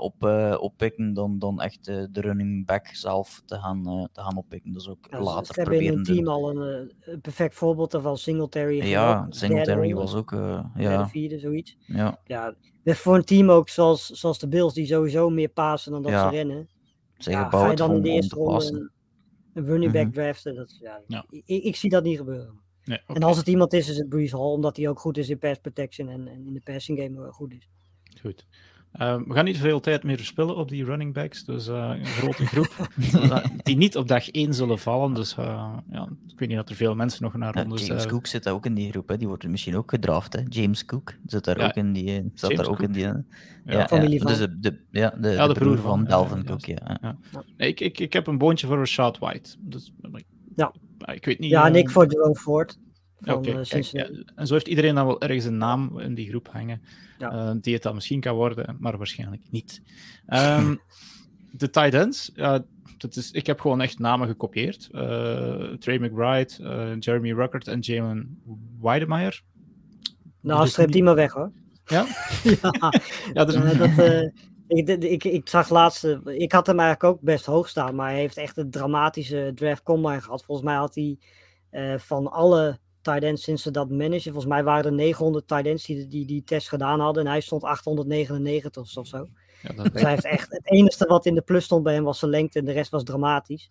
[0.00, 4.20] op, eh oppikken, dan, dan echt eh, de running back zelf te gaan, eh, te
[4.20, 4.72] gaan oppikken.
[4.72, 6.24] Dat is ook Ja, ze- later ze hebben in proberen hun doen.
[6.24, 8.18] team al een, eh, perfect voorbeeld ervan.
[8.18, 8.82] Singletary.
[8.86, 11.76] Ja, Singletary was ook, eh, ja, vierde, zoiets.
[11.86, 15.92] ja, Ja, dus voor een team ook zoals, zoals de Bills, die sowieso meer pasen
[15.92, 16.56] dan dat Ja, ze rennen.
[16.56, 16.68] Ja,
[17.16, 18.90] ga je gebouwd dan in de eerste te ronde een,
[19.54, 20.12] een running back Mhm.
[20.12, 20.54] draften?
[20.54, 21.24] Dat, ja, Ja.
[21.30, 22.60] Ik, ik zie dat niet gebeuren.
[22.84, 25.28] Nee, En als het iemand is, is het Brees Hall, omdat hij ook goed is
[25.28, 27.68] in pass protection en, en in de passing game wel goed is.
[28.20, 28.46] goed.
[28.98, 32.04] Ehm, we gaan niet veel tijd meer verspillen op die running backs, dus eh, een
[32.06, 32.88] grote groep
[33.62, 35.14] die niet op dag 1 zullen vallen.
[35.14, 37.86] Dus eh, ja, ik weet niet dat er veel mensen nog naar Ja, rondes...
[37.86, 39.16] James eh, Cook zit daar ook in die groep, hè.
[39.16, 40.32] die wordt misschien ook gedraft.
[40.32, 40.40] Hè.
[40.48, 42.16] James Cook zit daar Ja, ook in die.
[42.16, 42.86] eh, Zat daar ook Cook.
[42.88, 43.04] in die.
[43.06, 43.14] eh,
[43.64, 44.46] Ja, ja, familie ja, dus van.
[44.50, 46.64] de, de, ja, de, Ja, de, de broer broer van, van ja, Dalvin ja, Cook.
[46.64, 46.98] Ja.
[47.02, 47.16] ja.
[47.56, 49.50] Nee, ik, ik, ik heb een boontje voor Rashad White.
[49.60, 49.92] Dus,
[50.56, 50.72] Ja.
[51.12, 51.50] Ik weet niet...
[51.50, 52.78] Ja, en eh, ik voor Jerome Ford.
[53.20, 54.12] Van, Oké, eh, kijk, Cincinnati.
[54.14, 56.82] ja, en zo heeft iedereen dan wel ergens een naam in die groep hangen,
[57.18, 57.30] Ja.
[57.30, 59.82] eh, die het dan misschien kan worden, maar waarschijnlijk niet.
[60.26, 60.74] Ehm,
[61.52, 62.32] de tight ends,
[62.98, 64.88] dat is, ik heb gewoon echt namen gekopieerd.
[64.92, 68.42] Eh, Trey McBride, Jeremy Ruckert en Jalen
[68.80, 69.42] Weidemeyer.
[70.40, 71.52] Nou, dus streep die maar weg hoor.
[71.84, 72.06] Ja?
[72.62, 72.70] ja,
[73.34, 74.32] Ja, dus, eh, dat,
[74.66, 78.18] ik, ik, ik, zag laatst, ik had hem eigenlijk ook best hoog staan, maar hij
[78.18, 80.44] heeft echt een dramatische draft combine gehad.
[80.44, 81.18] Volgens mij had hij
[81.98, 82.78] van alle
[83.12, 86.26] tight ends sinds ze dat managen, volgens mij waren er 900 tight ends die die,
[86.26, 89.26] die test gedaan hadden en hij stond 899 of zo.
[89.62, 92.04] ja, dat, Dus hij heeft echt, het enige wat in de plus stond bij hem
[92.04, 93.70] was zijn lengte en de rest was dramatisch.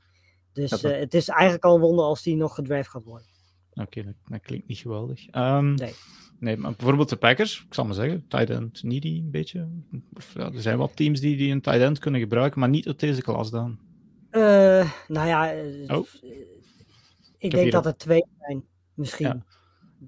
[0.53, 3.03] Dus Ja, dat- eh, het is eigenlijk al een wonder als hij nog gedraft gaat
[3.03, 3.27] worden.
[3.73, 5.27] Oké, dat, dat klinkt niet geweldig.
[5.29, 5.93] Ehm, Nee.
[6.39, 9.67] Nee, maar bijvoorbeeld de Packers, ik zal maar zeggen, tight end needy een beetje.
[10.13, 12.87] Of, ja, er zijn wat teams die, die een tight end kunnen gebruiken, maar niet
[12.87, 13.77] uit deze klas dan.
[14.29, 14.41] Eh,
[15.07, 16.05] nou ja, eh, Oh.
[17.37, 18.63] ik denk dat er twee zijn,
[18.95, 19.25] misschien.
[19.27, 19.43] Ja,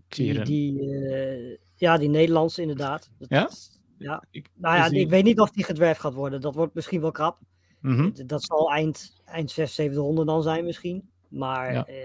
[0.08, 3.10] Die, die, eh, ja, die Nederlandse inderdaad.
[3.18, 3.50] Dat- Ja?
[3.98, 4.24] Ja.
[4.32, 6.42] Ik, Nou ja, die- ik weet niet of die gedraft gaat worden.
[6.42, 7.40] Dat wordt misschien wel krap.
[7.82, 8.12] Mhm.
[8.26, 11.10] Dat zal eind, eind 6, 7 ronde dan zijn misschien.
[11.30, 11.86] Maar Ja.
[11.86, 11.96] eh,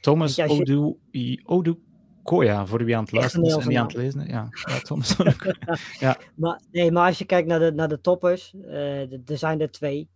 [0.00, 3.94] Thomas Ja, je- Odu, I- Odukoya, voor wie aan het luisteren is en aan het
[3.96, 4.26] lezen.
[4.26, 5.56] Ja, ja Thomas Odukoya.
[6.36, 9.70] Maar, nee, maar als je kijkt naar de, naar de toppers, eh, er zijn er
[9.70, 10.08] twee.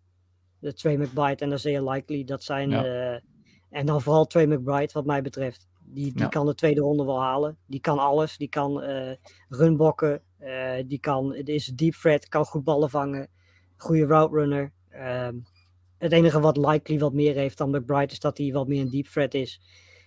[0.58, 2.24] De Trey McBride en de zeer likely.
[2.24, 3.20] Dat zijn, Ja.
[3.70, 5.66] en dan vooral Trey McBride, wat mij betreft.
[5.84, 6.28] Die, die Ja.
[6.28, 7.56] kan de tweede ronde wel halen.
[7.66, 8.36] Die kan alles.
[8.36, 9.16] Die kan eh
[9.48, 10.22] runbokken.
[10.38, 13.28] eh, die kan, het is deep threat, kan goed ballen vangen.
[13.76, 14.72] Goede route runner.
[14.88, 15.34] Ehm,
[15.98, 18.90] het enige wat likely wat meer heeft dan McBride is dat hij wat meer een
[18.90, 19.60] deep threat is.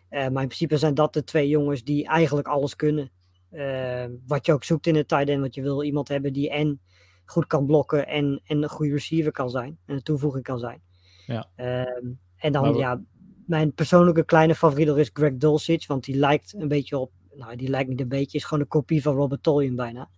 [0.10, 3.12] Eh, maar in principe zijn dat de twee jongens die eigenlijk alles kunnen.
[3.49, 5.41] Eh, wat je ook zoekt in een tight end.
[5.41, 6.82] Want je wil iemand hebben die en
[7.26, 9.78] goed kan blokken en, en een goede receiver kan zijn.
[9.86, 10.82] En een toevoeging kan zijn.
[11.26, 11.49] Ja.
[11.56, 13.02] Ehm, en dan Maar ja,
[13.48, 15.88] mijn persoonlijke kleine favoriet is Greg Dulcich.
[15.88, 18.69] Want die lijkt een beetje op, nou die lijkt niet een beetje, is gewoon een
[18.69, 20.10] kopie van Robert Torian bijna.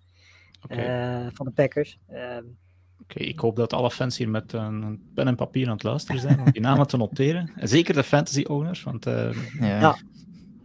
[0.68, 2.00] Eh, van de Packers.
[2.08, 2.44] Ehm,
[3.02, 6.22] oké, ik hoop dat alle fans hier met een, pen en papier aan het luisteren
[6.22, 7.52] zijn om die namen te noteren.
[7.56, 9.80] En zeker de fantasy owners, want eh, Ja.
[9.80, 9.98] Ja.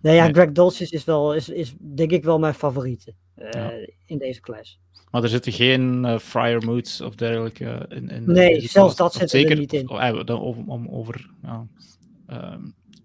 [0.02, 0.28] nee, ja.
[0.28, 3.72] Greg Dulcich is wel, is, is denk ik wel mijn favoriete eh, Ja.
[4.06, 4.80] in deze class.
[5.10, 8.08] Maar er zitten geen eh Friar Moods of dergelijke in.
[8.08, 8.96] in Nee, zelfs klas.
[8.96, 9.88] dat zit er zeker, niet in.
[9.90, 11.62] Over, om over ja, ehm,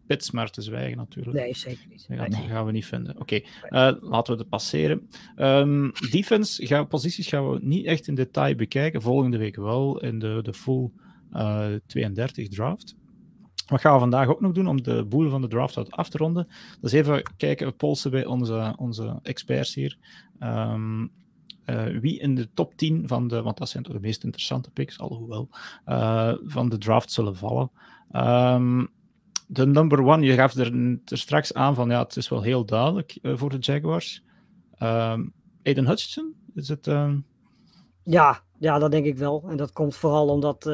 [0.10, 1.38] pits maar te zwijgen natuurlijk.
[1.38, 2.06] Nee, zeker niet.
[2.08, 2.48] Dat gaan, Nee.
[2.48, 3.20] gaan we niet vinden.
[3.20, 5.10] Oké, eh, laten we het passeren.
[5.36, 9.02] Ehm, defense, gaan, posities gaan we niet echt in detail bekijken.
[9.02, 10.90] Volgende week wel in de, de full
[11.32, 12.96] eh, 32 draft.
[13.68, 16.18] Wat gaan we vandaag ook nog doen om de boel van de draft af te
[16.18, 16.48] ronden?
[16.82, 19.98] Dus even kijken, polsen bij onze, onze experts hier.
[20.40, 21.08] Ehm,
[21.66, 24.72] eh, wie in de top 10 van de, want dat zijn toch de meest interessante
[24.72, 25.50] picks, alhoewel,
[26.44, 27.72] van de draft zullen vallen.
[28.12, 28.86] Ehm,
[29.52, 32.66] de number one, je gaf er, er, straks aan van ja, het is wel heel
[32.66, 34.24] duidelijk uh, voor de Jaguars.
[34.80, 36.88] Um, Aiden Hutchinson, is het...
[36.88, 37.26] Um...
[38.04, 39.46] Ja, ja, dat denk ik wel.
[39.48, 40.74] En dat komt vooral omdat uh,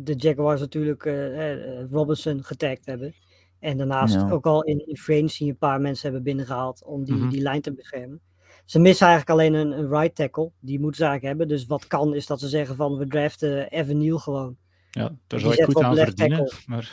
[0.00, 3.14] de Jaguars natuurlijk uh, Robinson getagd hebben.
[3.58, 4.30] En daarnaast ja.
[4.30, 7.30] ook al in, in Frenzy een paar mensen hebben binnengehaald om die, mm -hmm.
[7.30, 8.20] die lijn te beschermen.
[8.64, 10.50] Ze missen eigenlijk alleen een, een right tackle.
[10.60, 11.56] Die moeten ze eigenlijk hebben.
[11.56, 14.56] Dus wat kan is dat ze zeggen van we draften Evan Neal gewoon.
[14.90, 16.52] Ja, daar zou ik goed aan verdienen.
[16.66, 16.92] Maar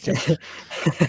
[0.00, 0.16] ik heb,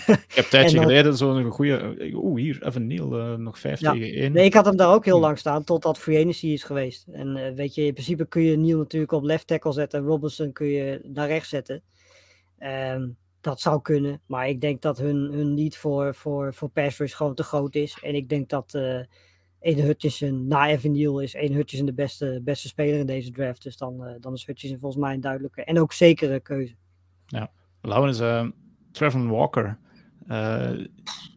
[0.07, 1.95] ik heb een tijdje dan, geleden zo'n goede...
[2.13, 4.31] Oeh, hier, Evan Neal, uh, nog 5 ja, tegen 1.
[4.31, 7.07] Nee, ik had hem daar ook heel lang staan, totdat Free Agency is geweest.
[7.11, 9.99] En uh, weet je, in principe kun je Neal natuurlijk op left tackle zetten.
[9.99, 11.81] En Robinson kun je naar rechts zetten.
[12.59, 14.21] Um, dat zou kunnen.
[14.25, 17.75] Maar ik denk dat hun, hun need voor, voor, voor pass rush gewoon te groot
[17.75, 17.97] is.
[18.01, 18.73] En ik denk dat...
[18.75, 18.99] Uh,
[19.61, 23.63] Eden Hutchinson na Evan Neal is Eden Hutchinson de beste, beste speler in deze draft.
[23.63, 26.75] Dus dan, uh, dan is Hutchinson volgens mij een duidelijke en ook zekere keuze.
[27.25, 27.51] Ja,
[27.81, 28.47] Laurens, uh,
[28.91, 29.77] Trevor Walker,
[30.27, 30.69] uh,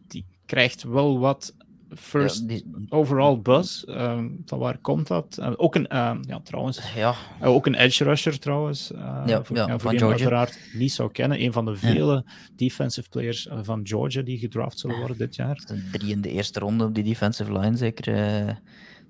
[0.07, 1.55] die krijgt wel wat
[1.95, 2.65] first ja, die...
[2.89, 3.83] overall buzz.
[3.87, 5.37] Um, van waar komt dat?
[5.39, 7.15] Uh, ook een, uh, ja, trouwens, ja.
[7.41, 8.91] Uh, ook een edge rusher trouwens.
[9.25, 10.07] ja, voor, ja, voor van Georgia.
[10.07, 11.41] uiteraard niet zou kennen.
[11.41, 12.25] Een van de vele
[12.55, 15.63] defensive players van Georgia die gedraft zullen worden dit jaar.
[15.91, 18.59] Drie in de eerste ronde op die defensive line, zeker.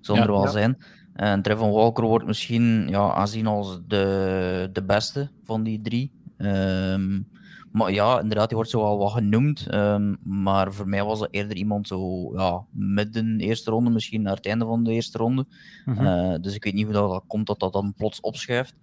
[0.01, 0.77] zonder wel zijn.
[1.13, 6.11] En Trevor Walker wordt misschien ja, aanzien als de, de beste van die drie.
[6.38, 7.27] Um,
[7.76, 9.73] maar ja, inderdaad, die wordt zo al wat genoemd.
[9.73, 14.35] Um, maar voor mij was het eerder iemand zo ja, midden eerste ronde, misschien naar
[14.35, 15.45] het einde van de eerste ronde.
[15.85, 16.06] Mm -hmm.
[16.06, 18.76] uh, dus ik weet niet hoe dat komt dat dat dan plots opschuift.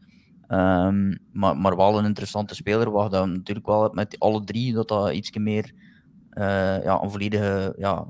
[0.49, 2.91] Um, maar, maar wel een interessante speler.
[2.91, 5.73] Waar dan natuurlijk wel met alle drie dat dat iets meer
[6.33, 8.07] uh, ja, een volledige ja,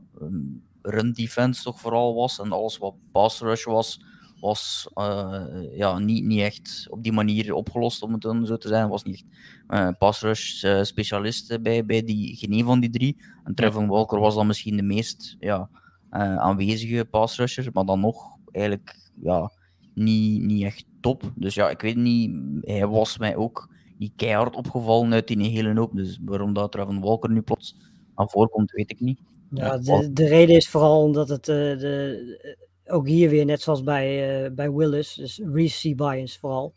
[0.83, 2.41] run defense toch vooral was.
[2.41, 4.01] En alles wat pass rush was,
[4.43, 8.69] was uh, ja, niet, niet echt op die manier opgelost, om het dan zo te
[8.69, 8.89] zijn.
[8.89, 9.25] was niet echt
[9.69, 13.17] uh, pass rush uh, specialist bij, bij die, geen van die drie.
[13.45, 15.69] En Trevor Walker was dan misschien de meest ja,
[16.11, 19.53] aanwezige pass rusher, maar dan nog eigenlijk ja,
[19.95, 21.33] niet, niet echt top.
[21.35, 25.75] Dus ja, ik weet niet, hij was mij ook niet keihard opgevallen uit die hele
[25.75, 25.97] hoop.
[25.97, 27.77] Dus waarom dat Trevor Walker nu plots
[28.15, 29.19] aan voorkomt, weet ik niet.
[29.51, 32.57] Ja, de, de reden is vooral omdat het de,
[32.87, 36.75] ook hier weer, net zoals bij, uh, bij Willis, dus Reese Bias vooral.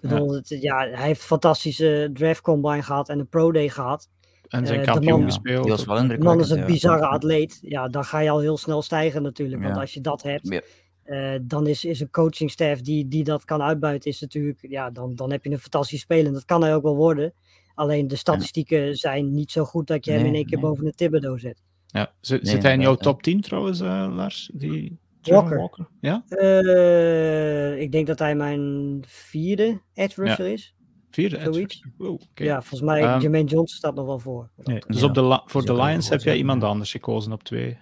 [0.00, 0.24] Ja.
[0.24, 4.08] Het, ja, hij heeft een fantastische draft combine gehad en een pro day gehad.
[4.48, 5.66] En zijn uh, kampioen man, gespeeld.
[5.66, 7.08] Ja, wel de man is een bizarre ja.
[7.08, 7.58] atleet.
[7.62, 9.62] Ja, dan ga je al heel snel stijgen natuurlijk.
[9.62, 10.62] Want als je dat hebt,
[11.04, 15.14] uh, dan is, is een coachingstaff die, die dat kan uitbuiten, is natuurlijk, ja, dan,
[15.14, 16.26] dan heb je een fantastisch speler.
[16.26, 17.32] En dat kan hij ook wel worden.
[17.74, 20.66] Alleen de statistieken zijn niet zo goed dat je nee, hem in één keer nee.
[20.66, 21.62] boven de Thibodeau zet.
[21.86, 24.50] Ja, zit, nee, zit hij in jouw top 10 trouwens, Lars?
[24.54, 24.98] Die...
[25.22, 25.56] Walker.
[25.56, 25.88] Walker.
[26.00, 26.24] Ja?
[26.28, 30.52] Uh, ik denk dat hij mijn vierde edge rusher ja.
[30.52, 30.74] is.
[31.10, 31.92] Vierde edge rusher?
[31.98, 32.46] Oh, okay.
[32.46, 34.50] Ja, volgens mij, um, Jermaine Johnson staat nog wel voor.
[34.56, 35.06] Nee, dus ja.
[35.06, 37.78] op de voor de Lions heb jij iemand anders gekozen op twee?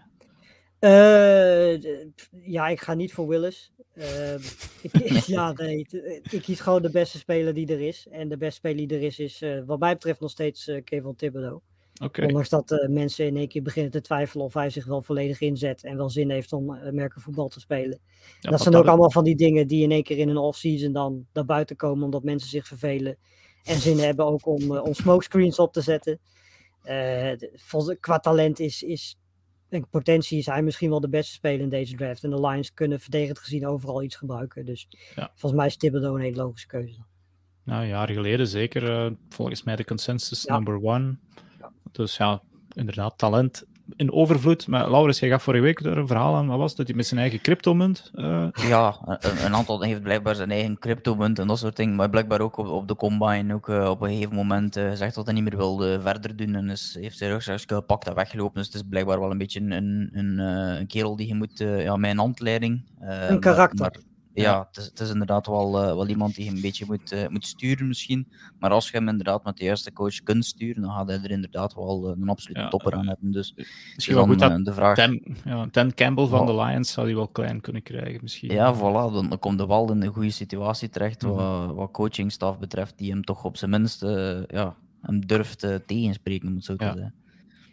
[0.81, 1.81] Uh,
[2.43, 3.73] ja, ik ga niet voor Willis.
[3.99, 4.35] Uh,
[4.83, 5.87] ik, ja, nee,
[6.31, 8.07] ik kies gewoon de beste speler die er is.
[8.11, 11.61] En de beste speler die er is, is wat mij betreft nog steeds Kevin Thibodeau.
[12.01, 12.27] Okay.
[12.27, 15.41] Ondanks dat uh, mensen in één keer beginnen te twijfelen of hij zich wel volledig
[15.41, 17.99] inzet en wel zin heeft om uh, merkenvoetbal te spelen.
[18.41, 20.93] Ja, dat zijn ook allemaal van die dingen die in één keer in een off-season
[20.93, 23.17] dan naar buiten komen omdat mensen zich vervelen.
[23.65, 26.21] En zin hebben ook om, uh, om smokescreens op te zetten.
[28.01, 29.19] qua talent is, is
[29.69, 32.25] en potentie is hij misschien wel de beste speler in deze draft.
[32.25, 34.65] En de Lions kunnen verdedigend gezien overal iets gebruiken.
[34.65, 35.31] Dus ja.
[35.35, 37.01] volgens mij is Thibodeau een hele logische keuze.
[37.65, 39.15] Nou, jaren geleden zeker.
[39.29, 40.55] volgens mij de consensus ja.
[40.55, 41.17] number one.
[41.93, 42.41] Dus ja,
[42.75, 43.65] inderdaad, talent
[43.97, 44.67] in overvloed.
[44.67, 46.47] Maar Laurens, jij gaf vorige week er een verhaal aan.
[46.47, 46.87] Wat was dat?
[46.87, 48.11] Hij met zijn eigen cryptomunt?
[48.15, 48.49] Uh...
[48.53, 51.97] Ja, een, een, aantal heeft blijkbaar zijn eigen cryptomunt en dat soort dingen.
[51.97, 55.15] Maar blijkbaar ook op, op de combine ook, uh, op een gegeven moment uh, gezegd
[55.15, 56.55] dat hij niet meer wilde verder doen.
[56.55, 58.55] En is, heeft zijn rugzak gepakt en weggelopen.
[58.55, 61.59] Dus het is blijkbaar wel een beetje een, een, een kerel die je moet...
[61.59, 62.83] ja, mijn handleiding.
[63.01, 63.79] een karakter.
[63.81, 64.08] Maar, maar,
[64.41, 67.13] ja, het is, het is, inderdaad wel, uh, wel iemand die je een beetje moet,
[67.13, 68.29] uh, moet sturen misschien.
[68.59, 71.31] Maar als je hem inderdaad met de juiste coach kunt sturen, dan gaat hij er
[71.31, 73.33] inderdaad wel uh, een absolute ja, topper aan hebben.
[73.33, 73.55] Dus
[73.95, 74.95] misschien wel goed dat de vraag...
[74.95, 78.53] Ten, ja, Ten Campbell van de Lions zou hij wel klein kunnen krijgen misschien.
[78.53, 79.13] Ja, voilà.
[79.13, 81.39] Dan, dan komt de wel in een goede situatie terecht mm -hmm.
[81.39, 84.01] wat, wat coachingstaf betreft, die hem toch op zijn minst
[84.49, 87.15] ja, hem durft tegenspreken, moet zo te zeggen.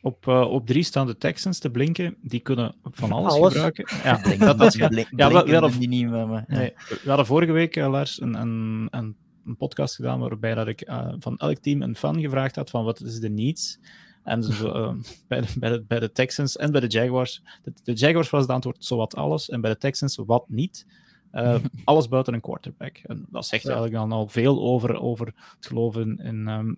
[0.06, 2.16] Op, uh, op drie staan de Texans te blinken.
[2.22, 3.54] Die kunnen van alles, alles.
[3.54, 3.86] gebruiken.
[4.04, 6.58] Ja, dat, dat, ja, ja, we, we, hadden, die niet, maar, ja.
[6.58, 9.16] nee, we hadden vorige week, uh, Lars, een, een, een,
[9.46, 12.84] een, podcast gedaan waarbij dat ik uh, van elk team een fan gevraagd had van
[12.84, 13.80] wat is de needs.
[14.24, 14.62] En dus,
[15.28, 17.42] bij, de, bij, de, bij de Texans en bij de Jaguars.
[17.64, 19.50] De, de Jaguars was het antwoord zowat alles.
[19.50, 20.86] En bij de Texans wat niet.
[21.84, 22.98] Alles buiten een quarterback.
[22.98, 25.26] En dat zegt eigenlijk dan al veel over, over
[25.56, 26.78] het geloven in um,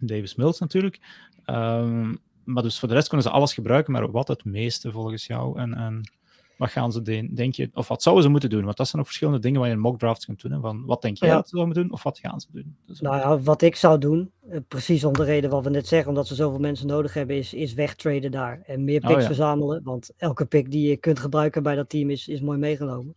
[0.00, 1.00] Davis Mills natuurlijk.
[1.44, 5.26] Ehm, maar dus voor de rest kunnen ze alles gebruiken, maar wat het meeste volgens
[5.26, 5.58] jou?
[5.58, 6.10] En, en
[6.56, 8.64] wat gaan ze de, denk je, of wat zouden ze moeten doen?
[8.64, 10.52] Want dat zijn nog verschillende dingen waar je een mock draft kunt doen.
[10.52, 10.60] Hè?
[10.60, 11.34] Van wat denk jij Ja.
[11.34, 12.76] dat ze zouden doen, of wat gaan ze doen?
[12.86, 15.86] Dus, Nou ja, wat ik zou doen, eh, precies om de reden wat we net
[15.86, 18.62] zeggen, omdat ze zoveel mensen nodig hebben, is, is wegtraden daar.
[18.66, 19.26] En meer Oh, picks ja.
[19.26, 19.82] verzamelen.
[19.84, 23.14] Want elke pick die je kunt gebruiken bij dat team is, is mooi meegenomen.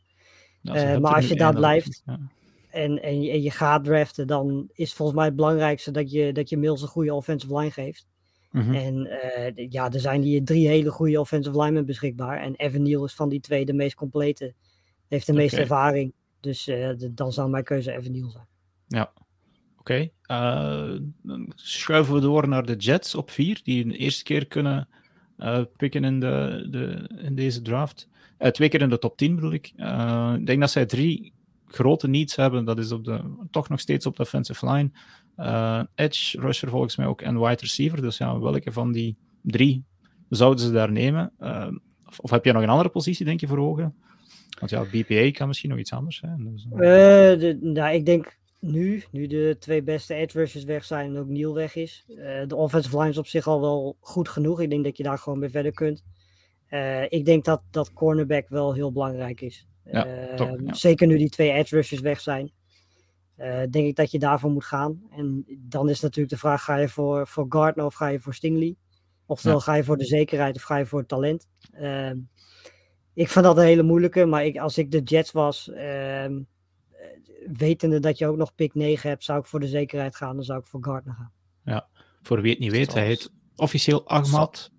[0.63, 2.19] eh, maar als je daar blijft- Ja.
[2.69, 6.33] En, en, je, en je gaat draften, dan is volgens mij het belangrijkste dat je,
[6.33, 8.05] dat je Mills een goede offensive line geeft.
[8.55, 8.73] Mhm.
[8.73, 12.41] En eh, ja, er zijn hier drie hele goede offensive linemen beschikbaar.
[12.41, 14.53] En Evan Neal is van die twee de meest complete.
[15.07, 16.13] Heeft de meeste ervaring.
[16.39, 18.47] Dus eh, dan zou mijn keuze Evan Neal zijn.
[19.79, 20.91] Oké, eh,
[21.21, 24.87] dan schuiven we door naar de Jets op vier, die de eerste keer kunnen
[25.77, 28.07] pikken in, de, de, in deze draft.
[28.51, 29.67] Twee keer in de top 10 bedoel ik.
[30.37, 31.33] Ik denk dat zij drie
[31.67, 32.65] grote needs hebben.
[32.65, 33.21] Dat is op de,
[33.51, 34.91] toch nog steeds op de offensive line.
[35.35, 38.01] Eh, edge, rusher volgens mij ook en wide receiver.
[38.01, 39.83] Dus ja, welke van die drie
[40.29, 41.31] zouden ze daar nemen?
[41.39, 41.67] Eh,
[42.07, 43.95] of, of heb je nog een andere positie, denk je, voor ogen?
[44.59, 46.51] Want ja, BPA kan misschien nog iets anders zijn.
[46.51, 51.09] Dus, eh, de, nou, ik denk nu, nu de twee beste edge rushers weg zijn
[51.09, 52.05] en ook Neal weg is.
[52.47, 54.61] de offensive line is op zich al wel goed genoeg.
[54.61, 56.03] Ik denk dat je daar gewoon mee verder kunt.
[57.09, 59.67] Ik denk dat, dat cornerback wel heel belangrijk is.
[59.91, 60.73] Ja, toch, ja.
[60.73, 62.51] Zeker nu die twee edge rushers weg zijn.
[63.35, 65.01] Eh, denk ik dat je daarvoor moet gaan.
[65.11, 68.33] En dan is natuurlijk de vraag: ga je voor, voor Gardner of ga je voor
[68.33, 68.75] Stingley?
[69.25, 69.63] Oftewel, Ja.
[69.63, 71.47] ga je voor de zekerheid of ga je voor het talent?
[71.73, 72.17] Ehm,
[73.13, 76.39] ik vind dat een hele moeilijke, maar ik, als ik de Jets was, ehm,
[76.91, 77.07] eh,
[77.57, 80.35] wetende dat je ook nog pick 9 hebt, zou ik voor de zekerheid gaan.
[80.35, 81.31] Dan zou ik voor Gardner gaan.
[82.21, 84.71] Voor wie het niet weet, hij heet officieel Ahmad.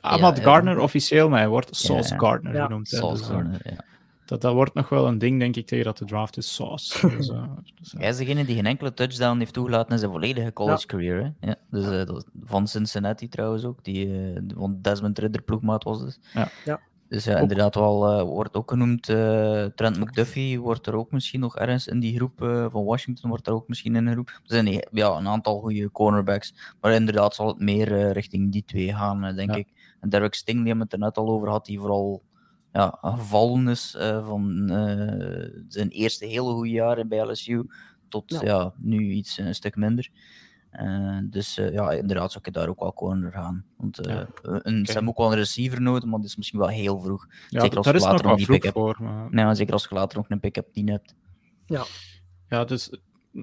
[0.00, 0.48] Ahmad Ja, ja.
[0.50, 2.18] Gardner officieel, maar hij wordt Sauce ja.
[2.20, 2.64] Gardner Ja.
[2.64, 2.88] genoemd.
[2.88, 3.84] Sauce Dus, eh, Gardner, ja.
[4.28, 7.08] Dat, dat wordt nog wel een ding, denk ik, tegen dat de draft is Sauce.
[7.08, 7.32] Dus,
[7.98, 11.34] Hij is degene die geen enkele touchdown heeft toegelaten in zijn volledige college career.
[11.40, 11.48] Hè?
[11.48, 16.00] Ja, dus, eh, dat van Cincinnati trouwens ook, die eh, van Desmond Ridder ploegmaat was
[16.00, 16.18] dus.
[16.32, 16.48] Ja.
[16.64, 16.80] Ja.
[17.08, 21.40] Dus ja, inderdaad wel, eh, wordt ook genoemd, eh, Trent McDuffie wordt er ook misschien
[21.40, 22.38] nog ergens in die groep
[22.70, 24.28] van Washington, wordt er ook misschien in een groep.
[24.28, 28.94] Er zijn ja, een aantal goede cornerbacks, maar inderdaad zal het meer richting die twee
[28.94, 29.56] gaan, denk Ja.
[29.56, 29.68] ik.
[30.00, 32.22] En Derek Sting, die we het er net al over had, die vooral
[32.72, 37.66] ja, gevallen is eh, van eh, zijn eerste hele goede jaren bij LSU
[38.08, 38.40] tot Ja.
[38.42, 38.72] ja.
[38.76, 40.08] nu iets een stuk minder.
[40.70, 43.64] Eh, dus ja, inderdaad zou ik daar ook wel corner gaan.
[43.76, 46.68] Want Ja, een, ze hebben ook wel een receiver nodig, maar dat is misschien wel
[46.68, 47.26] heel vroeg.
[47.48, 48.96] ja, zeker als je nog later nog die vroeg pick voor.
[49.00, 51.14] Maar, Nee, maar zeker als je later nog een pick-up 10 hebt.
[52.48, 52.90] ja, dus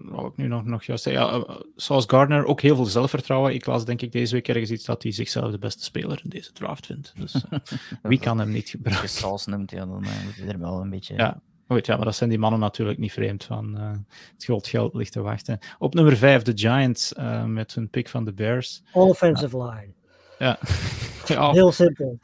[0.04, 3.54] wat ik nu nog, nog juist zei, ja, eh, zoals Gardner ook heel veel zelfvertrouwen.
[3.54, 6.30] Ik las denk ik deze week ergens iets dat hij zichzelf de beste speler in
[6.30, 7.14] deze draft vindt.
[7.18, 7.60] Dus eh,
[8.12, 9.10] wie kan hem niet Als je gebruiken?
[9.10, 11.16] Sauce noemt, ja, dan eh, moet je er wel een beetje...
[11.16, 11.42] Ja.
[11.68, 13.78] Goed, ja, maar dat zijn die mannen natuurlijk niet vreemd van.
[13.78, 13.92] eh,
[14.34, 15.60] het groot geld ligt te wachten.
[15.80, 18.84] Op nummer 5, de Giants, eh, met hun pick van de Bears.
[18.92, 19.94] Offensive line.
[20.40, 20.60] Ja,
[21.26, 22.20] ja, Heel simpel.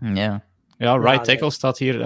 [0.00, 0.44] Ja.
[0.78, 1.98] Ja, right tackle staat hier.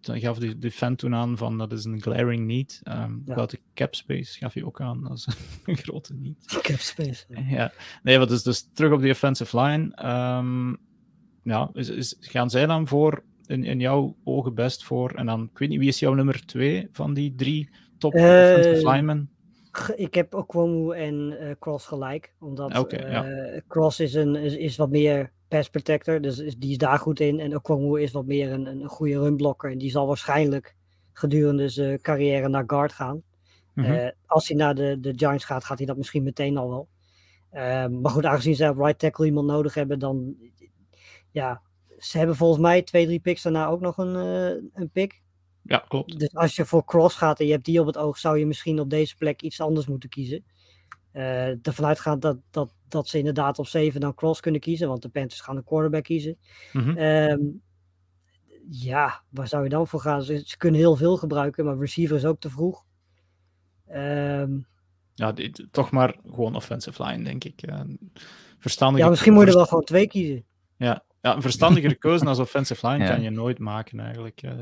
[0.00, 2.80] dan gaf de, de fan toen aan van dat is een glaring need.
[2.84, 3.34] Um, Ja.
[3.34, 5.02] Buiten cap space gaf hij ook aan.
[5.02, 5.26] Dat is
[5.64, 6.58] een grote need.
[6.62, 7.24] Cap space.
[7.48, 7.72] Ja,
[8.02, 9.94] nee, wat is dus terug op de offensive line.
[9.94, 10.74] Ehm,
[11.42, 15.10] ja, is, is, gaan zij dan voor, in, in jouw ogen best voor?
[15.10, 18.22] En dan, ik weet niet, wie is jouw nummer twee van die drie top Eh,
[18.22, 19.28] offensive linemen?
[19.96, 22.34] Ik heb Okwomu en eh, Cross gelijk.
[22.40, 23.26] Omdat ja.
[23.68, 26.20] Cross is, een, is, is wat meer pass protector.
[26.20, 27.40] Dus is, die is daar goed in.
[27.40, 29.70] En Okwomu is wat meer een, een, goede runblokker.
[29.70, 30.74] En die zal waarschijnlijk
[31.12, 33.22] gedurende zijn carrière naar guard gaan.
[33.74, 33.92] Mhm.
[33.92, 36.88] Eh, als hij naar de, de Giants gaat, gaat hij dat misschien meteen al wel.
[37.50, 40.36] Eh, maar goed, aangezien zij op right tackle iemand nodig hebben, dan...
[41.30, 41.62] Ja,
[41.98, 45.22] ze hebben volgens mij twee, drie picks daarna ook nog een, eh, een pick.
[45.62, 46.18] ja, klopt.
[46.18, 48.46] Dus als je voor Cross gaat en je hebt die op het oog, zou je
[48.46, 50.44] misschien op deze plek iets anders moeten kiezen.
[51.12, 55.02] Eh ervan uitgaand dat, dat, dat ze inderdaad op 7 dan Cross kunnen kiezen, want
[55.02, 56.36] de Panthers gaan een quarterback kiezen.
[56.72, 56.96] Mhm.
[56.96, 57.40] Ehm,
[58.70, 60.22] ja, waar zou je dan voor gaan?
[60.22, 62.84] Ze, ze kunnen heel veel gebruiken, maar receiver is ook te vroeg.
[63.86, 64.58] Ehm,
[65.14, 65.34] Ja,
[65.70, 67.60] toch maar gewoon offensive line, denk ik.
[68.58, 70.44] Verstandige, ja, misschien moet je er wel gewoon twee kiezen.
[70.76, 73.10] Ja, ja, een verstandigere keuze als offensive line Ja.
[73.10, 74.42] kan je nooit maken eigenlijk.
[74.42, 74.50] eh.
[74.52, 74.60] Nee,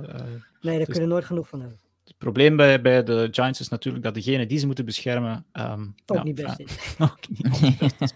[0.62, 1.78] daar Dus- kun je nooit genoeg van hebben.
[2.04, 5.46] Het probleem bij, bij de Giants is natuurlijk dat degene die ze moeten beschermen...
[5.52, 6.94] ehm, Ook ja, niet best ja, is.
[7.10, 8.14] ook niet altijd best is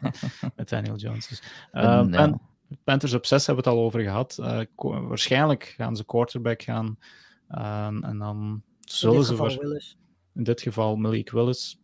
[0.56, 1.26] met Daniel Jones.
[1.28, 1.42] Dus,
[1.72, 2.18] En, ehm, ja.
[2.18, 2.40] en
[2.84, 4.38] Panthers op 6 hebben we het al over gehad.
[4.38, 4.60] Eh,
[5.08, 6.98] waarschijnlijk gaan ze quarterback gaan.
[7.48, 9.96] ehm, en dan In zullen dit ze geval voor, Willis.
[10.34, 11.78] in dit geval Malik Willis.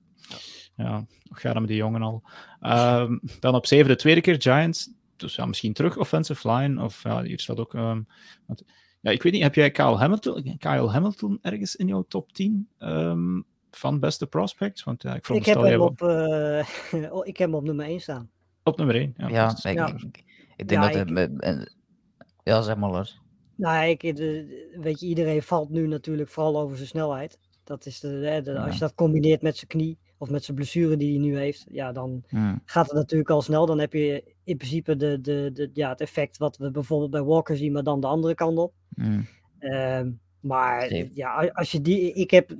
[0.76, 0.94] Ja,
[1.28, 2.22] hoe gaat het met die jongen al?
[2.60, 4.90] Ehm, dan op 7 de tweede keer Giants.
[5.16, 6.82] Dus ja, misschien terug offensive line.
[6.82, 7.74] Of ja, hier staat ook.
[7.74, 8.00] ehm,
[8.46, 8.62] want-
[9.02, 12.68] ja, ik weet niet, heb jij Kyle Hamilton, Kyle Hamilton ergens in jouw top 10
[12.78, 14.84] ehm, van beste prospects?
[14.84, 17.86] Want ja, ik Ik heb, hem wel- op, eh, oh, ik heb hem op nummer
[17.86, 18.30] 1 staan.
[18.62, 19.14] Op nummer 1.
[19.16, 19.86] Ja, Ja, ik, Ja.
[19.86, 20.24] ik,
[20.56, 21.08] ik denk Ja, dat...
[21.10, 21.74] ik- het
[22.44, 23.20] ja, zeg maar Lars.
[23.54, 27.38] Nou, ik, de- weet je, iedereen valt nu natuurlijk vooral over zijn snelheid.
[27.64, 28.64] Dat is de, hè, de- Ja.
[28.64, 31.66] Als je dat combineert met zijn knie of met zijn blessure die hij nu heeft,
[31.70, 32.56] ja, dan Hm.
[32.64, 33.66] gaat het natuurlijk al snel.
[33.66, 37.22] Dan heb je in principe de, de, de, ja, het effect wat we bijvoorbeeld bij
[37.22, 38.72] Walker zien, maar dan de andere kant op.
[38.94, 39.20] Hm.
[39.58, 42.50] Ehm, maar ja, als je die, ik heb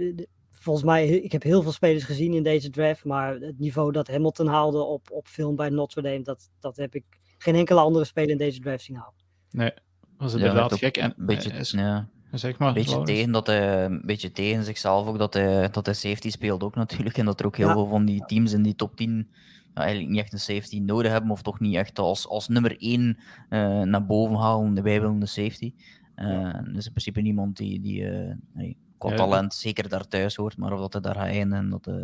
[0.51, 4.09] volgens mij, ik heb heel veel spelers gezien in deze draft, maar het niveau dat
[4.09, 7.05] Hamilton haalde op, op film bij Notre Dame, dat, dat heb ik
[7.39, 9.15] geen enkele andere speler in deze draft zien halen.
[9.51, 9.73] Nee,
[10.17, 10.97] was Ja, inderdaad gek.
[10.97, 13.11] En Een beetje, ja, zeg maar, een beetje, Laurens.
[13.19, 16.75] tegen dat hij, een beetje tegen zichzelf ook, dat hij, dat hij safety speelt ook
[16.75, 17.19] natuurlijk.
[17.19, 17.73] En dat er ook heel Ja.
[17.73, 19.29] veel van die teams in die top 10
[19.75, 22.77] ja, eigenlijk niet echt een safety nodig hebben, of toch niet echt als, als nummer
[22.81, 23.19] 1
[23.49, 24.75] eh, naar boven halen.
[24.83, 25.73] Wij willen een safety.
[26.15, 30.35] Eh, Dus in principe niemand die, die eh, nee, qua Ja, talent zeker daar thuis
[30.37, 31.95] hoort, maar of dat hij daar gaat eindigen, dat, eh,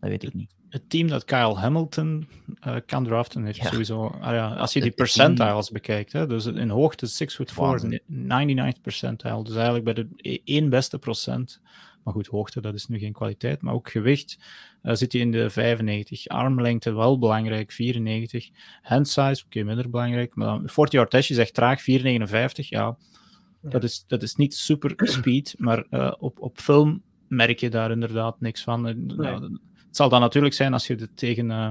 [0.00, 0.54] dat weet ik niet.
[0.74, 2.28] Het team dat Kyle Hamilton
[2.60, 3.64] eh, kan draften, heeft Ja.
[3.70, 4.06] sowieso.
[4.06, 8.00] ah ja, als je die percentiles bekijkt, hè, dus in hoogte 6 foot 4, Waanzin.
[8.06, 9.44] 99th percentile.
[9.44, 11.60] Dus eigenlijk bij de e- één beste procent.
[12.02, 13.62] Maar goed, hoogte, dat is nu geen kwaliteit.
[13.62, 14.38] Maar ook gewicht
[14.82, 16.26] eh, zit hij in de 95.
[16.28, 18.48] Armlengte wel belangrijk, 94.
[18.82, 20.34] Hand size, oké, minder belangrijk.
[20.34, 22.68] Maar dan 40 yard dash is echt traag, 4,59.
[22.68, 22.96] Ja.
[23.62, 27.90] Dat, is, dat is niet super speed, maar eh, op, op film merk je daar
[27.90, 29.06] inderdaad niks van.
[29.16, 29.58] Nou,
[29.94, 31.70] het zal dan natuurlijk zijn als je het tegen, eh,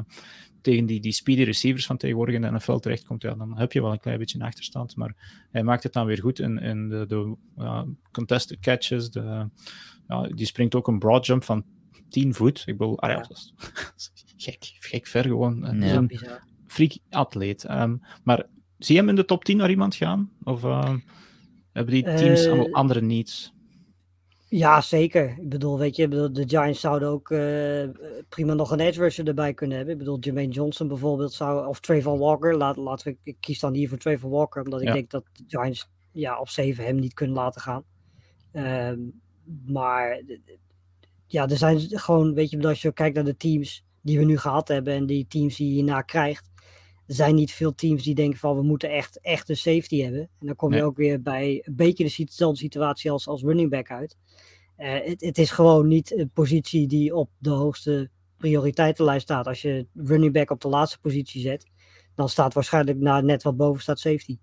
[0.62, 3.82] tegen die, die speedy receivers van tegenwoordig in de NFL terechtkomt, ja, dan heb je
[3.82, 4.96] wel een klein beetje een achterstand.
[4.96, 9.10] Maar hij maakt het dan weer goed in, in de, de ja, contested catches.
[9.10, 9.50] De,
[10.08, 11.66] ja, die springt ook een broad jump van
[12.10, 12.64] 10 voet.
[12.66, 13.54] Ik bedoel, ah ja, dat is
[14.46, 15.80] gek, gek ver gewoon.
[15.80, 15.94] Ja.
[15.94, 16.44] een Bizar.
[16.68, 17.64] freak atleet.
[17.64, 18.46] Ehm, maar
[18.78, 20.32] zie je hem in de top 10 naar iemand gaan?
[20.44, 20.96] Of eh,
[21.74, 23.54] hebben die teams Eh, allemaal andere needs?
[24.56, 25.38] Ja, zeker.
[25.38, 27.90] Ik bedoel, weet je, bedoel, de Giants zouden ook eh,
[28.30, 29.94] prima nog een edge rusher erbij kunnen hebben.
[29.94, 32.58] Ik bedoel, Jermaine Johnson bijvoorbeeld zou, of Trayvon Walker.
[32.58, 35.44] Laat, laten we, ik kies dan hier voor Trayvon Walker, omdat ik denk dat de
[35.48, 37.84] Giants ja, op 7 hem niet kunnen laten gaan.
[38.52, 39.00] Ehm,
[39.66, 40.24] maar
[41.28, 44.38] ja, er zijn gewoon, weet je, als je kijkt naar de teams die we nu
[44.38, 46.50] gehad hebben en die teams die je hierna krijgt,
[47.14, 50.22] er zijn niet veel teams die denken van we moeten echt, echt een safety hebben.
[50.40, 50.86] En dan kom je Nee.
[50.86, 54.18] ook weer bij een beetje dezelfde situatie als, als running back uit.
[54.76, 59.48] Eh, het, het is gewoon niet een positie die op de hoogste prioriteitenlijst staat.
[59.48, 61.66] Als je running back op de laatste positie zet,
[62.16, 64.38] dan staat waarschijnlijk na net wat boven staat safety.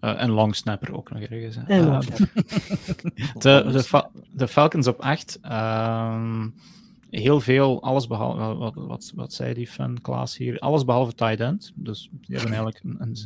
[0.00, 1.56] Eh, en long snapper ook nog ergens.
[1.56, 2.00] En Eh,
[3.38, 5.38] de, de Falcons op 8.
[7.20, 10.58] Heel veel, alles behalve, wat, wat, wat zei die van Klaas hier?
[10.58, 11.72] Alles behalve tight end.
[11.74, 13.16] Dus die hebben eigenlijk een, een,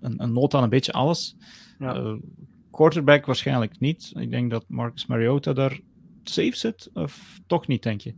[0.00, 1.36] een, een nood aan een beetje alles.
[1.78, 1.94] Ja.
[1.94, 2.14] Eh,
[2.70, 4.12] quarterback waarschijnlijk niet.
[4.14, 5.80] Ik denk dat Marcus Mariota daar
[6.24, 8.14] safe zit, of toch niet, denk je?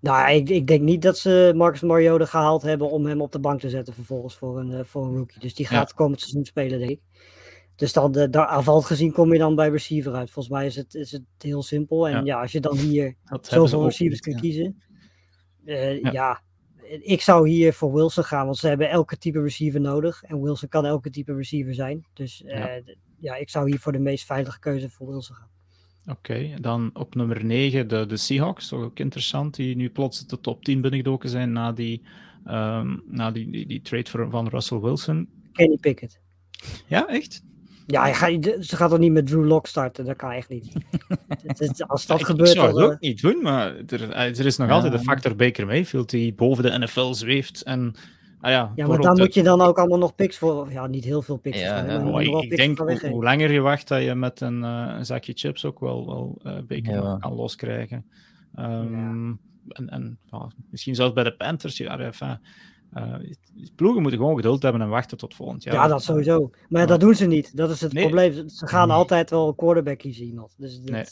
[0.00, 3.38] Nou, ik, ik denk niet dat ze Marcus Mariota gehaald hebben om hem op de
[3.38, 5.40] bank te zetten vervolgens voor een, eh, voor een rookie.
[5.40, 5.76] Dus die Ja.
[5.76, 7.00] gaat komend seizoen spelen, denk ik.
[7.76, 10.30] Dus dan, eh, daar aanvallend gezien kom je dan bij receiver uit.
[10.30, 12.08] Volgens mij is het, is het heel simpel.
[12.08, 12.20] En Ja.
[12.24, 14.38] ja, als je dan hier Dat ze zoveel receivers ja.
[14.38, 14.82] kiezen.
[15.64, 16.10] eh, Ja.
[16.12, 16.42] ja.
[17.00, 20.22] ik zou hier voor Wilson gaan, want ze hebben elke type receiver nodig.
[20.22, 22.06] En Wilson kan elke type receiver zijn.
[22.12, 22.64] Dus eh,
[23.18, 23.34] Ja.
[23.36, 25.48] ik zou hier voor de meest veilige keuze voor Wilson gaan.
[26.06, 30.40] Oké, dan op nummer 9 de, de Seahawks, toch ook interessant, die nu plots de
[30.40, 32.02] top 10 binnengedoken zijn na die,
[32.44, 35.28] ehm, na die, die, die trade van Russell Wilson.
[35.52, 36.20] Kenny Pickett.
[36.86, 37.42] Ja, echt?
[37.86, 38.30] Ja, gaat,
[38.60, 40.04] ze gaat toch niet met Drew Lock starten?
[40.04, 40.72] Dat kan echt niet.
[41.86, 44.38] Als dat ik, gebeurt, ik zou dan, het eh, ook niet doen, maar er, eh,
[44.38, 44.74] er is nog Ja.
[44.74, 47.62] altijd de factor Baker Mayfield die boven de NFL zweeft.
[47.62, 47.94] En,
[48.40, 50.72] ah ja, ja, maar daar moet je dan ook allemaal nog picks voor.
[50.72, 51.60] Ja, niet heel veel picks.
[51.60, 54.94] Ja, maar ik, picks denk hoe, hoe langer je wacht, dat je met een, eh,
[54.96, 58.04] een zakje chips ook wel, wel eh, Baker kan loskrijgen.
[58.54, 59.32] Ehm,
[59.68, 60.18] En, en
[60.70, 61.76] misschien zelfs bij de Panthers.
[61.76, 62.38] Ja, enfin,
[62.94, 63.14] eh,
[63.74, 65.74] ploegen moeten gewoon geduld hebben en wachten tot volgend jaar.
[65.74, 66.50] Ja, dat sowieso.
[66.68, 67.56] Maar ja, dat doen ze niet.
[67.56, 68.02] Dat is het Nee.
[68.04, 68.48] probleem.
[68.48, 68.96] Ze gaan Nee.
[68.96, 70.54] altijd wel een quarterback kiezen iemand.
[70.58, 71.04] Dus dat, Nee.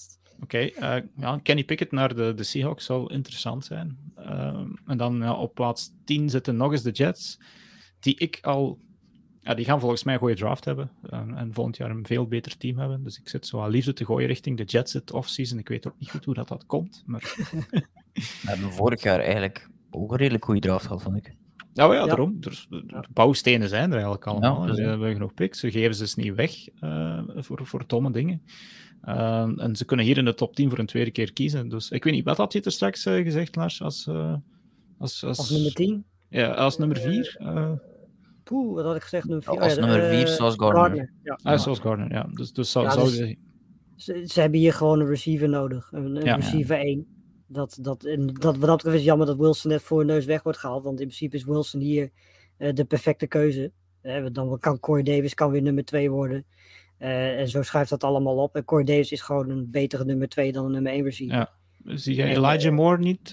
[0.43, 3.99] Oké, eh, ja, Kenny Pickett naar de, de Seahawks zal interessant zijn.
[4.17, 7.39] Ehm, en dan ja, op plaats 10 zitten nog eens de Jets,
[8.01, 8.79] die ik al...
[9.41, 10.91] Ja, die gaan volgens mij een goede draft hebben.
[11.11, 13.03] en volgend jaar een veel beter team hebben.
[13.05, 15.59] Dus ik zit zo al liefde te gooien richting de Jets het offseason.
[15.59, 17.03] Ik weet ook niet goed hoe dat, dat komt.
[17.07, 17.35] Maar
[18.13, 21.35] We hebben vorig jaar eigenlijk ook een redelijk goede draft gehad, vond ik.
[21.73, 22.07] Ja, maar ja, Ja.
[22.07, 22.41] daarom.
[22.41, 24.61] Dus, de, de bouwstenen zijn er eigenlijk allemaal.
[24.61, 24.89] Ja, dus, ze hè.
[24.89, 25.59] hebben genoeg picks.
[25.61, 28.43] Ze geven ze dus niet weg eh, voor, voor domme dingen.
[29.03, 31.69] Ehm, en ze kunnen hier in de top 10 voor een tweede keer kiezen.
[31.69, 33.83] Dus ik weet niet, wat had je er straks eh, gezegd, Lars?
[33.83, 34.35] Als, eh,
[34.99, 36.05] als, als, Als nummer 10.
[36.29, 37.37] Ja, als nummer 4.
[37.41, 37.71] Uh,
[38.45, 39.25] Poeh, wat had ik gezegd?
[39.25, 39.61] Nummer 4.
[39.61, 41.13] Als nummer vier, zoals Gardner.
[41.23, 41.39] Ja.
[41.43, 42.27] ah, zoals Gardner, ja.
[42.33, 43.37] Dus, dus zou, Ja, zou dus- je-
[43.97, 45.89] Ze, ze hebben hier gewoon een receiver nodig.
[45.93, 46.35] Een, een Ja.
[46.35, 47.07] receiver 1.
[47.53, 50.43] Dat, dat, en dat, wat dat betreft is jammer dat Wilson net voor neus weg
[50.43, 50.83] wordt gehaald.
[50.83, 52.11] Want in principe is Wilson hier
[52.59, 53.73] uh, de perfecte keuze.
[54.03, 56.45] Uh, dan kan Corey Davis kan weer nummer 2 worden.
[56.99, 58.57] Uh, en zo schuift dat allemaal op.
[58.57, 61.37] En Corey Davis is gewoon een betere nummer 2 dan een nummer 1 receiver.
[61.37, 61.51] Ja.
[61.85, 63.33] Zie jij Elijah Moore niet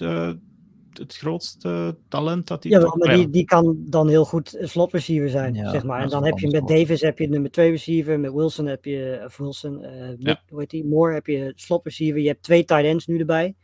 [0.98, 4.92] het grootste talent dat hij Ja, maar die, die kan dan heel goed een slot
[4.92, 6.02] receiver zijn, ja, zeg maar.
[6.02, 9.22] En dan heb je met Davis heb je nummer 2 receiver, met Wilson heb je,
[9.24, 10.42] of Wilson, uh, ja.
[10.48, 12.20] hoe heet die, Moore heb je slot receiver.
[12.20, 13.54] Je hebt twee tight ends nu erbij,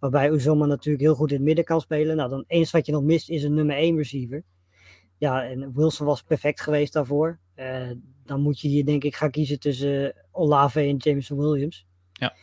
[0.00, 2.16] waarbij Uzoma natuurlijk heel goed in het midden kan spelen.
[2.16, 4.44] Nou, dan eens wat je nog mist is een nummer 1 receiver.
[5.18, 7.38] Ja, en Wilson was perfect geweest daarvoor.
[7.56, 7.90] Uh,
[8.24, 11.86] dan moet je hier denk ik gaan kiezen tussen Olave en Jameson Williams.
[12.12, 12.34] Ja.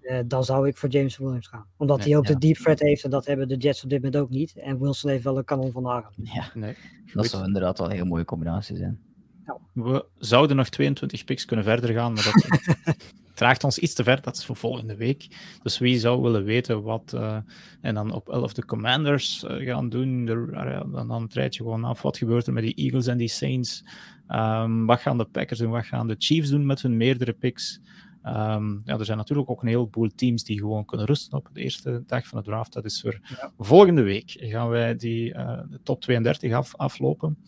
[0.00, 1.66] Uh, dan zou ik voor James Williams gaan.
[1.76, 2.32] Omdat nee, hij ook ja.
[2.32, 4.56] de deep threat heeft en dat hebben de Jets op dit moment ook niet.
[4.56, 6.12] En Wilson heeft wel een kanon van de arm.
[6.16, 6.76] Ja, nee.
[7.12, 9.00] dat zou inderdaad wel een hele mooie combinatie zijn.
[9.46, 9.58] Ja.
[9.72, 12.96] We zouden nog 22 picks kunnen verder gaan, maar dat
[13.36, 14.20] draagt ons iets te ver.
[14.20, 15.26] Dat is voor volgende week.
[15.62, 17.36] Dus wie zou willen weten wat uh,
[17.80, 20.48] en dan op 11 de Commanders uh, gaan doen, de,
[20.92, 22.02] dan, dan je gewoon af.
[22.02, 23.84] Wat gebeurt er met die Eagles en die Saints?
[24.28, 25.70] Um, wat gaan de Packers doen?
[25.70, 27.80] Wat gaan de Chiefs doen met hun meerdere picks?
[28.24, 31.60] Um, ja, er zijn natuurlijk ook een heleboel teams die gewoon kunnen rusten op de
[31.60, 32.72] eerste dag van de draft.
[32.72, 33.52] Dat is voor ja.
[33.58, 34.36] volgende week.
[34.38, 37.38] Gaan wij die uh, de top 32 af, aflopen.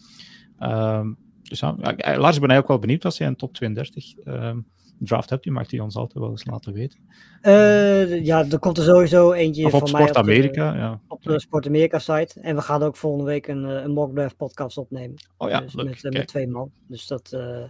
[0.60, 4.66] Um, dus ja, Lars, ben eigenlijk ook wel benieuwd als jij een top 32 um,
[4.98, 5.44] draft hebt.
[5.44, 6.98] Je mag die ons altijd wel eens laten weten.
[7.42, 10.78] Uh, ja, er komt er sowieso eentje of van op mij Sport Amerika, op de,
[10.78, 11.00] ja.
[11.08, 12.40] op de Sport Amerika site.
[12.40, 15.16] En we gaan ook volgende week een, een mock draft podcast opnemen.
[15.36, 15.74] Oh ja, dus.
[15.74, 16.70] Met, met twee man.
[16.86, 17.64] Dus dat, uh,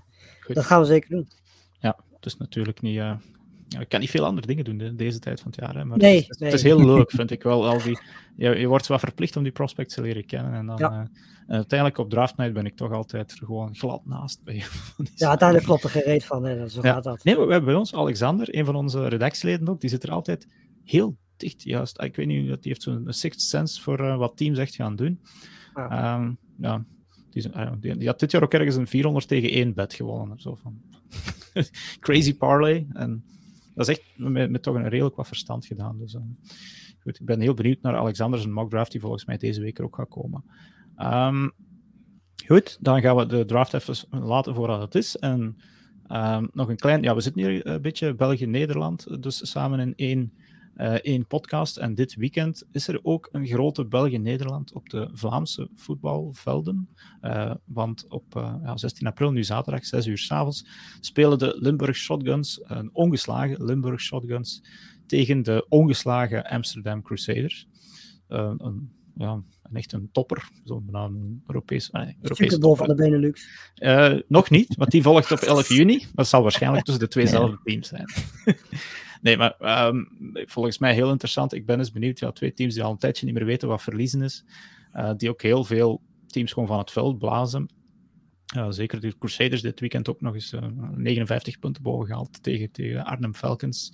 [0.46, 1.28] dat gaan we zeker doen.
[1.78, 3.02] Ja, het is natuurlijk niet.
[3.68, 5.76] Ja, ik kan niet veel andere dingen doen de, deze tijd van het jaar.
[5.76, 6.50] Hè, maar nee, het, is, nee.
[6.50, 7.68] het, is, heel leuk, vind ik wel.
[7.68, 7.98] Al die,
[8.36, 10.52] je, je wordt wel verplicht om die prospects te leren kennen.
[10.52, 10.90] En, dan, ja.
[10.90, 10.98] uh,
[11.46, 14.44] en uiteindelijk op draft night ben ik toch altijd er gewoon glad naast.
[14.44, 14.54] Bij
[15.14, 16.44] ja, uiteindelijk klopt er geen reet van.
[16.44, 16.68] Hè.
[16.68, 16.92] Zo ja.
[16.92, 17.24] gaat dat.
[17.24, 20.46] Nee, we hebben bij ons Alexander, een van onze redactieleden ook, die zit er altijd
[20.84, 21.62] heel dicht.
[21.62, 24.96] Juist, ik weet niet, die heeft zo'n sixth sense voor uh, wat teams echt gaan
[24.96, 25.20] doen.
[25.74, 26.14] Ja.
[26.14, 26.84] Um, ja.
[27.30, 27.50] Die,
[27.80, 30.40] die, die, had dit jaar ook ergens een 400 tegen 1 bed gewonnen.
[30.40, 30.80] Zo van.
[32.00, 32.86] Crazy parlay.
[32.92, 33.24] En
[33.78, 35.98] dat is echt met, met, toch een redelijk wat verstand gedaan.
[35.98, 36.20] Dus, uh,
[37.00, 39.78] goed, ik ben heel benieuwd naar Alexander zijn mock draft, die volgens mij deze week
[39.78, 40.44] er ook gaat komen.
[40.96, 41.52] Um,
[42.46, 45.16] goed, dan gaan we de draft even laten voor wat het is.
[45.16, 45.56] En
[46.12, 50.32] um, nog een klein, ja, we zitten hier een beetje België-Nederland, dus samen in één,
[50.78, 51.76] één podcast.
[51.76, 56.88] En dit weekend is er ook een grote België-Nederland op de Vlaamse voetbalvelden.
[57.22, 60.66] Uh, want op uh, ja, 16 april, nu zaterdag, 6 uur s'avonds,
[61.00, 64.62] spelen de Limburg Shotguns, een ongeslagen Limburg Shotguns,
[65.06, 67.68] tegen de ongeslagen Amsterdam Crusaders.
[68.28, 69.42] een, ja,
[69.72, 73.48] echt een topper, zo'n een Europees, nee, Europees Super van de Benelux.
[73.76, 76.06] Uh, nog niet, want die volgt op 11 juni.
[76.14, 78.08] Dat zal waarschijnlijk tussen de tweezelfde teams zijn.
[79.20, 80.08] nee, maar um,
[80.46, 81.52] volgens mij heel interessant.
[81.52, 82.18] Ik ben eens benieuwd.
[82.18, 84.44] Ja, twee teams die al een tijdje niet meer weten wat verliezen is.
[84.94, 87.68] Uh, die ook heel veel teams gewoon van het veld blazen.
[88.56, 90.62] Uh, zeker de Crusaders dit weekend ook nog eens uh,
[90.94, 93.90] 59 punten boven gehaald tegen, tegen Arnhem Falcons.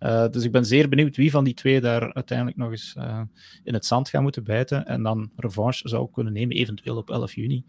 [0.00, 3.20] Uh, dus ik ben zeer benieuwd wie van die twee daar uiteindelijk nog eens uh,
[3.64, 4.86] in het zand gaat moeten bijten.
[4.86, 7.64] En dan revanche zou kunnen nemen, eventueel op 11 juni.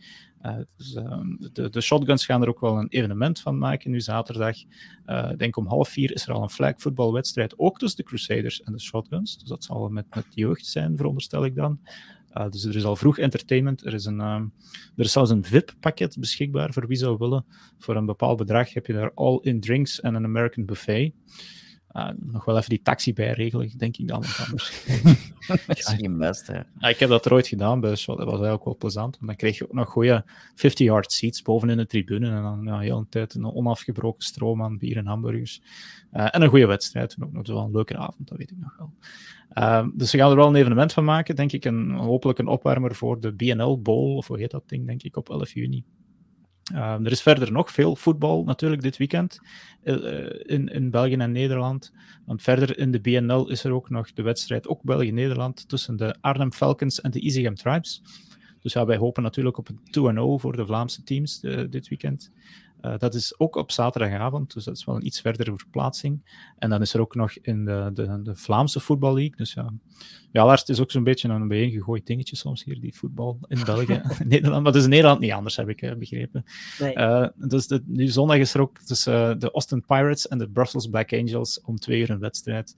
[0.77, 0.91] Dus,
[1.53, 4.57] de, de, Shotguns gaan er ook wel een evenement van maken nu zaterdag.
[5.31, 8.63] ik denk om half vier is er al een flag voetbalwedstrijd, ook tussen de Crusaders
[8.63, 9.37] en de Shotguns.
[9.37, 11.79] Dus dat zal met, met jeugd zijn, veronderstel ik dan.
[12.37, 13.85] Uh, dus er is al vroeg entertainment.
[13.85, 14.41] Er is, een, uh,
[14.95, 17.45] er is zelfs een VIP-pakket beschikbaar voor wie zou willen.
[17.79, 21.13] Voor een bepaald bedrag heb je daar all-in drinks en een American buffet.
[21.93, 24.23] Uh, nog wel even die taxi bijregelen, denk ik dan.
[24.45, 24.85] Anders.
[25.67, 26.59] dat is geen best, hè.
[26.79, 29.17] Ja, ik heb dat er ooit gedaan, dus dat was eigenlijk wel plezant.
[29.19, 30.25] En dan kreeg je ook nog goede
[30.55, 32.29] 50-yard seats bovenin de tribune.
[32.29, 35.61] En dan ja, heel een tijd een onafgebroken stroom aan bier en hamburgers.
[36.11, 37.15] en een goede wedstrijd.
[37.15, 38.93] En ook nog wel een leuke avond, dat weet ik nog wel.
[39.57, 41.65] Uh, dus we gaan er wel een evenement van maken, denk ik.
[41.65, 45.17] En hopelijk een opwarmer voor de BNL Bowl, of hoe heet dat ding, denk ik,
[45.17, 45.83] op 11 juni.
[46.71, 49.39] Uh, er is verder nog veel voetbal natuurlijk dit weekend
[49.83, 51.93] uh, in, in België en Nederland.
[52.25, 56.15] Want verder in de BNL is er ook nog de wedstrijd, ook België-Nederland, tussen de
[56.21, 58.01] Arnhem Falcons en de Easyham Tribes.
[58.61, 62.31] Dus ja, wij hopen natuurlijk op een 2-0 voor de Vlaamse teams uh, dit weekend.
[62.85, 66.21] Uh, dat is ook op zaterdagavond, dus dat is wel een iets verdere verplaatsing.
[66.57, 69.35] En dan is er ook nog in de, de, de Vlaamse Voetbal League.
[69.35, 69.73] Dus ja,
[70.31, 73.63] ja Lars, het is ook zo'n beetje een bijeengegooid dingetje soms hier, die voetbal in
[73.65, 74.63] België Nederland.
[74.63, 76.43] Maar dat is in Nederland niet anders, heb ik uh, begrepen.
[76.79, 76.95] Nee.
[76.95, 80.87] Uh, dus de, nu zondag is er ook tussen de Austin Pirates en de Brussels
[80.87, 82.75] Black Angels om twee uur een wedstrijd.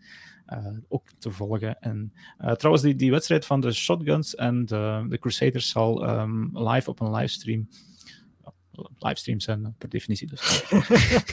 [0.88, 1.80] Ook te volgen.
[1.80, 6.90] En trouwens, die, die wedstrijd van de Shotguns en de, de Crusaders zal um, live
[6.90, 7.68] op een livestream
[8.98, 10.66] livestreams zijn per definitie dus.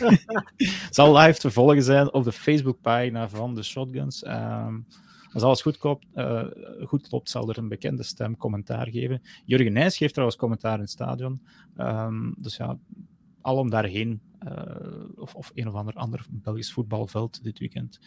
[0.90, 4.27] zal live te volgen zijn op de Facebookpagina van de Shotguns.
[4.27, 4.86] Um,
[5.32, 6.44] Als alles goed, klopt, uh,
[6.85, 9.23] goed klopt, zal er een bekende stem commentaar geven.
[9.44, 11.43] Jurgen Nijs geeft trouwens commentaar in het stadion.
[11.78, 12.78] Um, dus ja,
[13.40, 14.20] alom daarheen.
[14.48, 17.98] Uh, of, of een of ander, ander Belgisch voetbalveld dit weekend.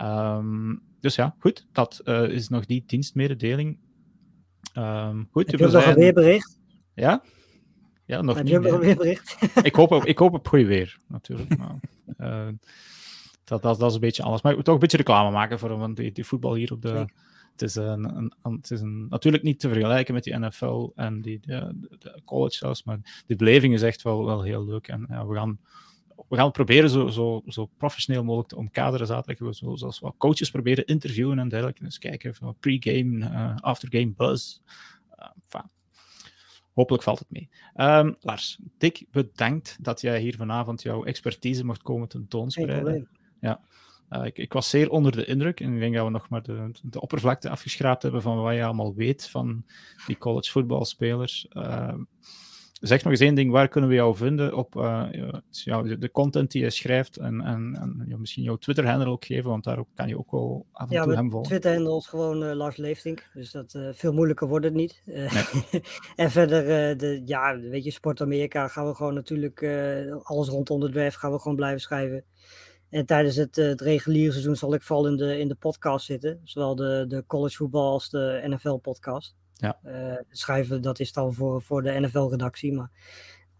[0.00, 1.66] Um, dus ja, goed.
[1.72, 3.78] Dat uh, is nog die dienstmededeling.
[4.74, 6.60] Um, goed, Heb je nog een weerbericht?
[6.94, 7.22] Ja?
[8.08, 8.52] Ja, nog niet.
[9.62, 11.56] ik, hoop op, ik hoop op goed weer, natuurlijk.
[11.58, 11.80] Maar,
[12.18, 12.48] uh,
[13.44, 14.42] dat, dat, dat is een beetje alles.
[14.42, 16.82] Maar ik moet toch een beetje reclame maken voor want die, die voetbal hier op
[16.82, 17.06] de...
[17.52, 18.04] Het is, een,
[18.42, 22.20] een, het is een, natuurlijk niet te vergelijken met die NFL en die, de, de
[22.24, 24.88] college zelfs, maar die beleving is echt wel, wel heel leuk.
[24.88, 25.58] En ja, we gaan
[26.28, 29.48] we gaan proberen zo, zo, zo professioneel mogelijk te omkaderen zaterdag.
[29.48, 31.84] We zullen zoals wat coaches proberen interviewen en dergelijke.
[31.84, 34.58] Dus kijken van pre-game, uh, after-game buzz.
[35.18, 35.70] Uh, enfin,
[36.78, 37.48] hopelijk valt het mee.
[37.76, 43.08] Um, Lars, dik bedankt dat jij hier vanavond jouw expertise mocht komen tentoonspreiden.
[43.40, 43.60] Ja.
[44.10, 46.42] Uh, ik, ik, was zeer onder de indruk en ik denk dat we nog maar
[46.42, 49.64] de, de oppervlakte afgeschraapt hebben van wat je allemaal weet van
[50.06, 51.46] die college voetbalspelers.
[51.52, 51.94] Uh,
[52.80, 55.06] zeg nog eens één ding, waar kunnen we jou vinden op uh,
[55.50, 59.50] ja, de, content die je schrijft en, en, en ja, misschien jouw Twitter-handle ook geven,
[59.50, 61.48] want daar kan je ook wel af en ja, toe hem volgen.
[61.48, 65.02] Twitter-handle is gewoon uh, Lars Leeftink, dus dat uh, veel moeilijker wordt het niet.
[65.04, 65.82] Nee.
[66.16, 69.62] en verder, de, ja, weet je, Sport Amerika gaan we gewoon natuurlijk,
[70.22, 72.24] alles rondom de draft gaan we gewoon blijven schrijven.
[72.90, 76.40] En tijdens het, het, reguliere seizoen zal ik vooral in de, in de podcast zitten,
[76.44, 79.36] zowel de, de college voetbal als de NFL-podcast.
[79.58, 79.78] Ja.
[79.84, 82.72] Uh, schrijven, dat is dan voor, voor de NFL-redactie.
[82.72, 82.90] Maar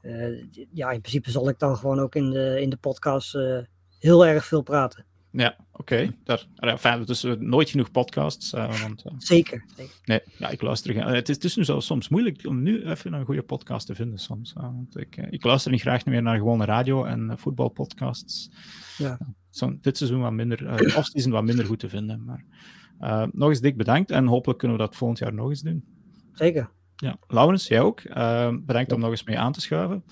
[0.03, 3.59] uh, ja, in principe zal ik dan gewoon ook in de, in de podcast uh,
[3.99, 5.07] heel erg veel praten.
[5.31, 6.11] Ja, oké.
[6.25, 6.39] Okay.
[6.57, 8.51] Enfin, dus nooit genoeg podcasts.
[8.51, 9.95] want, zeker, zeker.
[10.05, 11.07] Nee, ja, ik luister.
[11.07, 13.95] Het is, het is nu zo, soms moeilijk om nu even een goede podcast te
[13.95, 14.19] vinden.
[14.19, 14.53] Soms.
[14.53, 18.51] want ik, ik luister niet graag meer naar gewone radio en voetbalpodcasts.
[18.99, 19.19] Ja.
[19.51, 22.25] Zo, dit seizoen wat minder, uh, wat minder goed te vinden.
[22.25, 22.45] Maar
[23.01, 25.85] uh, nog eens dik bedankt en hopelijk kunnen we dat volgend jaar nog eens doen.
[26.33, 26.71] Zeker.
[26.97, 28.03] Ja, Laurens, jij ook.
[28.05, 28.97] Uh, bedankt ja.
[28.97, 30.05] om nog eens mee aan te schuiven.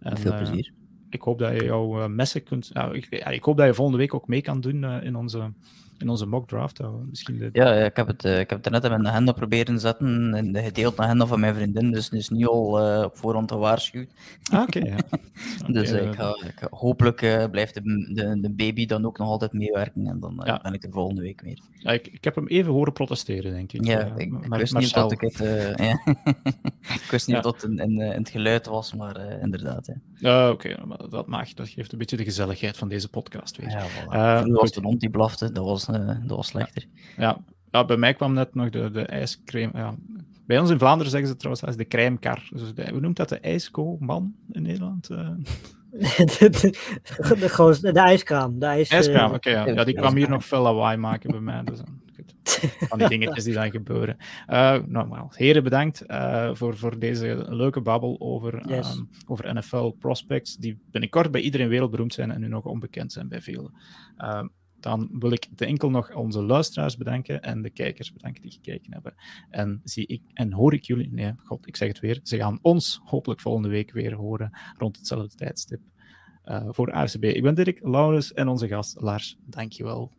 [0.00, 0.72] En, veel plezier.
[0.74, 2.74] Uh, ik hoop dat je jouw messen kunt.
[2.74, 5.52] Nou, ik, ja, ik, hoop dat je volgende week ook mee kan doen in onze.
[6.02, 6.80] In onze mock draft.
[7.08, 7.48] Misschien de...
[7.52, 10.34] ja, ik heb het, ik heb het net in mijn agenda proberen zetten.
[10.34, 11.90] En de gedeelde agenda van mijn vriendin.
[11.90, 14.08] Dus het is nu al op voorhand gewaarschuwd.
[14.50, 14.78] Ah, oké.
[14.78, 15.18] Okay, ja.
[15.80, 20.06] dus ik ga, ik, hopelijk blijft de, de, de, baby dan ook nog altijd meewerken.
[20.06, 20.60] En dan ja.
[20.62, 21.58] ben ik er volgende week weer.
[21.78, 23.84] Ja, ik, ik heb hem even horen protesteren, denk ik.
[23.84, 25.40] Ja, ik, ik wist niet dat ik het.
[27.02, 29.86] Ik wist niet dat het in, in, in, het geluid was, maar inderdaad.
[29.86, 29.94] Ja.
[30.22, 33.70] Uh, Oké, okay, dat, mag, dat geeft een beetje de gezelligheid van deze podcast weer.
[33.70, 34.46] Ja, voilà.
[34.48, 36.84] uh, was de hond die blafte, dat was, dat was slechter.
[37.16, 37.38] Ja.
[37.70, 37.84] ja.
[37.84, 39.72] bij mij kwam net nog de, de ijscreme.
[39.74, 39.94] Ja.
[40.46, 42.48] Bij ons in Vlaanderen zeggen ze trouwens als de crèmekar.
[42.50, 45.06] Dus de, hoe noemt dat de ijsko-man in Nederland?
[45.92, 48.58] de, de, de, ijskraam.
[48.58, 49.48] De ijs, ijskraam, oké.
[49.48, 49.74] Okay, ja.
[49.74, 49.84] ja.
[49.84, 51.62] die kwam hier nog veel lawaai maken bij mij.
[51.64, 51.78] Dus,
[52.88, 54.16] van die dingetjes die dan gebeuren.
[54.48, 58.96] Uh, nogmaals, heren bedankt uh, voor, voor deze leuke babbel over, yes.
[58.96, 63.28] um, over NFL prospects, die binnenkort bij iedereen wereldberoemd zijn en nu nog onbekend zijn
[63.28, 63.74] bij velen.
[64.18, 64.42] Uh,
[64.80, 68.92] dan wil ik de enkel nog onze luisteraars bedanken en de kijkers bedanken die gekeken
[68.92, 69.14] hebben.
[69.50, 72.58] En zie ik en hoor ik jullie, nee, god, ik zeg het weer, ze gaan
[72.62, 75.80] ons hopelijk volgende week weer horen rond hetzelfde tijdstip
[76.44, 77.24] uh, voor AFCB.
[77.24, 79.36] Ik ben Dirk, Laurens en onze gast Lars.
[79.46, 80.10] Dankjewel.